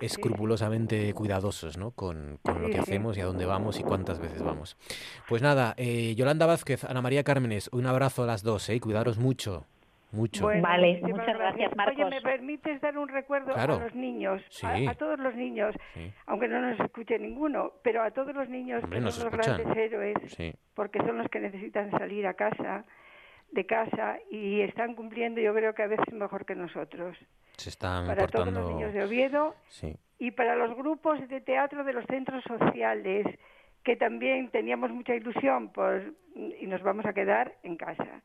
[0.00, 1.90] escrupulosamente cuidadosos, ¿no?
[1.92, 2.80] Con, con lo que sí.
[2.80, 4.76] hacemos y a dónde vamos y cuántas veces vamos.
[5.28, 8.80] Pues nada, eh, Yolanda Vázquez, Ana María Cármenes, un abrazo a las dos, ¿eh?
[8.80, 9.66] Cuidaros mucho,
[10.14, 10.44] mucho.
[10.44, 12.10] Bueno, Vale, muchísimas muchas gracias, Oye, Marcos.
[12.10, 13.74] ¿me permites dar un recuerdo Claro.
[13.74, 14.42] a los niños?
[14.48, 14.66] Sí.
[14.66, 16.12] A, a todos los niños, Sí.
[16.26, 19.56] aunque no nos escuche ninguno, pero a todos los niños Hombre, que son los escuchan.
[19.62, 20.54] grandes héroes, Sí.
[20.74, 22.84] porque son los que necesitan salir a casa,
[23.52, 27.16] de casa, y están cumpliendo, yo creo que a veces mejor que nosotros.
[27.56, 29.94] Se están Para todos los niños de Oviedo Sí.
[30.18, 33.26] y para los grupos de teatro de los centros sociales,
[33.84, 36.02] que también teníamos mucha ilusión por,
[36.34, 38.22] y nos vamos a quedar en casa.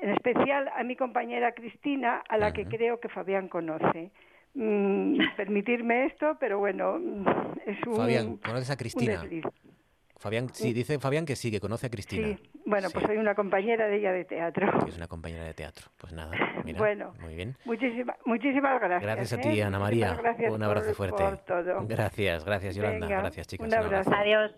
[0.00, 4.10] En especial a mi compañera Cristina, a la que creo que Fabián conoce.
[4.54, 7.26] Mm, permitirme esto, pero bueno, mm,
[7.66, 9.22] es un, Fabián, ¿conoces a un Cristina?
[10.16, 12.26] Fabián, sí, dice Fabián que sí, que conoce a Cristina.
[12.28, 14.66] Sí, bueno, pues soy una compañera de ella de teatro.
[14.88, 15.86] es una compañera de teatro.
[15.96, 16.32] Pues nada,
[16.64, 17.56] mira, Bueno, muy bien.
[17.64, 19.02] Muchísima, muchísimas gracias.
[19.02, 19.52] Gracias a ¿eh?
[19.52, 20.14] ti, Ana María.
[20.14, 21.22] gracias Un abrazo por- fuerte.
[21.22, 21.86] por todo.
[21.86, 23.06] Gracias, gracias Yolanda.
[23.06, 23.68] Venga, gracias chicas.
[23.68, 24.10] un abrazo.
[24.12, 24.54] Adiós.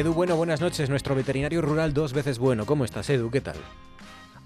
[0.00, 0.88] Edu, bueno, buenas noches.
[0.88, 2.64] Nuestro veterinario rural dos veces bueno.
[2.64, 3.30] ¿Cómo estás, Edu?
[3.30, 3.56] ¿Qué tal?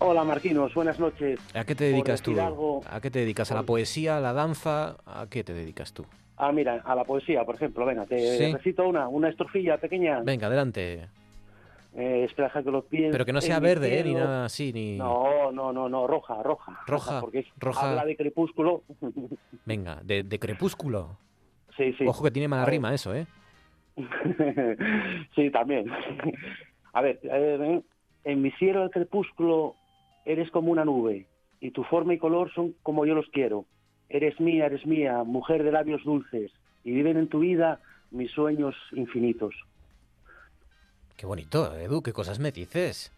[0.01, 1.39] Hola Marquinos, buenas noches.
[1.55, 2.32] ¿A qué te dedicas tú?
[2.40, 3.52] algo- ¿A qué te dedicas?
[3.52, 4.97] ¿A la poesía, a la danza?
[5.06, 6.05] ¿A qué te dedicas tú?
[6.36, 8.52] Ah, mira, a la poesía, por ejemplo, venga, te Sí.
[8.52, 10.20] recito una, una estrofilla pequeña.
[10.24, 11.09] Venga, adelante.
[11.97, 13.12] Eh, espera que lo piense.
[13.12, 14.02] Pero que no sea verde, ¿eh?
[14.02, 14.97] Ni nada así, ni...
[14.98, 16.81] No, no, no, no, roja, roja.
[16.89, 17.90] Roja, porque es- roja.
[17.90, 18.82] habla de crepúsculo.
[19.64, 21.16] Venga, de, de crepúsculo.
[21.76, 22.05] sí, sí.
[22.09, 23.26] Ojo que tiene mala rima eso, ¿eh?
[25.34, 25.86] sí, también.
[26.92, 27.82] A ver, eh,
[28.24, 29.76] en mi cielo el crepúsculo
[30.24, 31.26] eres como una nube
[31.60, 33.66] y tu forma y color son como yo los quiero.
[34.08, 36.52] Eres mía, eres mía, mujer de labios dulces
[36.84, 37.80] y viven en tu vida
[38.10, 39.54] mis sueños infinitos.
[41.16, 43.12] Qué bonito, Edu, qué cosas me dices.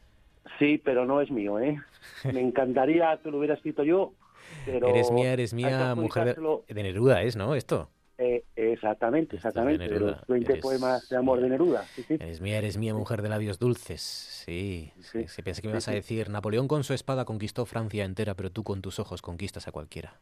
[0.59, 1.81] Sí, pero no es mío, ¿eh?
[2.24, 4.12] Me encantaría que lo hubiera escrito yo,
[4.66, 4.89] pero...
[4.89, 7.55] eres mía, eres mía, mujer de, de Neruda, ¿es, no?
[7.55, 7.90] Esto.
[8.19, 11.85] Eh, exactamente, exactamente, de Neruda, los 20 eres- poemas de amor de Neruda.
[11.95, 12.15] Sí, sí.
[12.15, 14.01] Eres mía, eres mía, mujer de labios dulces.
[14.01, 18.05] Sí, sí, sí, pensé que me ibas a decir, Napoleón con su espada conquistó Francia
[18.05, 20.15] entera, pero tú con tus ojos conquistas a cualquiera.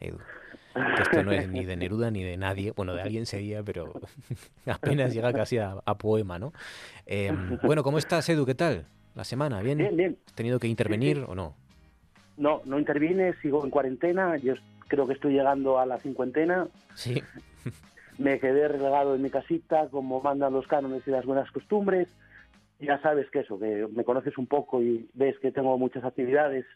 [0.00, 0.18] Edu.
[0.94, 2.72] Que esto no es ni de Neruda ni de nadie.
[2.72, 3.92] Bueno, de alguien sería, pero
[4.66, 6.52] apenas llega casi a, a poema, ¿no?
[7.06, 7.32] Eh,
[7.62, 8.44] bueno, ¿cómo estás, Edu?
[8.44, 8.86] ¿Qué tal?
[9.14, 9.62] ¿La semana?
[9.62, 9.78] ¿Bien?
[9.78, 10.18] Bien, bien.
[10.26, 11.54] ¿Has tenido que intervenir o no?
[12.36, 14.52] No, no intervine, sigo en cuarentena, yo
[14.88, 16.68] creo que estoy llegando a la cincuentena.
[16.94, 17.22] Sí.
[18.18, 22.08] Me quedé relegado en mi casita, como mandan los cánones y las buenas costumbres.
[22.80, 26.66] Ya sabes que eso, que me conoces un poco y ves que tengo muchas actividades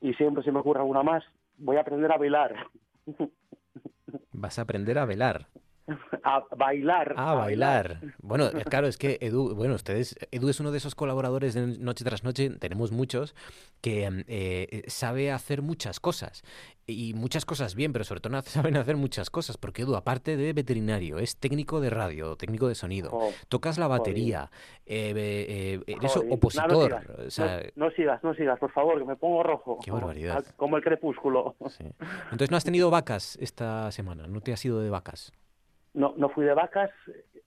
[0.00, 1.24] y siempre se me ocurre alguna más.
[1.58, 2.54] Voy a aprender a bailar.
[4.32, 5.46] Vas a aprender a velar.
[6.22, 7.14] A bailar.
[7.16, 8.00] Ah, bailar.
[8.22, 11.78] Bueno, eh, claro, es que Edu, bueno, ustedes, Edu es uno de esos colaboradores de
[11.78, 13.34] Noche tras Noche, tenemos muchos,
[13.80, 16.42] que mm, eh, sabe hacer muchas cosas.
[16.86, 20.52] Y muchas cosas bien, pero sobre todo saben hacer muchas cosas, porque Edu, aparte de
[20.52, 24.50] veterinario, es técnico de radio, técnico de sonido, Jo, tocas la batería,
[24.86, 26.84] eh, eh, eh, eres Joder, no, no opositor.
[26.84, 29.78] sigas, o sea, no, no sigas, no sigas, por favor, que me pongo rojo.
[29.84, 30.44] Qué barbaridad.
[30.56, 31.56] Como el crepúsculo.
[32.30, 35.32] entonces no has tenido vacas esta semana, no te has ido de vacas.
[35.94, 36.90] No, no fui de vacas,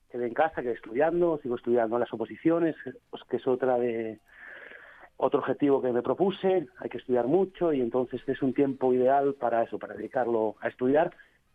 [0.09, 2.75] quedé en casa, quedé estudiando, sigo estudiando las oposiciones,
[3.09, 4.19] pues, que es otra de
[5.17, 9.33] otro objetivo que me propuse, hay que estudiar mucho y entonces es un tiempo ideal
[9.33, 11.11] para eso, para dedicarlo a estudiar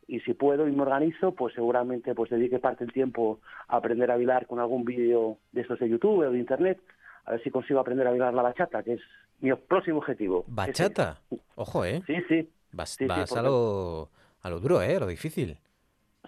[0.09, 4.11] y si puedo y me organizo, pues seguramente pues dedique parte del tiempo a aprender
[4.11, 6.81] a bailar con algún vídeo de estos de YouTube o de Internet,
[7.25, 9.01] a ver si consigo aprender a bailar la bachata, que es
[9.41, 10.45] mi próximo objetivo.
[10.49, 11.21] ¿Bachata?
[11.55, 12.03] Ojo, ¿eh?
[12.07, 12.51] Sí, sí.
[12.73, 14.09] Vas, Sí, sí, vas a, lo,
[14.43, 14.97] a lo duro, ¿eh?
[14.97, 15.57] A lo difícil.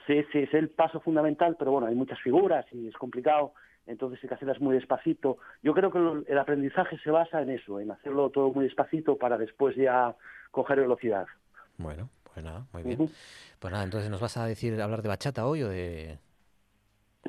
[0.07, 3.53] Sí, sí, es el paso fundamental, pero bueno, hay muchas figuras y es complicado.
[3.87, 5.37] entonces hay que hacerlas muy despacito.
[5.63, 9.19] Yo creo que lo- el aprendizaje se basa en eso, en hacerlo todo muy despacito
[9.19, 10.15] para después ya
[10.51, 11.27] coger velocidad.
[11.77, 13.11] Bueno, pues nada, muy bien.
[13.59, 16.19] Pues nada, entonces nos vas a decir hablar de bachata hoy o de...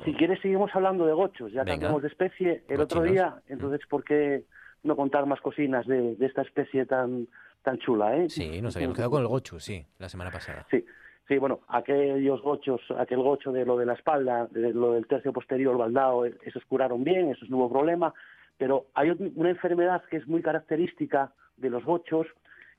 [0.04, 1.88] Si quieres seguimos hablando de gochos, ya que Venga.
[1.88, 4.44] hablamos de especie el otro día, entonces ¿por qué
[4.82, 7.28] no contar más cocinas de, de esta especie tan
[7.64, 8.30] tan chula, eh?
[8.30, 10.66] Sí, nos habíamos quedado con el gochu, sí, la semana pasada.
[10.70, 10.84] Sí,
[11.28, 15.32] sí, bueno, aquellos gochos, aquel gocho de lo de la espalda, de lo del tercio
[15.32, 18.14] posterior baldao, eh, esos curaron bien, esos no hubo problema,
[18.58, 22.26] pero hay una enfermedad que es muy característica de los gochos,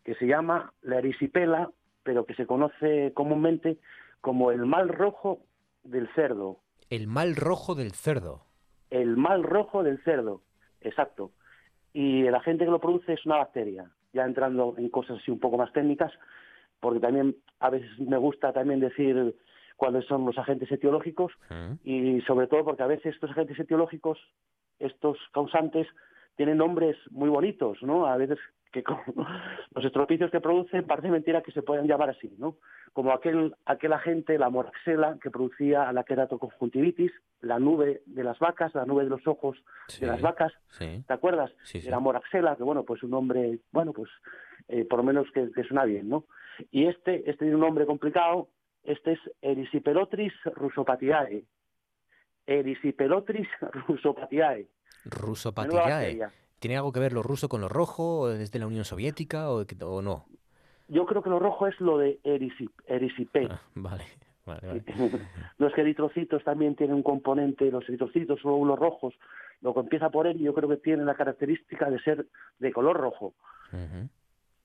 [0.04, 1.70] que se llama la erisipela,
[2.04, 3.78] pero que se conoce comúnmente
[4.22, 5.40] como el mal rojo
[5.84, 6.60] del cerdo.
[6.90, 8.44] El mal rojo del cerdo.
[8.90, 10.42] El mal rojo del cerdo,
[10.82, 11.32] exacto.
[11.94, 15.40] Y el agente que lo produce es una bacteria, ya entrando en cosas así un
[15.40, 16.14] poco más técnicas,
[16.80, 19.36] porque también a veces me gusta también decir
[19.76, 21.32] cuáles son los agentes etiológicos
[21.84, 24.20] y sobre todo porque a veces estos agentes etiológicos,
[24.80, 25.88] estos causantes,
[26.36, 28.06] tienen nombres muy bonitos, ¿no?
[28.06, 28.38] A veces
[28.72, 28.98] que con
[29.76, 32.58] los estropicios que producen parece mentira que se puedan llamar así, ¿no?
[32.94, 38.74] Como aquel, aquel agente, la moraxela, que producía la queratoconjuntivitis, la nube de las vacas,
[38.76, 41.04] la nube de los ojos Sí, de las vacas, sí.
[41.08, 41.52] ¿te acuerdas?
[41.64, 44.10] Sí, la moraxela, que bueno, pues un nombre, bueno, pues
[44.68, 46.26] eh, por lo menos que, que suena bien, ¿no?
[46.72, 48.50] Y este, este tiene un nombre complicado,
[48.84, 51.44] este es Erisipelotris rusopatiae.
[52.46, 53.48] Erisipelotris
[53.88, 54.68] rusopatiae.
[55.06, 56.20] Rusopatiae.
[56.60, 58.22] ¿Tiene algo que ver lo ruso con lo rojo?
[58.22, 60.26] ¿O ¿Es de la Unión Soviética o, o no?
[60.88, 63.48] Yo creo que lo rojo es lo de erisip, erisipe.
[63.76, 64.06] Vale,
[64.46, 64.84] vale, vale.
[65.58, 69.14] los eritrocitos también tienen un componente, los eritrocitos o glóbulos rojos,
[69.62, 72.28] lo que empieza por él yo creo que tiene la característica de ser
[72.60, 73.34] de color rojo.
[73.74, 74.10] Ujú.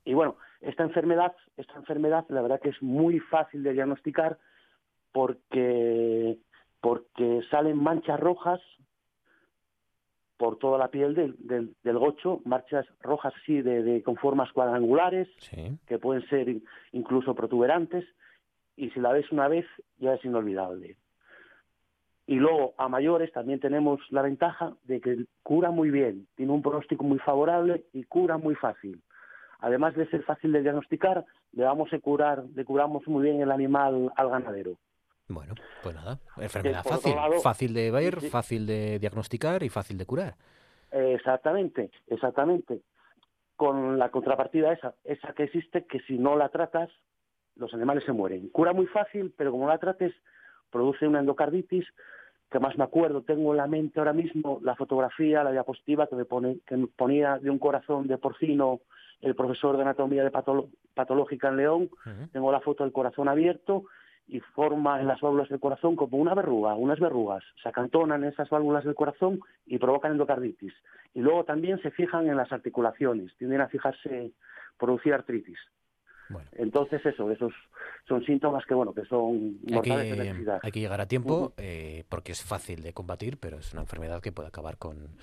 [0.04, 4.38] Y bueno, esta enfermedad, esta enfermedad la verdad que es muy fácil de diagnosticar
[5.12, 6.38] porque,
[6.80, 8.60] porque salen manchas rojas
[10.36, 14.50] por toda la piel del, del, del gocho, manchas rojas así de, de- con formas
[14.52, 15.78] cuadrangulares, Sí.
[15.86, 18.04] que pueden ser in- incluso protuberantes,
[18.74, 19.66] y si la ves una vez
[19.98, 20.96] ya es inolvidable.
[22.26, 26.62] Y luego, a mayores, también tenemos la ventaja de que cura muy bien, tiene un
[26.62, 29.00] pronóstico muy favorable y cura muy fácil.
[29.62, 33.50] Además de ser fácil de diagnosticar, le vamos a curar, le curamos muy bien el
[33.50, 34.76] animal al ganadero.
[35.28, 37.14] Bueno, pues nada, enfermedad fácil.
[37.16, 38.28] lado- fácil de ver, Sí, sí.
[38.30, 40.34] fácil de diagnosticar y fácil de curar.
[40.90, 42.80] Exactamente, exactamente.
[43.56, 46.90] Con la contrapartida esa, esa que existe, que si no la tratas,
[47.56, 48.48] los animales se mueren.
[48.48, 50.12] Cura muy fácil, pero como la trates,
[50.70, 51.86] produce una endocarditis,
[52.52, 56.14] que más me acuerdo, tengo en la mente ahora mismo la fotografía, la diapositiva que
[56.14, 58.80] me, pone, que me ponía de un corazón de porcino
[59.22, 61.90] el profesor de anatomía de patolo- patológica en León,
[62.32, 63.84] tengo la foto del corazón abierto
[64.26, 67.42] y forma en las válvulas del corazón como una verruga, unas verrugas.
[67.62, 70.72] Se acantonan esas válvulas del corazón y provocan endocarditis.
[71.14, 74.32] Y luego también se fijan en las articulaciones, tienden a fijarse,
[74.78, 75.58] producir artritis.
[76.52, 77.52] Entonces eso, esos
[78.08, 80.60] son síntomas que bueno, que son Hay mortales de que, necesidad.
[80.62, 84.20] hay que llegar a tiempo eh, porque es fácil de combatir, pero es una enfermedad
[84.22, 85.16] que puede acabar con,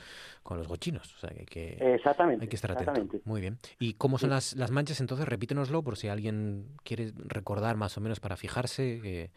[0.43, 1.15] con los gochinos.
[1.15, 3.17] O sea, que hay que, Exactamente, hay que estar atento.
[3.25, 3.57] Muy bien.
[3.79, 4.33] ¿Y cómo son Sí.
[4.35, 5.27] las, las manchas entonces?
[5.27, 8.99] Repítenoslo por si alguien quiere recordar más o menos para fijarse.
[9.01, 9.31] que-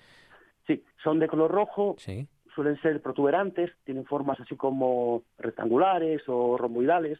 [0.67, 2.29] Sí, son de color rojo, Sí.
[2.55, 7.19] suelen ser protuberantes, tienen formas así como rectangulares o romboidales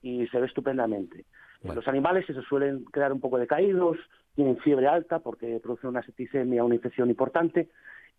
[0.00, 1.26] y se ve estupendamente.
[1.64, 3.96] Los animales se suelen quedar un poco decaídos,
[4.34, 7.68] tienen fiebre alta porque producen una septicemia, una infección importante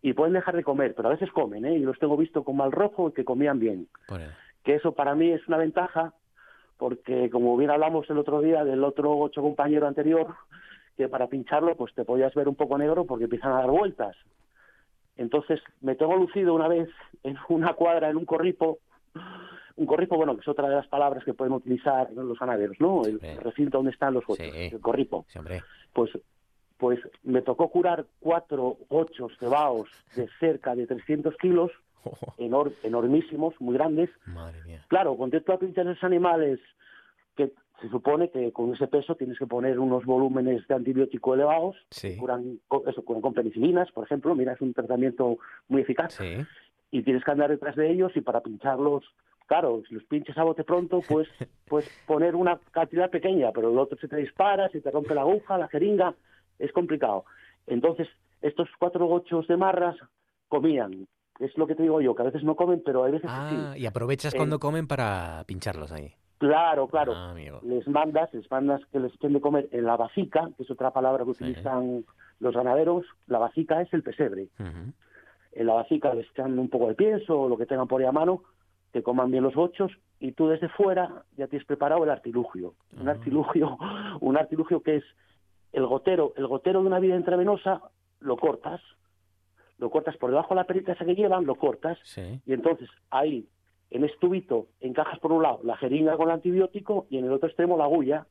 [0.00, 1.76] y pueden dejar de comer, pero a veces comen, ¿eh?
[1.76, 3.88] y los tengo visto con mal rojo y que comían bien.
[4.62, 6.14] Que eso para mí es una ventaja
[6.76, 10.34] porque como bien hablamos el otro día del otro ocho compañero anterior,
[10.96, 14.16] que para pincharlo pues te podías ver un poco negro porque empiezan a dar vueltas.
[15.16, 16.88] Entonces me tengo lucido una vez
[17.22, 18.78] en una cuadra, en un corripo,
[19.76, 23.04] un corripo, bueno, que es otra de las palabras que pueden utilizar los ganaderos, ¿no?
[23.04, 25.26] El recinto donde están los gochos, el corripo.
[25.92, 26.10] Pues,
[26.78, 31.70] pues me tocó curar cuatro gochos cebaos de cerca de 300 kilos,
[32.38, 34.10] enor- enormísimos, muy grandes.
[34.88, 36.60] Claro, cuando tú pinchas esos animales
[37.36, 41.76] que se supone que con ese peso tienes que poner unos volúmenes de antibiótico elevados,
[42.12, 45.38] que curan, eso, curan con penicilinas, por ejemplo, mira, es un tratamiento
[45.68, 46.14] muy eficaz.
[46.92, 49.04] Y tienes que andar detrás de ellos y para pincharlos,
[49.46, 51.28] claro, si los pinchas a bote pronto, pues,
[51.66, 55.22] pues poner una cantidad pequeña, pero el otro se te dispara, se te rompe la
[55.22, 56.14] aguja, la jeringa,
[56.58, 57.24] es complicado.
[57.66, 58.08] Entonces,
[58.42, 59.96] estos cuatro gochos de marras
[60.48, 61.06] comían.
[61.40, 63.36] Es lo que te digo yo, que a veces no comen, pero hay veces que
[63.36, 63.80] Ah, sí.
[63.82, 66.12] y aprovechas Eh, cuando comen para pincharlos ahí.
[66.38, 67.12] Claro, claro.
[67.14, 67.60] Ah, amigo.
[67.64, 70.92] Les mandas, les mandas que les den de comer en la vacica, que es otra
[70.92, 72.04] palabra que utilizan
[72.38, 73.06] los ganaderos.
[73.26, 74.48] La vacica es el pesebre.
[75.56, 78.06] en la vasica les echan un poco de pienso o lo que tengan por ahí
[78.06, 78.42] a mano,
[78.94, 79.90] que coman bien los ochos
[80.20, 82.74] y tú desde fuera ya tienes preparado el artilugio.
[82.96, 83.76] Un artilugio,
[84.20, 85.04] un artilugio que es
[85.72, 87.82] el gotero, el gotero de una vida intravenosa,
[88.20, 88.80] lo cortas,
[89.78, 91.98] lo cortas por debajo de la perita esa que llevan, lo cortas,
[92.46, 93.48] y entonces ahí,
[93.90, 97.32] en este tubito, encajas por un lado la jeringa con el antibiótico y en el
[97.32, 98.28] otro extremo la agulla,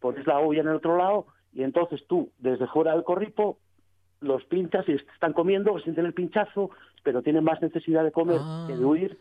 [0.00, 3.58] pones la agulla en el otro lado y entonces tú, desde fuera del corripo,
[4.20, 6.70] los pinchas y están comiendo, sienten el pinchazo,
[7.02, 9.18] pero tienen más necesidad de comer que de huir.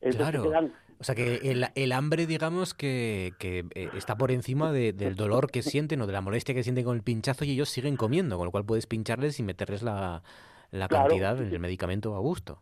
[0.00, 0.42] Claro.
[0.44, 4.92] quedan O sea que el, el hambre, digamos, que, que, eh, está por encima de-
[4.92, 7.70] del dolor que sienten o de la molestia que sienten con el pinchazo y ellos
[7.70, 10.22] siguen comiendo, con lo cual puedes pincharles y meterles la,
[10.70, 11.08] la Claro.
[11.08, 12.60] cantidad del medicamento a gusto.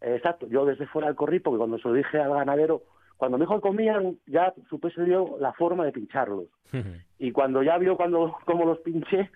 [0.00, 2.82] Exacto, yo desde fuera del corripo, que cuando se lo dije al ganadero,
[3.16, 6.46] cuando mejor comían, ya supe se dio la forma de pincharlos.
[7.18, 9.30] Y cuando ya vio cuando cómo los pinché,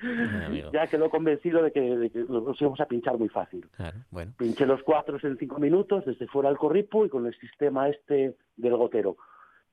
[0.45, 0.71] amigo.
[0.71, 3.67] ya quedó convencido de que, de que los íbamos a pinchar muy fácil.
[3.71, 4.35] Claro, bueno.
[4.37, 8.37] Pinché los cuatro en cinco minutos desde fuera del corripo y con el sistema este
[8.57, 9.17] del gotero.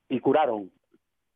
[0.07, 0.71] Y curaron.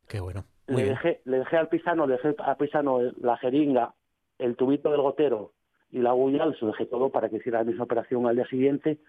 [0.08, 0.46] Qué bueno.
[0.68, 3.94] Le dejé, le dejé al pisano, le dejé al pisano la jeringa,
[4.40, 5.52] el tubito del gotero
[5.92, 8.48] y la agulla, se lo dejé todo para que hiciera la misma operación al día
[8.48, 9.00] siguiente,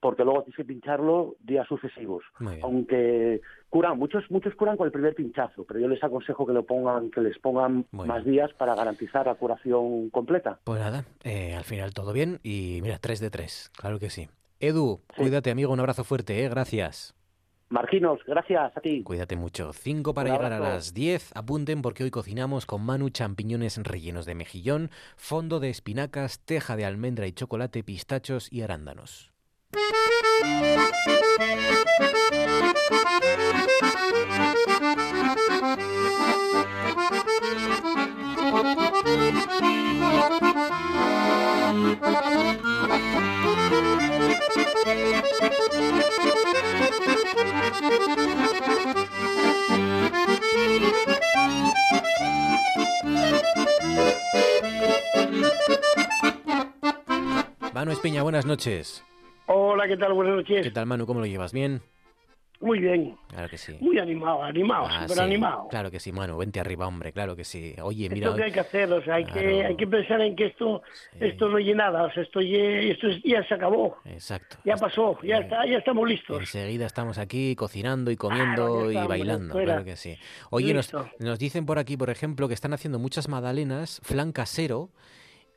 [0.00, 2.24] porque luego tienes que pincharlo días sucesivos.
[2.62, 3.40] Aunque
[3.70, 7.10] curan, muchos muchos curan con el primer pinchazo, pero yo les aconsejo que lo pongan,
[7.10, 10.58] que les pongan Muy más días para garantizar la curación completa.
[10.64, 14.28] Pues nada, eh, al final todo bien y mira, 3 de 3, claro que sí.
[14.60, 16.48] Edu, cuídate amigo, un abrazo fuerte, ¿eh?
[16.48, 17.14] gracias.
[17.70, 19.02] Marquinos, gracias a ti.
[19.02, 19.72] Cuídate mucho.
[19.72, 21.32] 5 para llegar a las 10.
[21.34, 26.84] Apunten porque hoy cocinamos con Manu champiñones rellenos de mejillón, fondo de espinacas, teja de
[26.84, 29.33] almendra y chocolate, pistachos y arándanos.
[57.74, 59.02] Manu Espiña, buenas noches.
[59.46, 60.12] Hola, ¿qué tal?
[60.14, 60.62] Buenas noches.
[60.62, 61.06] ¿Qué tal Manu?
[61.06, 61.52] ¿Cómo lo llevas?
[61.52, 61.82] ¿Bien?
[62.60, 63.18] Muy bien.
[63.28, 63.76] Claro que sí.
[63.80, 65.68] Muy animado, animado, Ah, súper sí, animado.
[65.68, 67.74] Claro que sí, Manu, vente arriba, hombre, claro que sí.
[67.82, 69.66] Oye, Es mira, lo que hay que hacer, o sea, hay, que, Claro.
[69.68, 70.82] hay que pensar en que esto
[71.20, 74.56] esto no oye nada, o sea, esto, esto es- ya se acabó, exacto.
[74.64, 76.40] ya pasó, ya está, ya estamos listos.
[76.40, 80.16] Enseguida estamos aquí cocinando y comiendo ya y bailando, claro que sí.
[80.50, 84.88] Oye, nos, nos dicen por aquí, por ejemplo, que están haciendo muchas magdalenas, flan casero,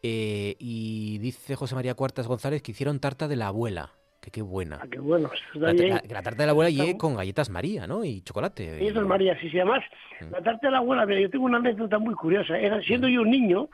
[0.04, 3.92] eh, y dice José María Cuartas González que hicieron tarta de la abuela,
[4.22, 4.80] que qué buena.
[4.82, 5.90] Ah, qué bueno, La, bien.
[5.90, 8.04] la- la tarta de la abuela bu- con galletas María, ¿no?
[8.06, 8.84] Y chocolate.
[8.84, 9.84] Y eso es María, sí, sí, además,
[10.22, 10.32] Mm.
[10.32, 13.22] la tarta de la abuela, mira, yo tengo una anécdota muy curiosa, era siendo yo
[13.22, 13.70] un niño,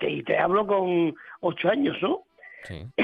[0.00, 2.24] y te hablo con ocho años, ¿no?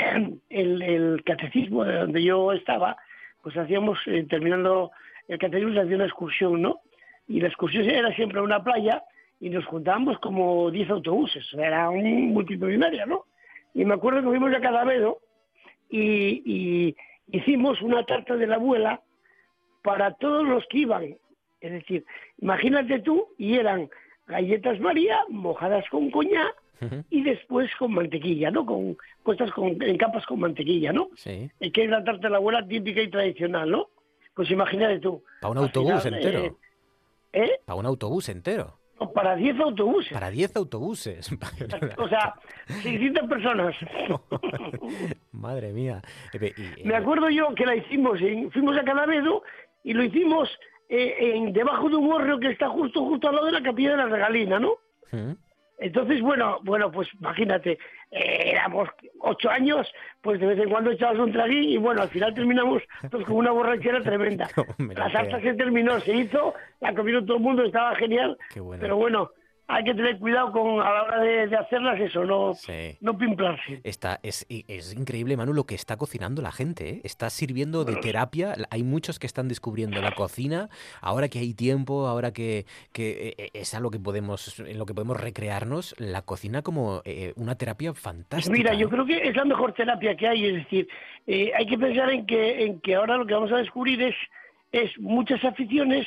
[0.51, 2.97] el, el catecismo de donde yo estaba,
[3.43, 4.91] pues hacíamos, eh, terminando
[5.29, 6.81] el catecismo, se hacía una excursión, ¿no?
[7.29, 9.03] Y la excursión era siempre a una playa
[9.43, 13.27] y nos juntábamos como 10 autobuses, era un multitudinaria, ¿no?
[13.75, 15.19] Y me acuerdo que fuimos a Cadavedo
[15.91, 16.97] y, y
[17.37, 19.03] hicimos una tarta de la abuela
[19.83, 21.17] para todos los que iban.
[21.61, 22.05] Es decir,
[22.41, 23.91] imagínate tú, y eran
[24.29, 26.55] galletas María mojadas con coñac
[27.11, 28.67] y después con mantequilla, ¿no?
[28.67, 31.11] Con puestas con, en capas con mantequilla, ¿no?
[31.17, 31.49] Sí.
[31.61, 33.89] Eh, Que es la tarta de la abuela típica y tradicional, ¿no?
[34.35, 35.23] Pues imagínate tú.
[35.41, 36.45] Para un al autobús final, entero.
[36.45, 36.55] eh,
[37.35, 37.61] ¿Eh?
[37.65, 38.79] Para un autobús entero.
[39.13, 40.13] Para 10 autobuses.
[40.13, 41.31] Para 10 autobuses.
[41.99, 42.35] O sea,
[42.83, 43.75] 600 personas.
[45.33, 46.03] Madre mía.
[46.35, 49.43] Eh, y- Me acuerdo yo que la hicimos, en, fuimos a Cadavedo
[49.85, 50.49] y lo hicimos
[50.89, 53.93] eh, en, debajo de un hórreo que está justo justo al lado de la capilla
[53.93, 54.75] de la regalina, ¿no?
[55.11, 55.33] ¿Mm?
[55.79, 57.79] Entonces, bueno, bueno, pues imagínate,
[58.13, 58.89] eh, éramos
[59.21, 59.91] ocho años,
[60.21, 63.37] pues de vez en cuando echabas un traguín y bueno, al final terminamos pues con
[63.37, 64.49] una borrachera tremenda.
[64.79, 65.41] me La creo.
[65.41, 68.81] se terminó, se hizo, la comieron todo el mundo, estaba genial, bueno.
[68.81, 69.31] pero bueno,
[69.69, 72.97] hay que tener cuidado con a la hora de, de hacerlas eso, no, Sí.
[73.01, 73.81] no pimplarse.
[73.85, 74.45] Está, es,
[74.97, 76.89] increíble, Manu, lo que está cocinando la gente.
[76.91, 77.01] ¿eh?
[77.05, 78.55] Está sirviendo de terapia.
[78.71, 80.69] Hay muchos que están descubriendo la cocina.
[81.01, 84.95] Ahora que hay tiempo, ahora que, que eh, es algo que podemos, en lo que
[84.95, 88.53] podemos recrearnos, la cocina como eh, una terapia Pues fantástica.
[88.57, 88.91] mira, yo ¿eh?
[88.91, 90.89] creo que es la mejor terapia que hay, es decir,
[91.27, 94.17] eh, hay que pensar en que, en que ahora lo que vamos a descubrir es,
[94.73, 96.07] es muchas aficiones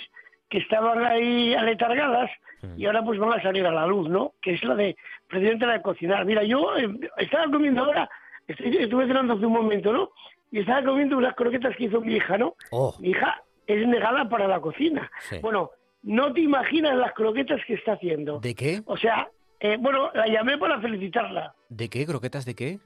[0.55, 2.31] que estaban ahí aletargadas
[2.77, 4.33] y ahora pues van a salir a la luz, ¿no?
[4.41, 4.95] Que es la de,
[5.27, 6.23] precisamente la de cocinar.
[6.25, 6.87] Mira, yo eh,
[7.17, 8.09] estaba comiendo ahora,
[8.47, 10.11] estoy- estuve cenando hace un momento, ¿no?
[10.51, 12.55] Y estaba comiendo unas croquetas que hizo mi hija, ¿no?
[12.71, 12.95] Oh.
[12.99, 15.11] Mi hija es negada para la cocina.
[15.29, 15.39] Sí.
[15.41, 15.71] Bueno,
[16.03, 18.39] no te imaginas las croquetas que está haciendo.
[18.39, 18.81] ¿De qué?
[18.85, 19.27] O sea,
[19.59, 21.53] Eh, bueno, la llamé para felicitarla.
[21.69, 22.05] ¿De qué?
[22.05, 22.79] ¿Croquetas de qué?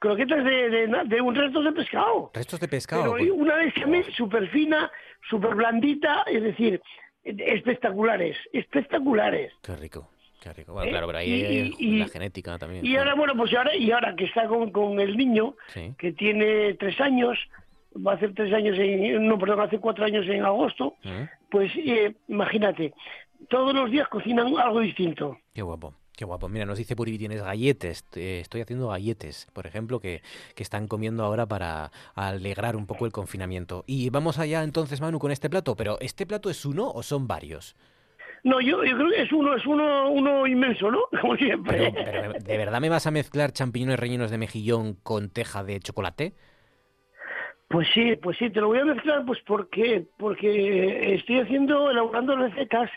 [0.00, 0.70] Croquetas de,
[1.04, 2.30] de, un resto de pescado.
[2.34, 3.14] Restos de pescado.
[3.16, 4.90] Pero una vez que súper fina,
[5.28, 6.80] súper blandita, es decir,
[7.22, 9.52] espectaculares, espectaculares.
[9.62, 10.08] Qué rico,
[10.42, 10.72] qué rico.
[10.72, 12.84] Bueno, Eh, claro, pero ahí y- hay y- la genética también.
[12.84, 15.94] Y ahora, bueno, pues ahora, y ahora que está con, con el niño, Sí.
[15.98, 17.38] que tiene tres años,
[17.94, 21.28] va a hacer tres años, en, no, perdón, hace cuatro años en agosto, ¿Eh?
[21.50, 22.94] pues eh, imagínate,
[23.48, 25.36] todos los días cocinan algo distinto.
[25.52, 25.94] Qué guapo.
[26.20, 26.50] Qué guapo.
[26.50, 28.04] Mira, nos dice Puri, tienes galletes.
[28.14, 30.20] Estoy haciendo galletes, por ejemplo, que,
[30.54, 33.84] que están comiendo ahora para alegrar un poco el confinamiento.
[33.86, 35.76] Y vamos allá entonces, Manu, con este plato.
[35.76, 37.74] Pero, ¿este plato es uno o son varios?
[38.44, 41.04] No, yo, yo creo que es uno, es uno, uno inmenso, ¿no?
[41.22, 41.90] Como siempre.
[41.90, 45.80] Pero, pero, ¿de verdad me vas a mezclar champiñones rellenos de mejillón con teja de
[45.80, 46.34] chocolate?
[47.66, 52.36] Pues sí, pues sí, te lo voy a mezclar pues porque porque estoy haciendo, elaborando
[52.36, 52.90] recetas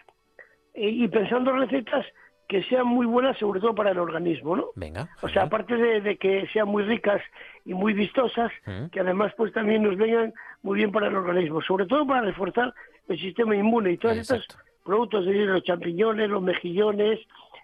[0.74, 2.06] eh, y pensando recetas
[2.54, 4.66] que sean muy buenas, sobre todo para el organismo, ¿no?
[4.76, 5.10] Venga.
[5.24, 7.20] O sea, aparte de, de que sean muy ricas
[7.66, 8.90] y muy vistosas, ¿Mm?
[8.92, 12.72] que además pues también nos vengan muy bien para el organismo, sobre todo para reforzar
[13.08, 14.46] el sistema inmune y todos estos
[14.86, 17.20] productos, es decir, los champiñones, los mejillones,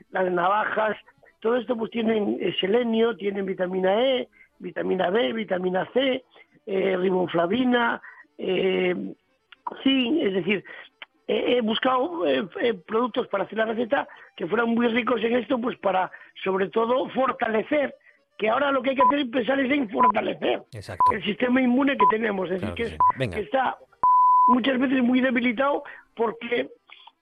[0.10, 0.98] las navajas,
[1.40, 6.24] todo esto pues tienen eh, selenio, tienen vitamina E, vitamina B, vitamina C,
[6.66, 8.02] eh, riboflavina,
[8.40, 8.96] eh,
[9.84, 10.66] zinc, es decir,
[11.32, 15.36] eh, he buscado eh, eh, productos para hacer la receta que fueran muy ricos en
[15.36, 16.12] esto, pues para
[16.44, 17.94] sobre todo fortalecer,
[18.38, 21.12] que ahora lo que hay que hacer es pensar es en fortalecer Exacto.
[21.14, 22.96] el sistema inmune que tenemos, es decir, Claro que que, sí.
[23.24, 23.78] es- que está
[24.48, 25.84] muchas veces muy debilitado
[26.16, 26.70] porque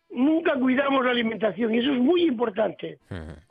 [0.10, 3.00] nunca cuidamos la alimentación y eso es muy importante.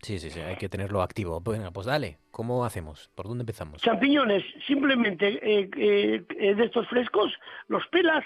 [0.00, 1.38] Sí, sí, sí, hay que tenerlo activo.
[1.40, 3.10] Venga, pues dale, ¿cómo hacemos?
[3.14, 3.82] ¿Por dónde empezamos?
[3.82, 7.30] Champiñones, simplemente eh, eh, eh, de estos frescos,
[7.68, 8.24] los pelas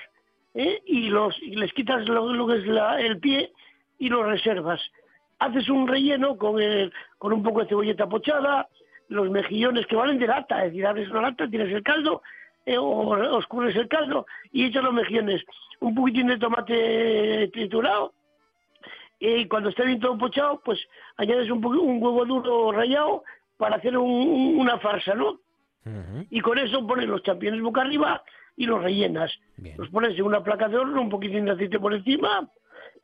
[0.54, 0.82] ¿eh?
[0.86, 3.52] y los y les quitas lo, lo que es la- el pie
[3.98, 4.80] y los reservas.
[5.38, 8.68] Haces un relleno con, el- con un poco de cebolleta pochada,
[9.08, 12.22] los mejillones que valen de lata, es decir, abres una lata, tienes el caldo
[12.66, 15.42] eh, o, o escurres el caldo y echas los mejillones.
[15.80, 18.12] Un poquitín de tomate triturado
[19.18, 20.78] y cuando esté bien todo pochado, pues
[21.16, 23.22] añades un, un huevo duro rallado
[23.56, 25.38] para hacer un- un- una farsa, ¿no?
[26.30, 28.22] Y con eso pones los champiñones boca arriba
[28.56, 29.32] y los rellenas.
[29.76, 32.48] Los pones en una placa de horno, un poquitín de aceite por encima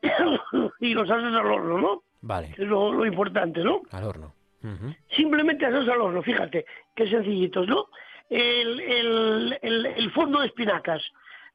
[0.81, 2.03] y los haces al horno, ¿no?
[2.23, 3.83] Vale, es lo, lo importante, ¿no?
[3.91, 4.35] al horno.
[4.63, 4.95] Ujú.
[5.11, 6.65] Simplemente haces al horno, fíjate,
[6.95, 7.87] qué sencillitos, ¿no?
[8.29, 11.03] El, el, el, el fondo de espinacas,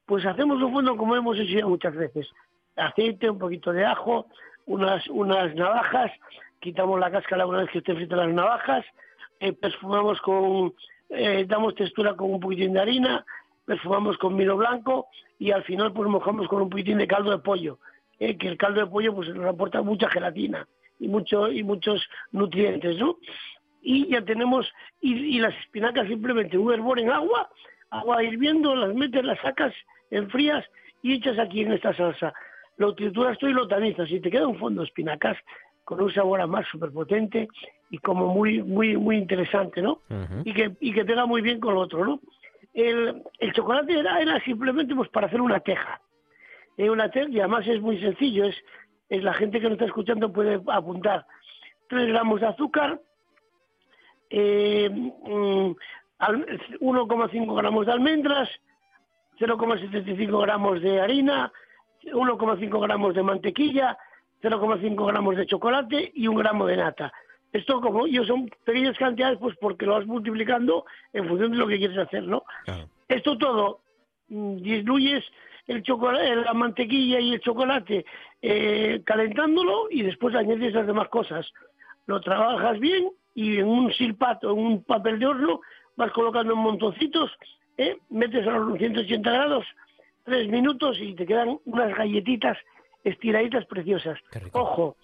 [0.06, 2.30] pues hacemos un fondo como hemos hecho ya muchas veces.
[2.76, 4.28] Aceite, un poquito de ajo,
[4.66, 6.12] unas, unas navajas,
[6.60, 8.86] quitamos la cáscara una vez que esté fritas las navajas,
[9.40, 10.74] eh, perfumamos con,
[11.10, 13.26] eh, damos textura con un poquitín de harina,
[13.66, 15.08] perfumamos con vino blanco
[15.40, 17.80] y al final pues mojamos con un poquitín de caldo de pollo,
[18.20, 20.68] eh, que el caldo de pollo pues nos aporta mucha gelatina
[21.00, 23.18] y mucho y muchos nutrientes, ¿no?
[23.82, 27.50] Y ya tenemos y, y las espinacas simplemente un hervor en agua,
[27.90, 29.74] agua hirviendo, las metes, las sacas,
[30.12, 30.64] enfrías
[31.02, 32.34] y echas aquí en esta salsa.
[32.78, 35.38] Lo trituras tú y lo tamizas y te queda un fondo de espinacas
[35.84, 37.48] con un sabor a más súper potente
[37.90, 40.02] y como muy muy muy interesante, ¿no?
[40.46, 42.20] y que, y que pega muy bien con lo otro, ¿no?
[42.74, 43.24] El,
[43.54, 46.02] chocolate era, simplemente pues para hacer una teja.
[46.78, 48.56] Eh, una teja, y además es muy sencillo, es,
[49.10, 51.26] es la gente que nos está escuchando puede apuntar
[51.90, 53.00] 3 gramos de azúcar,
[54.30, 55.72] eh, mm,
[56.20, 58.50] al- 1,5 gramos de almendras,
[59.38, 61.52] 0,75 gramos de harina,
[62.14, 63.98] 1,5 gramos de mantequilla,
[64.42, 67.12] 0,5 gramos de chocolate y un gramo de nata.
[67.54, 71.68] Esto como yo son pequeñas cantidades pues porque lo vas multiplicando en función de lo
[71.68, 72.44] que quieres hacer, ¿no?
[73.08, 73.82] Esto todo
[74.30, 75.24] mm, diluyes
[75.68, 78.06] el chocolate, la mantequilla y el chocolate
[78.42, 81.52] eh, calentándolo y después añades las demás cosas.
[82.08, 85.62] Lo trabajas bien y en un silpato, en un papel de horno,
[85.96, 87.32] vas colocando en montoncitos,
[87.78, 87.98] ¿eh?
[88.10, 89.66] metes a los 180 grados,
[90.24, 92.58] tres minutos y te quedan unas galletitas
[93.04, 94.20] estiraditas preciosas.
[94.54, 94.96] Ojo,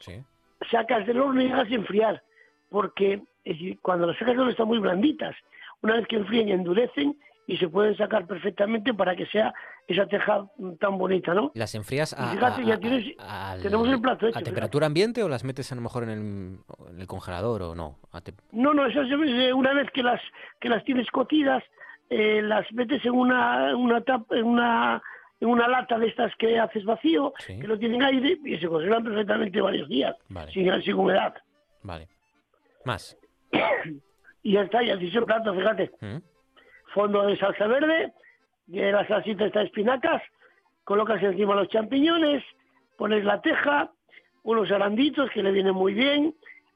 [0.71, 2.21] sacas del horno y dejas enfriar,
[2.69, 3.13] porque
[3.43, 5.35] es decir, cuando las sacas horno están muy blanditas.
[5.81, 9.53] Una vez que enfríen, endurecen y se pueden sacar perfectamente para que sea
[9.87, 11.51] esa teja mm, tan bonita, ¿no?
[11.53, 14.85] ¿Las enfrías a, fíjate, a- ya a- tienes- al- tenemos el plato hecho, a temperatura
[14.87, 16.19] ambiente o las metes a lo mejor en el,
[16.89, 17.99] en el congelador o no?
[18.11, 20.19] A te- No, no, esas eh, una vez que las
[20.59, 21.63] que las tienes cocidas,
[22.09, 25.01] eh, las metes en una una tap- en una
[25.39, 29.03] en una lata de estas que haces vacío, que no tienen aire y se conservan
[29.03, 30.51] perfectamente varios días, Vale.
[30.51, 31.33] sin, sin humedad.
[31.83, 32.09] Vale.
[32.87, 33.17] Más.
[34.43, 35.91] Y ya está, ya tienes el plato, fíjate.
[35.99, 36.17] ¿Mm?
[36.93, 38.13] Fondo de salsa verde,
[38.67, 40.21] y la salsita está de espinacas,
[40.85, 42.45] colocas encima los champiñones,
[42.95, 43.91] pones la teja,
[44.43, 46.33] unos aranditos que le vienen muy bien,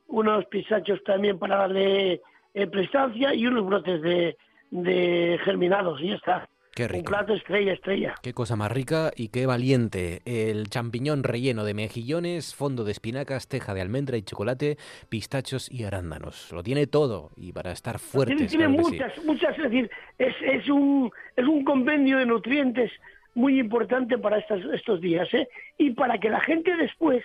[0.08, 2.20] unos pistachos también para darle
[2.54, 4.36] eh, prestancia y unos brotes de,
[4.72, 6.50] de germinados y ya está.
[6.88, 8.16] Qué Un plato estrella, estrella.
[8.22, 10.22] Qué cosa más rica y qué valiente.
[10.26, 14.78] El champiñón relleno de mejillones, fondo de espinacas, teja de almendra y chocolate,
[15.10, 16.52] pistachos y arándanos.
[16.52, 18.50] Lo tiene todo y para estar Tiene, fuertes.
[18.50, 18.92] tiene claro que sí.
[18.92, 22.92] muchas, muchas, es decir, es, es, un, es un compendio de nutrientes
[23.34, 25.48] muy importante para estas, estos días, ¿eh?
[25.78, 27.24] Y para que la gente después,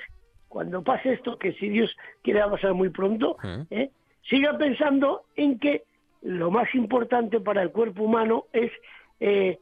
[0.48, 3.36] cuando pase esto, que si Dios quiere va a pasar muy pronto,
[3.70, 3.90] ¿eh?
[4.28, 5.82] siga pensando en que
[6.22, 8.70] lo más importante para el cuerpo humano es
[9.20, 9.58] eh,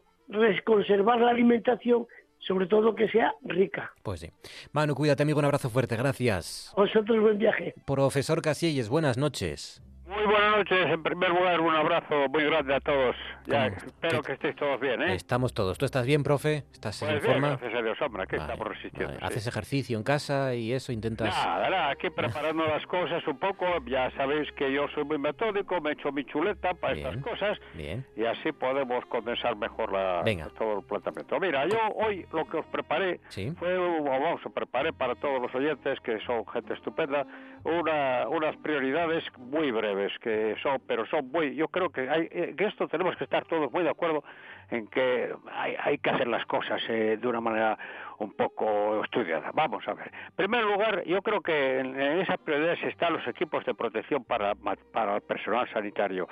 [0.65, 2.07] conservar la alimentación,
[2.39, 3.93] sobre todo que sea rica.
[4.03, 4.31] Pues sí.
[4.73, 5.39] Manu, cuídate, amigo.
[5.39, 5.97] Un abrazo fuerte.
[5.97, 6.73] Gracias.
[6.77, 7.75] A vosotros buen viaje.
[7.87, 9.83] Profesor Casielles, buenas noches.
[10.07, 10.87] Muy buenas noches.
[10.91, 13.17] En primer lugar, un abrazo muy grande a todos.
[13.47, 15.15] Ya, espero que estéis todos bien, ¿eh?
[15.15, 15.79] Estamos todos.
[15.79, 16.65] ¿Tú estás bien, profe?
[16.73, 17.49] ¿Estás Pues en bien, forma?
[17.57, 19.15] gracias a Dios, hombre, aquí estamos resistiendo.
[19.23, 20.93] ¿Haces ejercicio en casa y eso?
[20.93, 21.29] ¿Intentas...?
[21.35, 23.65] Nada, nada, aquí preparando las cosas un poco.
[23.87, 28.05] Ya sabéis que yo soy muy metódico, me echo mi chuleta para estas cosas Bien.
[28.15, 30.49] y así podemos condensar mejor la, Venga.
[30.59, 31.41] todo el planteamiento.
[31.41, 33.53] Mira, yo hoy lo que os preparé Sí.
[33.59, 37.27] fue, vamos, preparé para todos los oyentes, que son gente estupenda,
[37.65, 42.55] una, unas prioridades muy breves, que son, pero son muy, yo creo que hay, eh,
[42.57, 44.23] que esto tenemos que estar todos muy de acuerdo
[44.71, 47.79] en que hay, hay que hacer las cosas eh, de una manera
[48.19, 49.51] un poco estudiada.
[49.55, 50.11] Vamos a ver.
[50.29, 54.25] En primer lugar, yo creo que en, en esas prioridades están los equipos de protección
[54.25, 54.55] para,
[54.93, 56.29] para el personal sanitario.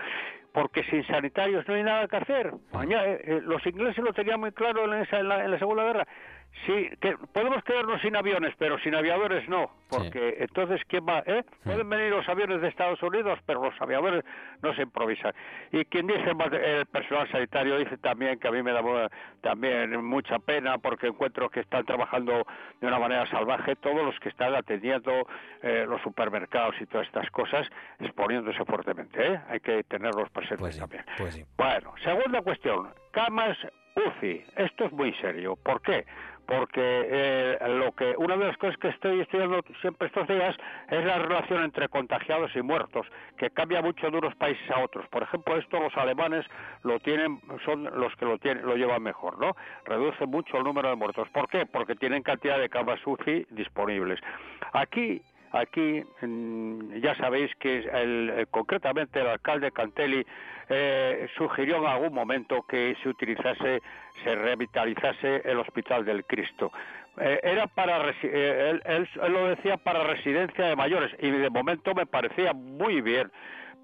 [0.53, 2.53] Porque sin sanitarios no hay nada que hacer.
[2.73, 5.59] Mañana, eh, eh, los ingleses lo tenían muy claro en, esa- en la, en la
[5.59, 6.07] Segunda Guerra.
[6.67, 11.23] Sí, que podemos quedarnos sin aviones, pero sin aviadores no, porque entonces ¿quién va?
[11.27, 11.43] eh?
[11.65, 14.25] Pueden venir los aviones de Estados Unidos, pero los aviadores
[14.63, 15.33] no se improvisan.
[15.73, 18.83] Y quien dice el personal sanitario dice también que a mí me da
[19.41, 22.47] también mucha pena porque encuentro que están trabajando
[22.81, 25.27] de una manera salvaje todos los que están atendiendo
[25.63, 27.69] eh, los supermercados y todas estas cosas,
[27.99, 29.33] exponiéndose fuertemente.
[29.33, 29.41] ¿eh?
[29.49, 31.05] Hay que tenerlos presentes también.
[31.19, 31.45] Pues sí.
[31.57, 33.57] Bueno, segunda cuestión, camas
[33.95, 34.45] UCI.
[34.57, 35.57] Esto es muy serio.
[35.57, 36.05] ¿Por qué?
[36.47, 40.57] Porque eh, lo que una de las cosas que estoy estudiando siempre estos días
[40.91, 43.07] es la relación entre contagiados y muertos,
[43.37, 45.07] que cambia mucho de unos países a otros.
[45.09, 46.45] Por ejemplo, esto los alemanes
[46.83, 49.57] lo tienen, son los que lo tienen, lo llevan mejor, ¿no?
[49.85, 51.29] Reduce mucho el número de muertos.
[51.31, 51.67] ¿Por qué?
[51.67, 54.21] Porque tienen cantidad de camas UCI disponibles.
[54.73, 55.23] Aquí
[55.53, 56.03] Aquí
[57.03, 60.25] ya sabéis que el- eh, concretamente el alcalde Cantelli
[60.69, 63.83] eh, sugirió en algún momento que se utilizase,
[64.25, 66.73] se revitalizase el Hospital del Cristo.
[67.21, 71.51] Eh, era para eh, él, él- él lo decía para residencia de mayores y de
[71.51, 73.31] momento me parecía muy bien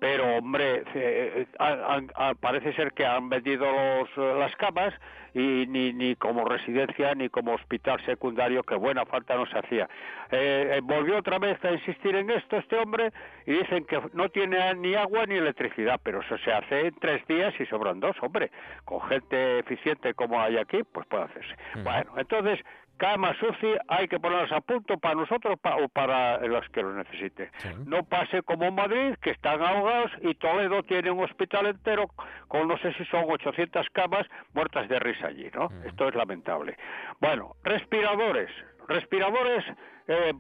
[0.00, 4.94] pero hombre eh, han- han- parece ser que han vendido los, eh, las camas
[5.34, 9.88] y ni, ni como residencia ni como hospital secundario que buena falta nos hacía.
[10.30, 13.12] Eh, eh, volvió otra vez a insistir en esto este hombre
[13.46, 17.26] y dicen que no tiene ni agua ni electricidad pero eso se hace en tres
[17.26, 18.50] días y sobran dos hombre.
[18.84, 21.54] Con gente eficiente como hay aquí pues puede hacerse.
[21.82, 22.58] Bueno entonces
[22.98, 26.92] camas UCI hay que ponerlas a punto para nosotros pa- o para los que lo
[26.92, 27.50] necesiten.
[27.86, 32.08] No pase como Madrid, que están ahogados, y Toledo tiene un hospital entero
[32.48, 35.70] con no sé si son 800 camas muertas de risa allí, ¿no?
[35.86, 36.76] Esto es lamentable.
[37.20, 38.50] Bueno, respiradores.
[38.88, 39.64] Respiradores,
[40.06, 40.32] eh,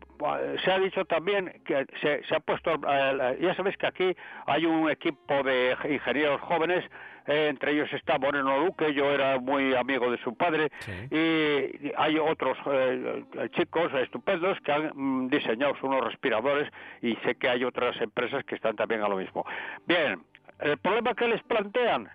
[0.64, 4.16] se ha dicho también que se, se ha puesto, eh, ya sabéis que aquí
[4.46, 6.82] hay un equipo de ingenieros jóvenes
[7.28, 10.70] eh, entre ellos está Moreno Duque, yo era muy amigo de su padre,
[11.10, 16.72] y hay otros eh, chicos estupendos que han mm, diseñado unos respiradores
[17.02, 19.44] y sé que hay otras empresas que están también a lo mismo.
[19.86, 20.22] Bien,
[20.60, 22.08] el problema que les plantean,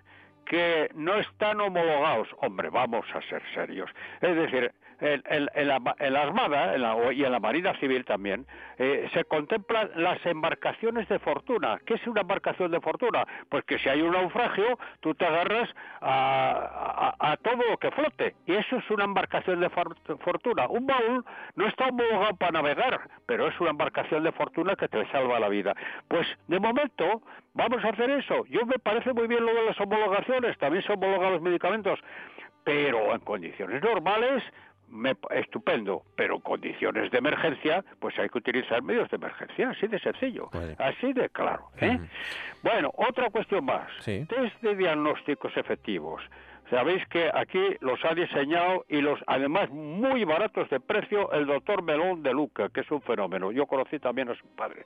[0.44, 2.28] que no están homologados.
[2.38, 3.90] Hombre, vamos a ser serios.
[4.20, 4.72] Es decir,
[5.04, 8.46] en, en- en la, en la Armada y en la Marina Civil también
[8.78, 11.78] eh, se contemplan las embarcaciones de fortuna.
[11.86, 13.26] ¿Qué es una embarcación de fortuna?
[13.48, 15.68] Pues que si hay un naufragio, tú te agarras
[16.00, 18.34] a, todo lo que flote.
[18.46, 20.66] Y eso es una embarcación de for- fortuna.
[20.68, 21.24] Un baúl
[21.56, 25.48] no está homologado para navegar, pero es una embarcación de fortuna que te salva la
[25.48, 25.74] vida.
[26.08, 27.22] Pues de momento
[27.54, 28.44] vamos a hacer eso.
[28.46, 31.98] Yo me parece muy bien lo de las homologaciones, también se homologan los medicamentos,
[32.64, 34.42] pero en condiciones normales
[34.88, 39.86] me, estupendo, pero en condiciones de emergencia, pues hay que utilizar medios de emergencia, así
[39.86, 41.68] de sencillo, así de claro.
[41.80, 41.98] ¿eh?
[42.62, 43.88] Bueno, otra cuestión más.
[44.04, 46.22] Test de diagnósticos efectivos.
[46.74, 51.82] Sabéis que aquí los ha diseñado y los además muy baratos de precio el doctor
[51.82, 53.52] Melón de Luca, que es un fenómeno.
[53.52, 54.84] Yo conocí también a su padre,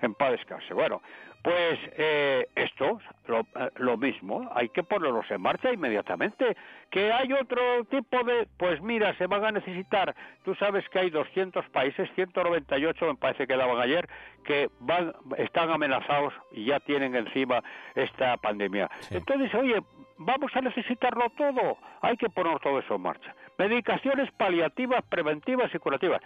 [0.00, 0.72] en paz descanse.
[0.72, 1.02] Bueno,
[1.42, 6.56] pues eh, esto, lo, eh, lo mismo, hay que ponerlos en marcha inmediatamente.
[6.90, 10.14] Que hay otro tipo de, pues mira, se van a necesitar,
[10.44, 14.08] tú sabes que hay 200 países, 198 me parece que daban ayer,
[14.44, 17.62] que van, están amenazados y ya tienen encima
[17.94, 18.88] esta pandemia.
[19.10, 19.82] Entonces, oye,
[20.18, 23.34] vamos a necesitarlo todo, hay que poner todo eso en marcha.
[23.58, 26.20] Medicaciones paliativas, preventivas y curativas.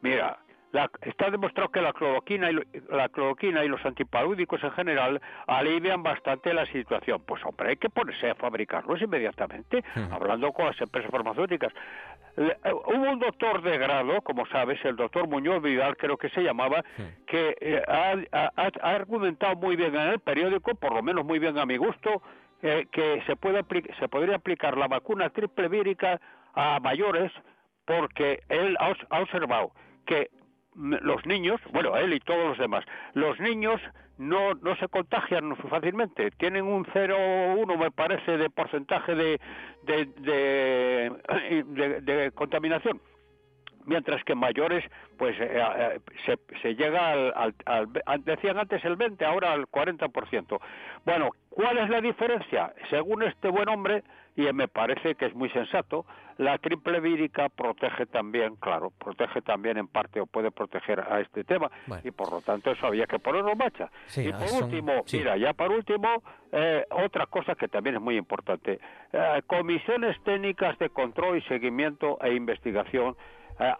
[0.00, 0.38] Mira,
[0.72, 2.58] la- está demostrado que la cloroquina, y,
[2.90, 7.22] la cloroquina y los antipalúdicos en general alivian bastante la situación.
[7.26, 9.82] Pues hombre, hay que ponerse a fabricarlos inmediatamente,
[10.12, 11.72] hablando con las empresas farmacéuticas.
[12.36, 16.28] Le- eh, hubo un doctor de grado, como sabes, el doctor Muñoz Vidal, creo que
[16.30, 16.84] se llamaba,
[17.26, 21.40] que eh, ha, ha- ha argumentado muy bien en el periódico, por lo menos muy
[21.40, 22.22] bien a mi gusto,
[22.62, 23.64] eh, que se, puede
[23.98, 26.20] se podría aplicar la vacuna triple vírica
[26.54, 27.32] a mayores
[27.86, 29.72] porque él ha, observado
[30.06, 30.30] que
[30.74, 32.84] los niños, bueno, él y todos los demás,
[33.14, 33.80] los niños
[34.18, 39.40] no, no se contagian fácilmente, tienen un 0,1 me parece de porcentaje de,
[39.84, 40.06] de-
[42.02, 43.00] de contaminación
[43.86, 44.84] mientras que en mayores
[45.18, 49.52] pues eh, eh, se, se llega al, al- al- al- decían antes el 20 ahora
[49.52, 50.60] al 40%
[51.04, 54.02] bueno cuál es la diferencia según este buen hombre
[54.36, 56.06] y me parece que es muy sensato
[56.38, 61.44] la triple vírica protege también claro protege también en parte o puede proteger a este
[61.44, 61.70] tema
[62.04, 63.90] y por lo tanto eso había que ponerlo en marcha.
[64.06, 65.18] Sí, y por son- último sí.
[65.18, 68.78] mira ya por último eh, otra cosa que también es muy importante
[69.12, 73.16] eh, comisiones técnicas de control y seguimiento e investigación eh,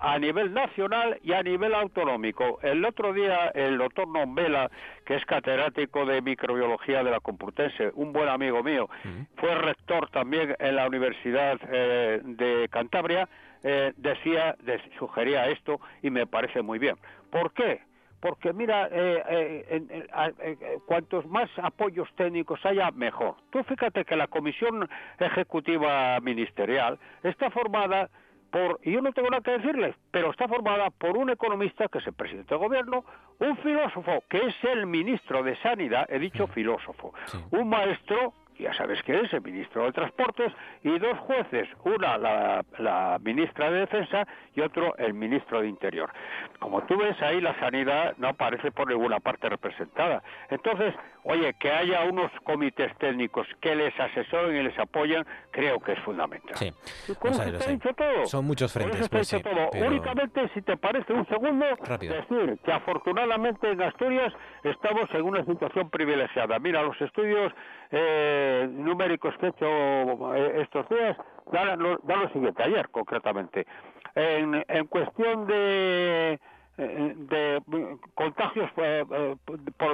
[0.00, 2.58] a nivel nacional y a nivel autonómico.
[2.62, 4.70] El otro día el doctor Nombela,
[5.06, 8.88] que es catedrático de microbiología de la Complutense, un buen amigo mío,
[9.36, 13.26] fue rector también en la Universidad eh, de Cantabria,
[13.62, 16.96] eh, decía, de- sugería esto y me parece muy bien.
[17.30, 17.80] ¿Por qué?
[18.20, 19.82] Porque mira, eh, eh,
[20.42, 23.36] eh, cuantos más apoyos técnicos haya, mejor.
[23.50, 24.86] Tú fíjate que la Comisión
[25.18, 28.10] Ejecutiva Ministerial está formada
[28.50, 31.98] por, y yo no tengo nada que decirles, pero está formada por un economista que
[31.98, 33.04] es el presidente del gobierno,
[33.38, 37.14] un filósofo que es el ministro de Sanidad, he dicho filósofo,
[37.50, 42.64] un maestro, ya sabes que es el ministro de Transportes, y dos jueces, una la,
[42.78, 46.10] la ministra de Defensa y otro el ministro de Interior.
[46.58, 50.22] Como tú ves ahí la sanidad no aparece por ninguna parte representada.
[50.50, 55.92] Entonces, oye, que haya unos comités técnicos que les asesoren y les apoyen, creo que
[55.92, 56.54] es fundamental.
[56.56, 56.72] Sí,
[57.18, 57.72] con eso está sé.
[57.72, 58.26] dicho todo.
[58.26, 59.68] Son muchos Con eso frentes, está pues sí, dicho todo.
[59.72, 62.14] pero- Únicamente, si te parece un segundo, Rápido.
[62.14, 64.32] decir que afortunadamente en Asturias
[64.64, 66.58] estamos en una situación privilegiada.
[66.58, 67.52] Mira, los estudios
[67.90, 71.16] eh, numéricos que he hecho eh, estos días
[71.52, 73.66] dan lo, dan lo siguiente, ayer concretamente.
[74.14, 76.40] En, en cuestión de
[76.80, 77.60] de
[78.14, 79.36] contagios eh, eh,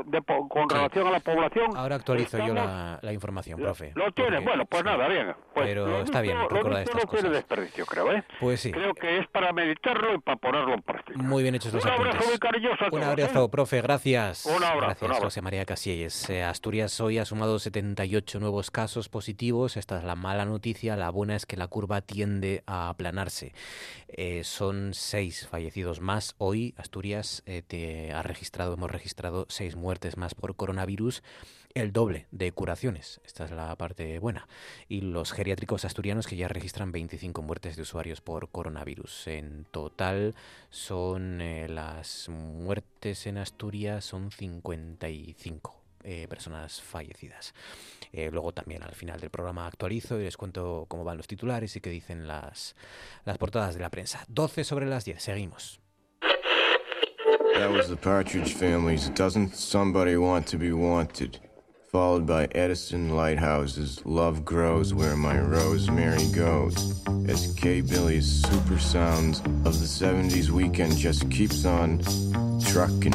[0.06, 1.76] de- con relación a la población.
[1.76, 3.92] Ahora actualizo yo la, la información, profe.
[3.94, 5.34] Lo tiene, bueno, pues nada, bien.
[5.54, 7.30] Pues Pero lo está bien recordar estas no tiene cosas.
[7.32, 8.24] desperdicio, creo, ¿eh?
[8.40, 8.70] Pues sí.
[8.72, 11.18] Creo que es para meditarlo y para ponerlo en práctica.
[11.22, 12.28] Muy bien hechos los Un abrazo apuntes.
[12.28, 13.48] muy cariñoso a Un abrazo, ¿eh?
[13.48, 14.46] profe, gracias.
[14.46, 15.24] Un abrazo, Gracias, un abrazo.
[15.24, 16.30] José María Casillas.
[16.30, 19.76] Eh, Asturias hoy ha sumado 78 nuevos casos positivos.
[19.76, 20.96] Esta es la mala noticia.
[20.96, 23.52] La buena es que la curva tiende a aplanarse.
[24.08, 26.34] Eh, son seis fallecidos más.
[26.38, 31.22] Hoy Asturias eh, te ha registrado, hemos registrado seis muertes más por coronavirus
[31.76, 33.20] el doble de curaciones.
[33.26, 34.48] Esta es la parte buena.
[34.88, 39.26] Y los geriátricos asturianos que ya registran 25 muertes de usuarios por coronavirus.
[39.26, 40.34] En total
[40.70, 47.52] son eh, las muertes en Asturias son 55 eh, personas fallecidas.
[48.10, 51.76] Eh, luego también al final del programa actualizo y les cuento cómo van los titulares
[51.76, 52.74] y qué dicen las,
[53.26, 54.24] las portadas de la prensa.
[54.28, 55.22] 12 sobre las 10.
[55.22, 55.85] Seguimos.
[57.56, 61.40] That was the Partridge Family's Doesn't Somebody Want to Be Wanted?
[61.90, 67.02] Followed by Edison Lighthouse's Love Grows Where My Rosemary Goes.
[67.26, 72.02] As K Billy's super sounds of the 70s weekend just keeps on
[72.60, 73.14] trucking.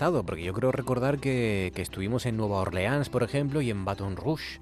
[0.00, 3.84] Estado, porque yo creo recordar que, que estuvimos en Nueva Orleans, por ejemplo, y en
[3.84, 4.58] Baton Rouge.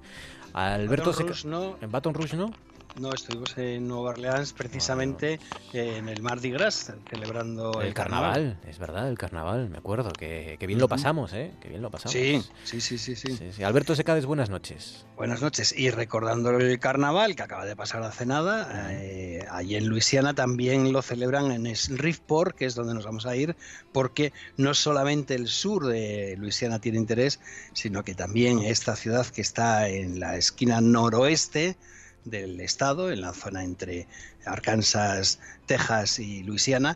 [0.51, 1.77] Alberto Baton Seca- Rouge no.
[1.79, 2.51] ¿En Baton Rouge no?
[2.99, 5.39] No, estuvimos en Nueva Orleans precisamente
[5.71, 10.11] eh, en el Mardi Gras, celebrando el, El carnaval, es verdad, el carnaval, me acuerdo,
[10.11, 11.53] que, que bien lo pasamos, ¿eh?
[11.61, 12.11] Que bien lo pasamos.
[12.11, 13.37] Sí, sí, sí, sí, sí.
[13.55, 15.05] Sí, Alberto Secades, buenas noches.
[15.15, 15.73] Buenas noches.
[15.77, 20.91] Y recordando el carnaval que acaba de pasar hace nada, eh, allí en Luisiana también
[20.91, 23.55] lo celebran en Shreveport, que es donde nos vamos a ir,
[23.93, 27.39] porque no solamente el sur de Luisiana tiene interés,
[27.71, 31.77] sino que también esta ciudad que está en la esquina noroeste
[32.25, 34.07] del estado, en la zona entre
[34.45, 36.95] Arkansas, Texas y Luisiana,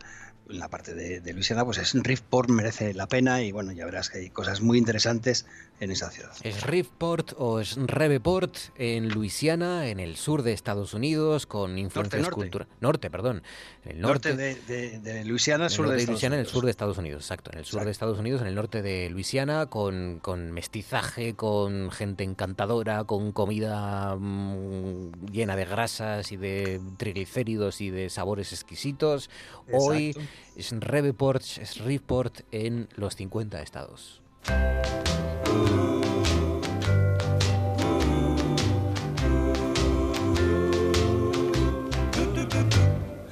[0.49, 3.85] en la parte de, de Luisiana, pues es Shreveport, merece la pena y bueno, ya
[3.85, 5.45] verás que hay cosas muy interesantes
[5.79, 6.31] en esa ciudad.
[6.43, 12.73] Es Shreveport o Shreveport en Luisiana, en el sur de Estados Unidos, con influencias culturales.
[12.79, 13.43] Norte, perdón.
[13.83, 16.45] En el Norte, norte, de, de- de Luisiana, el sur de de Luisiana, en el
[16.45, 16.51] Unidos.
[16.53, 17.51] sur de Estados Unidos, exacto.
[17.51, 21.91] En el sur de Estados Unidos, en el norte de Luisiana, con, con mestizaje, con
[21.91, 29.29] gente encantadora, con comida mm, llena de grasas y de triglicéridos y de sabores exquisitos.
[29.71, 30.15] Hoy
[30.55, 34.22] es Shreveport, Shreveport en los 50 estados.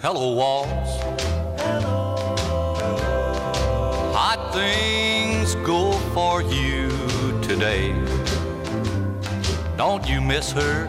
[0.02, 1.02] Hello, walls.
[4.16, 6.90] Hot things go for you
[7.42, 7.94] today.
[9.78, 10.88] Don't you miss her?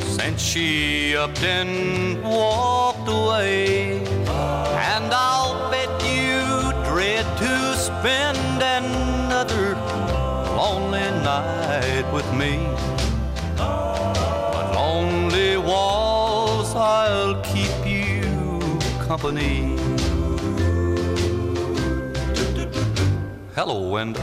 [0.00, 3.98] Since she upped and walked away.
[4.28, 5.99] And I'll bet
[7.22, 9.76] dread to spend another
[10.56, 12.58] lonely night with me.
[13.56, 18.22] But lonely walls, I'll keep you
[19.06, 19.76] company.
[23.56, 24.22] Hello, window.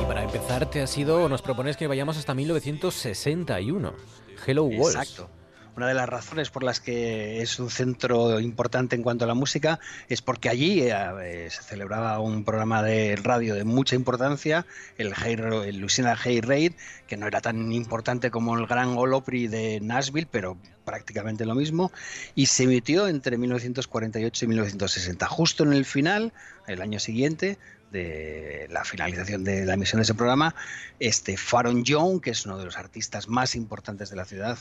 [0.00, 3.92] Y para empezar, te ha sido, nos propones que vayamos hasta 1961.
[4.46, 4.94] Hello Walls.
[4.94, 5.28] Exacto.
[5.76, 9.34] Una de las razones por las que es un centro importante en cuanto a la
[9.34, 9.78] música
[10.08, 14.64] es porque allí eh, eh, se celebraba un programa de radio de mucha importancia,
[14.96, 15.36] el, Hey,
[15.66, 15.86] el
[16.24, 16.72] Hey Raid,
[17.06, 21.54] que no era tan importante como el Gran Ole Opry de Nashville, pero prácticamente lo
[21.54, 21.92] mismo,
[22.34, 25.26] y se emitió entre 1948 y 1960.
[25.26, 26.32] Justo en el final,
[26.66, 27.58] el año siguiente,
[27.90, 30.54] de la finalización de la emisión de ese programa,
[31.00, 34.58] este Faron Young, que es uno de los artistas más importantes de la ciudad,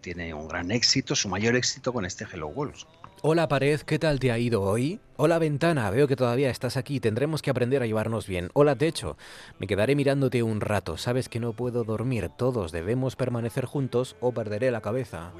[0.00, 2.86] tiene un gran éxito, su mayor éxito con este Hello Walls.
[3.22, 5.00] Hola pared, ¿qué tal te ha ido hoy?
[5.16, 8.50] Hola ventana, veo que todavía estás aquí, tendremos que aprender a llevarnos bien.
[8.52, 9.16] Hola techo,
[9.58, 14.32] me quedaré mirándote un rato, sabes que no puedo dormir, todos debemos permanecer juntos o
[14.32, 15.32] perderé la cabeza.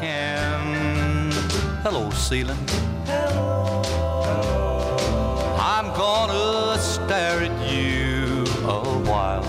[0.00, 1.30] can.
[1.84, 2.56] Hello, ceiling.
[5.60, 9.44] I'm gonna stare at you a while.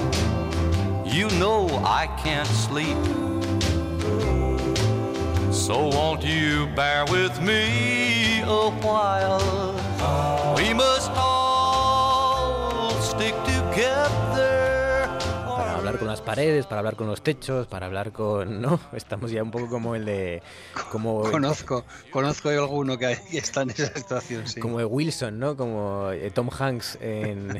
[1.05, 2.97] You know I can't sleep.
[5.51, 9.75] So won't you bear with me a while?
[10.55, 15.07] We must all stick together.
[15.45, 18.61] Para hablar con las paredes, para hablar con los techos, para hablar con...
[18.61, 20.41] No, estamos ya un poco como el de...
[20.91, 24.59] Como, Conozco, conozco yo alguno que está en esa situación, sí.
[24.59, 25.55] Como de Wilson, ¿no?
[25.55, 27.59] Como eh, Tom Hanks en,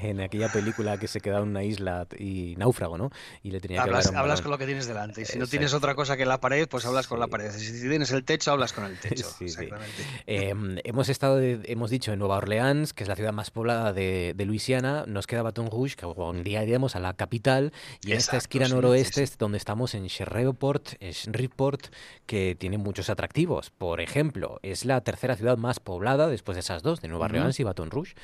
[0.00, 3.10] en aquella película que se quedaba en una isla y náufrago, ¿no?
[3.42, 5.22] Y le tenía que Hablas, hablar a un hablas con lo que tienes delante.
[5.22, 5.50] Y si no Exacto.
[5.50, 7.50] tienes otra cosa que la pared, pues hablas con la pared.
[7.50, 9.24] Si tienes el techo, hablas con el techo.
[9.28, 9.62] Sí, sí.
[9.64, 10.02] Exactamente.
[10.26, 10.54] Eh,
[10.84, 14.34] hemos estado, de- hemos dicho, en Nueva Orleans, que es la ciudad más poblada de,
[14.36, 15.04] de Luisiana.
[15.06, 17.72] Nos queda Baton Rouge, que un día iremos a la capital.
[18.04, 21.86] Y en esta esquina sí, noroeste sí, es donde estamos en Shreveport, en Shreveport,
[22.26, 23.70] que tiene muchos atractivos.
[23.70, 27.26] Por ejemplo, es la tercera ciudad más poblada después de esas dos, de Nueva.
[27.26, 28.14] Orleans y Baton Rouge.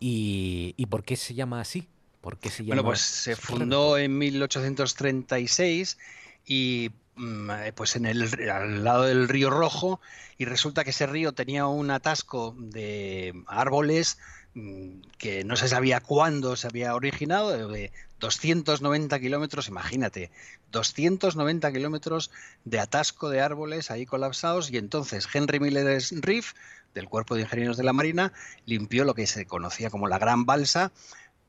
[0.00, 1.88] ¿Y, y por qué se llama así?
[2.20, 5.98] ¿Por qué se llama Bueno, pues se fundó en 1836
[6.46, 10.00] y mm, eh, pues en el al lado del río Rojo
[10.38, 14.18] y resulta que ese río tenía un atasco de árboles
[14.54, 20.30] mm, que no se sabía cuándo se había originado, de 290 kilómetros, imagínate,
[20.72, 22.30] 290 kilómetros
[22.64, 26.54] de atasco de árboles ahí colapsados y entonces Henry Miller Reef
[26.94, 28.32] del Cuerpo de Ingenieros de la Marina
[28.64, 30.92] limpió lo que se conocía como la Gran Balsa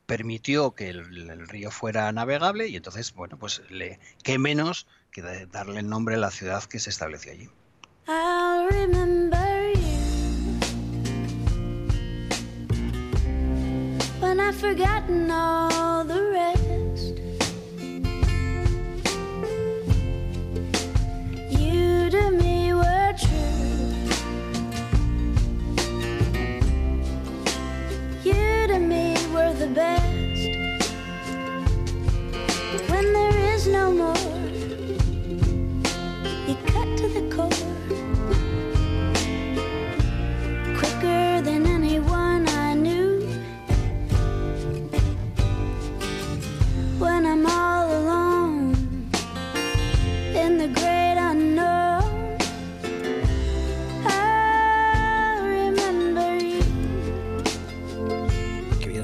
[0.06, 5.46] permitió que el, río fuera navegable y entonces, bueno, pues le, qué menos que da-
[5.46, 7.48] darle el nombre a la ciudad que se estableció allí.
[29.66, 30.48] The best.
[32.90, 34.14] When there is no more,
[36.46, 37.50] you cut to the core.
[40.78, 43.12] Quicker than anyone I knew.
[46.98, 47.75] When I'm all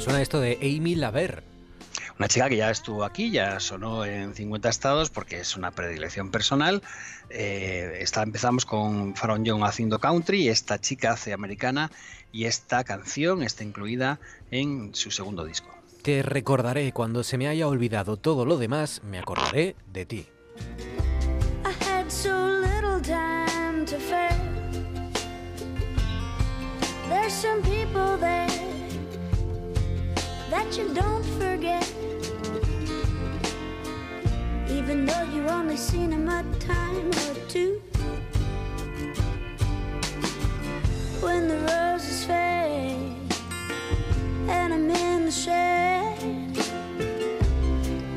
[0.02, 1.44] suena esto de Amy Laver.
[2.18, 6.30] Una chica que ya estuvo aquí, ya sonó en 50 estados porque es una predilección
[6.30, 6.82] personal.
[7.30, 11.92] Eh, esta, empezamos con Faron Young haciendo country, esta chica hace americana
[12.32, 14.18] y esta canción está incluida
[14.50, 15.68] en su segundo disco.
[16.02, 20.26] Te recordaré cuando se me haya olvidado todo lo demás, me acordaré de ti.
[21.64, 24.36] I had so little time to fail.
[27.08, 28.41] There's some people there
[30.72, 31.86] that you don't forget.
[34.70, 37.80] Even though you only seen them a time or two.
[41.20, 43.16] When the roses fade
[44.48, 46.56] and I'm in the shade.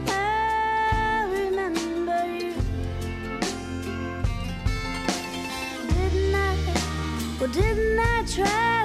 [0.07, 2.53] I remember you.
[5.93, 6.55] Didn't I?
[7.39, 8.84] Well, didn't I try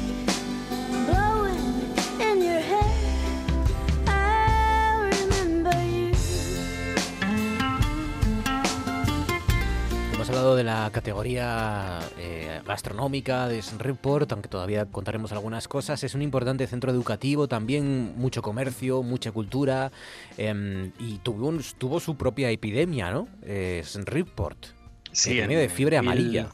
[10.31, 16.05] hablado de la categoría eh, gastronómica de Report, aunque todavía contaremos algunas cosas.
[16.05, 19.91] Es un importante centro educativo, también mucho comercio, mucha cultura,
[20.37, 23.27] em, y tuvo, un- tuvo su propia epidemia, ¿no?
[23.43, 24.67] Eh, Report.
[25.13, 26.47] Epidemia de fiebre amarilla.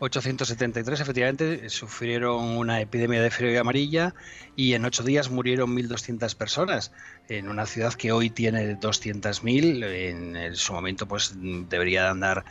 [0.00, 4.12] 873 efectivamente sufrieron una epidemia de fiebre amarilla
[4.54, 6.92] y en ocho días murieron 1.200 personas
[7.28, 11.32] en una ciudad que hoy tiene 200.000 en, en su momento pues
[11.70, 12.44] debería de andar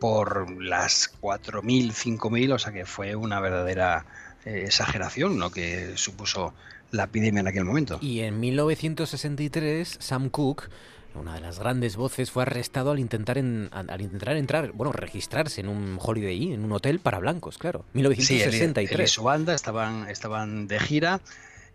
[0.00, 4.06] por las 4.000 5.000 o sea que fue una verdadera
[4.44, 6.54] eh, exageración lo que supuso
[6.90, 10.68] la epidemia en aquel momento Y en 1963, Sam Cooke,
[11.14, 15.60] una de las grandes voces, fue arrestado al intentar, en- al intentar entrar, bueno, registrarse
[15.60, 17.84] en un Holiday Inn, en un hotel para blancos, claro.
[17.92, 19.10] Sí, él, él y 1963.
[19.10, 21.20] su banda estaban, estaban de gira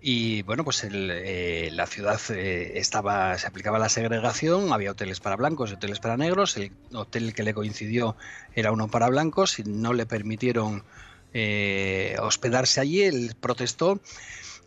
[0.07, 5.19] y bueno, pues el, eh, la ciudad eh, estaba, se aplicaba la segregación, había hoteles
[5.19, 8.15] para blancos y hoteles para negros, el hotel que le coincidió
[8.53, 10.83] era uno para blancos y no le permitieron
[11.33, 13.99] eh, hospedarse allí, él protestó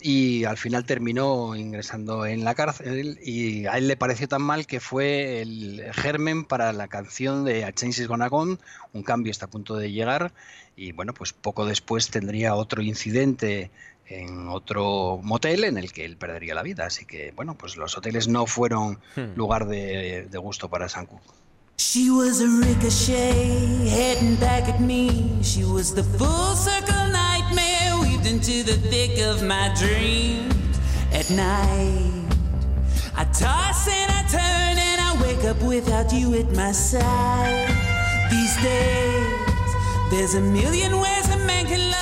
[0.01, 4.67] y al final terminó ingresando en la cárcel y a él le pareció tan mal
[4.67, 8.59] que fue el germen para la canción de A Change is Gone,
[8.93, 10.33] un cambio está a punto de llegar
[10.75, 13.71] y bueno, pues poco después tendría otro incidente
[14.09, 17.97] en otro motel en el que él perdería la vida, así que bueno, pues los
[17.97, 19.35] hoteles no fueron Hmm.
[19.37, 21.23] lugar de, de gusto para Cooke.
[21.77, 25.39] She was a ricochet heading back at me.
[25.43, 30.55] She was the full circle nightmare weaved into the thick of my dreams.
[31.13, 32.13] At night,
[33.17, 37.69] I toss and I turn and I wake up without you at my side.
[38.31, 39.28] These days,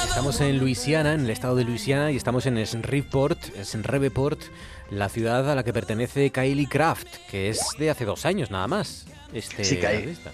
[0.08, 4.40] Estamos en Luisiana, en el estado de Luisiana, y estamos en Shreveport, Shreveport,
[4.90, 8.68] la ciudad a la que pertenece Kylie Craft, que es de hace dos años nada
[8.68, 9.06] más.
[9.32, 10.32] Este Sí, artista.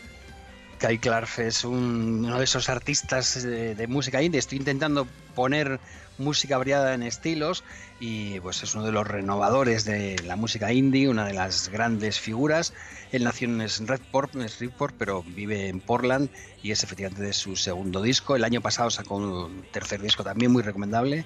[0.78, 4.38] Kai Clark es un- uno de esos artistas de, de música indie.
[4.38, 5.80] Estoy intentando poner
[6.18, 7.64] música variada en estilos
[8.04, 12.18] y pues es uno de los renovadores de la música indie, una de las grandes
[12.18, 12.74] figuras.
[13.12, 16.28] Él nació en Shreveport, en Shreveport, pero vive en Portland
[16.64, 18.34] y es efectivamente de su segundo disco.
[18.34, 21.24] El año pasado sacó un tercer disco también muy recomendable.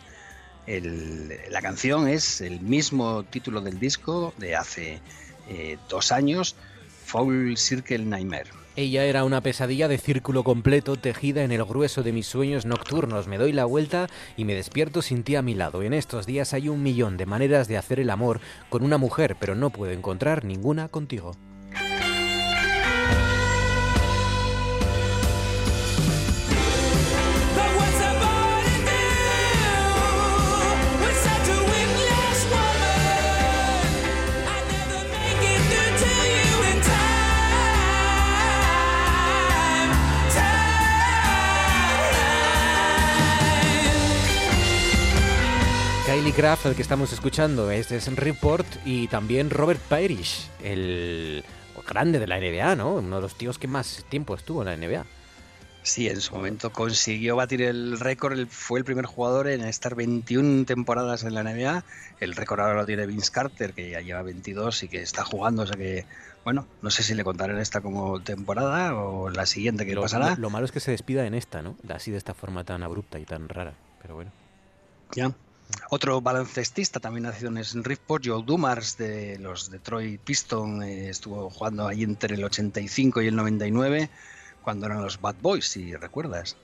[0.67, 5.01] La canción es el mismo título del disco de hace
[5.49, 6.57] eh, dos años,
[7.07, 8.66] Foul Circle Nightmare.
[8.79, 13.27] Ella era una pesadilla de círculo completo tejida en el grueso de mis sueños nocturnos.
[13.27, 15.83] Me doy la vuelta y me despierto sin ti a mi lado.
[15.83, 19.35] En estos días hay un millón de maneras de hacer el amor con una mujer,
[19.41, 21.33] pero no puedo encontrar ninguna contigo.
[46.37, 51.43] Riley Kraft, el que estamos escuchando, este es Report, y también Robert Parrish, el
[51.89, 52.95] grande de la NBA, ¿no?
[52.97, 55.05] Uno de los tíos que más tiempo estuvo en la NBA.
[55.83, 60.65] Sí, en su momento consiguió batir el récord, fue el primer jugador en estar 21
[60.67, 61.85] temporadas en la NBA.
[62.21, 65.63] El récord ahora lo tiene Vince Carter, que ya lleva 22 y que está jugando,
[65.63, 66.05] o sea que,
[66.45, 70.31] bueno, no sé si le contarán esta como temporada o la siguiente que Lo, pasará.
[70.31, 71.77] lo- lo malo es que se despida en esta, ¿no?
[71.89, 73.73] Así de esta forma tan abrupta y tan rara,
[74.03, 74.33] pero bueno.
[75.15, 75.33] Ya.
[75.91, 81.87] Otro baloncestista también nacido en Shreveport, Joe Dumars de los Detroit Pistons, eh, estuvo jugando
[81.87, 84.11] ahí entre el 85 y el 99,
[84.63, 86.57] cuando eran los Bad Boys, si recuerdas.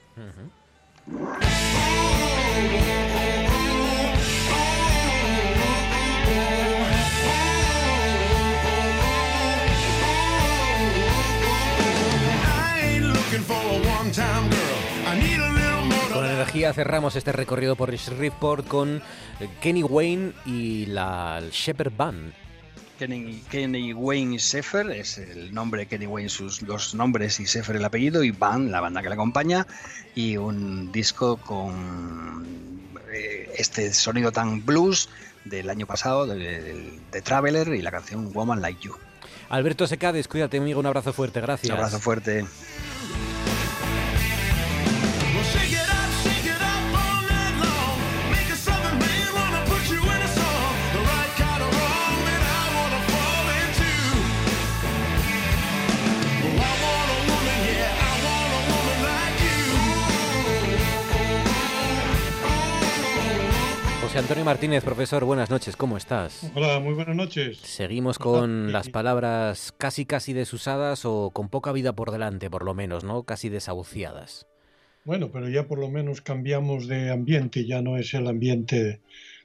[14.15, 14.62] Girl.
[16.43, 19.01] Energía cerramos este recorrido por Shreveport con
[19.61, 22.33] Kenny Wayne y la Shepherd Band.
[22.99, 27.85] Kenny, Kenny Wayne Sheffer es el nombre, Kenny Wayne sus dos nombres y Sheffer el
[27.85, 29.65] apellido y Band, la banda que le acompaña
[30.15, 32.45] y un disco con
[33.13, 35.07] eh, este sonido tan blues
[35.45, 38.95] del año pasado de, de- de Traveler y la canción Woman Like You.
[39.49, 41.69] Alberto Secades, cuídate amigo, un abrazo fuerte, gracias.
[41.71, 42.45] Un abrazo fuerte.
[64.13, 66.51] José Antonio Martínez, profesor, buenas noches, ¿cómo estás?
[66.53, 67.57] Hola, muy buenas noches.
[67.57, 72.75] Seguimos con las palabras casi casi desusadas o con poca vida por delante, por lo
[72.75, 73.23] menos, ¿no?
[73.23, 74.45] Casi desahuciadas.
[75.03, 79.01] Bueno, pero ya por lo menos cambiamos de ambiente, ya no es el ambiente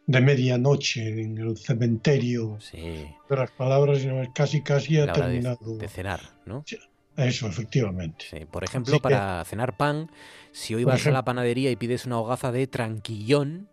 [0.06, 5.14] de medianoche en el cementerio Sí, de las palabras, sino es casi casi ha la
[5.14, 5.78] de, terminado.
[5.78, 6.66] de cenar, ¿no?
[7.16, 8.26] Eso, efectivamente.
[8.28, 10.10] Sí, por ejemplo, para cenar pan,
[10.52, 13.70] si hoy vas a la panadería y pides una hogaza de tranquillón,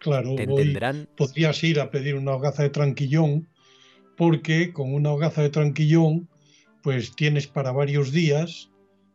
[0.00, 1.08] Claro, te hoy entenderán.
[1.16, 3.48] podrías ir a pedir una hogaza de tranquillón,
[4.16, 6.28] porque con una hogaza de tranquillón,
[6.82, 8.70] pues tienes para varios días,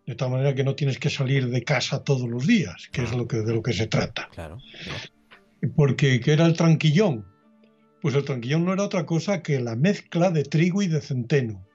[0.06, 3.14] de tal manera que no tienes que salir de casa todos los días, que es
[3.14, 4.30] lo que, de lo que se trata.
[4.34, 4.58] Claro.
[5.76, 7.26] Porque, ¿qué era el tranquillón?
[8.02, 11.66] Pues el tranquillón no era otra cosa que la mezcla de trigo y de centeno.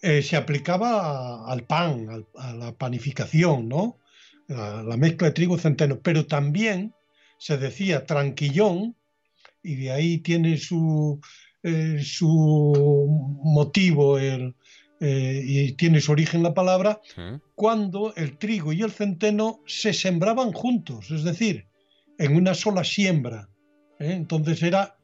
[0.00, 3.98] Eh, se aplicaba a- al pan, al- a la panificación, ¿no?
[4.46, 5.98] La, la mezcla de trigo y centeno.
[6.00, 6.94] Pero también
[7.38, 8.96] se decía tranquillón,
[9.62, 11.20] y de ahí tiene su,
[11.62, 14.54] eh, su motivo el,
[15.00, 17.00] eh, y tiene su origen la palabra,
[17.54, 21.66] cuando el trigo y el centeno se sembraban juntos, es decir,
[22.18, 23.48] en una sola siembra.
[23.98, 24.12] ¿eh?
[24.12, 24.96] Entonces era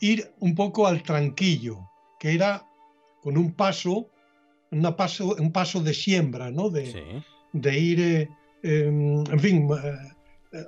[0.00, 1.88] ir un poco al tranquillo,
[2.18, 2.66] que era
[3.22, 4.10] con un paso,
[4.70, 6.70] una paso un paso de siembra, ¿no?
[6.70, 8.28] De, de ir,
[8.62, 9.68] em, en fin,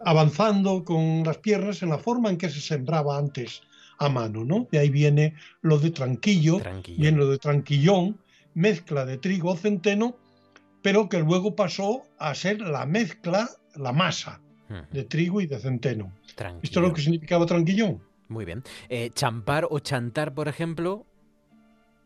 [0.04, 3.62] avanzando con las piernas en la forma en que se sembraba antes
[3.98, 4.66] a mano, ¿no?
[4.70, 6.58] De ahí viene lo de tranquillo,
[6.98, 8.18] viene lo de tranquillón,
[8.54, 10.16] mezcla de trigo o centeno,
[10.82, 14.40] pero que luego pasó a ser la mezcla, la masa
[14.90, 16.12] de trigo y de centeno.
[16.62, 18.02] Esto es lo que significaba tranquillón.
[18.28, 18.64] Muy bien.
[18.88, 21.06] Eh, champar o chantar, por ejemplo,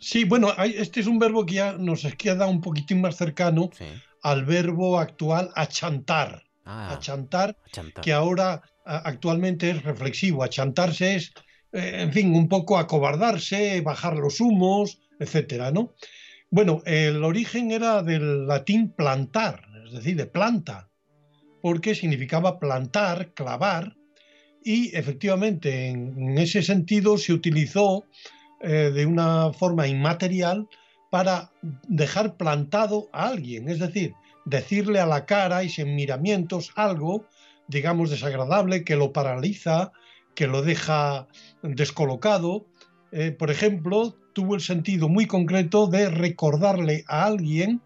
[0.02, 3.68] Sí, bueno, hay- este es un verbo que ya nos queda un poquitín más cercano
[4.22, 6.42] al verbo actual achantar.
[6.64, 8.04] Ah, achantar, achantar.
[8.04, 10.42] que ahora actualmente es reflexivo.
[10.42, 11.32] Achantarse es,
[11.72, 15.94] eh, en fin, un poco acobardarse, bajar los humos, etcétera, ¿no?
[16.50, 20.88] Bueno, el origen era del latín plantar, es decir, de planta,
[21.62, 23.96] porque significaba plantar, clavar,
[24.64, 28.04] y efectivamente en, en ese sentido se utilizó
[28.62, 30.68] eh, de una forma inmaterial
[31.10, 31.50] para
[31.88, 34.12] dejar plantado a alguien, es decir,
[34.50, 37.26] decirle a la cara y sin miramientos algo,
[37.68, 39.92] digamos, desagradable, que lo paraliza,
[40.34, 41.28] que lo deja
[41.62, 42.66] descolocado.
[43.12, 47.80] Eh, por ejemplo, tuvo el sentido muy concreto de recordarle a alguien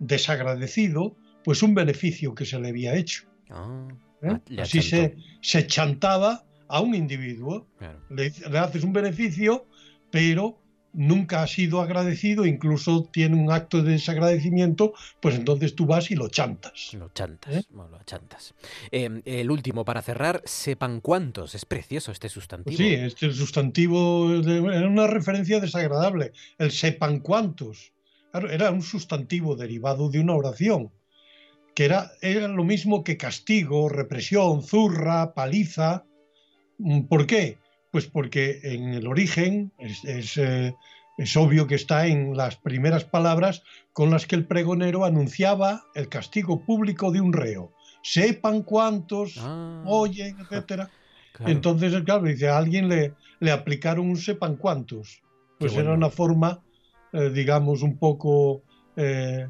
[0.00, 3.24] desagradecido, pues un beneficio que se le había hecho.
[3.50, 3.88] Ah,
[4.22, 4.38] ¿eh?
[4.48, 7.66] le Así se, se chantaba a un individuo.
[8.10, 9.66] Le, le haces un beneficio,
[10.10, 10.58] pero
[10.96, 16.16] nunca ha sido agradecido, incluso tiene un acto de desagradecimiento, pues entonces tú vas y
[16.16, 16.94] lo chantas.
[16.94, 18.54] Lo chantas, bueno, lo chantas.
[18.90, 21.54] Eh, el último, para cerrar, sepan cuántos.
[21.54, 22.76] Es precioso este sustantivo.
[22.76, 26.32] Sí, este sustantivo era una referencia desagradable.
[26.58, 27.92] El sepan cuántos.
[28.32, 30.90] Claro, era un sustantivo derivado de una oración,
[31.74, 36.04] que era, era lo mismo que castigo, represión, zurra, paliza.
[37.08, 37.58] ¿Por qué?
[37.90, 40.74] Pues porque en el origen es, es, eh,
[41.16, 46.08] es obvio que está en las primeras palabras con las que el pregonero anunciaba el
[46.08, 47.72] castigo público de un reo.
[48.02, 49.38] Sepan cuántos
[49.84, 50.90] oyen, etcétera.
[51.36, 51.52] Claro.
[51.52, 55.20] Entonces, claro, dice, a alguien le, le aplicaron un sepan cuántos.
[55.58, 56.62] Pues era una forma,
[57.12, 58.62] eh, digamos, un poco
[58.96, 59.46] eh,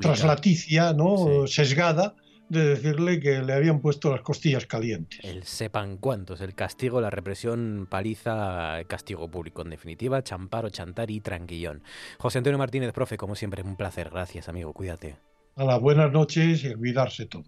[0.00, 1.46] traslaticia, ¿no?
[1.46, 2.14] Sesgada,
[2.48, 5.20] de decirle que le habían puesto las costillas calientes.
[5.22, 11.20] El sepan cuántos, el castigo, la represión, paliza, castigo público, en definitiva, champaro, chantar y
[11.20, 11.82] tranquillón.
[12.18, 14.10] José Antonio Martínez, profe, como siempre, un placer.
[14.10, 15.16] Gracias, amigo, cuídate.
[15.56, 17.44] A las buenas noches y olvidarse todo.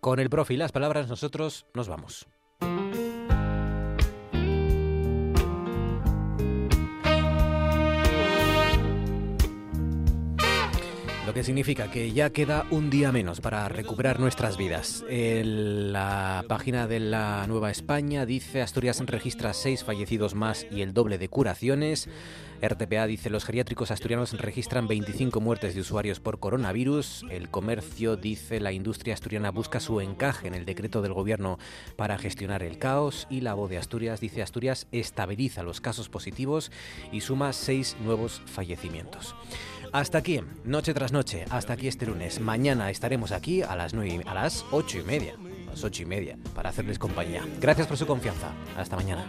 [0.00, 2.28] Con el profe y las palabras, nosotros nos vamos.
[11.28, 15.04] Lo que significa que ya queda un día menos para recuperar nuestras vidas.
[15.10, 21.18] La página de la Nueva España dice Asturias registra seis fallecidos más y el doble
[21.18, 22.08] de curaciones.
[22.62, 27.26] RTPA dice los geriátricos asturianos registran 25 muertes de usuarios por coronavirus.
[27.30, 31.58] El comercio dice la industria asturiana busca su encaje en el decreto del gobierno
[31.96, 33.26] para gestionar el caos.
[33.28, 36.72] Y la voz de Asturias dice Asturias estabiliza los casos positivos
[37.12, 39.34] y suma seis nuevos fallecimientos.
[39.92, 42.40] Hasta aquí, noche tras noche, hasta aquí este lunes.
[42.40, 45.34] Mañana estaremos aquí a las, nueve y- a las ocho y media,
[45.66, 47.42] a las ocho y media, para hacerles compañía.
[47.60, 48.48] Gracias por su confianza.
[48.76, 49.26] Hasta mañana.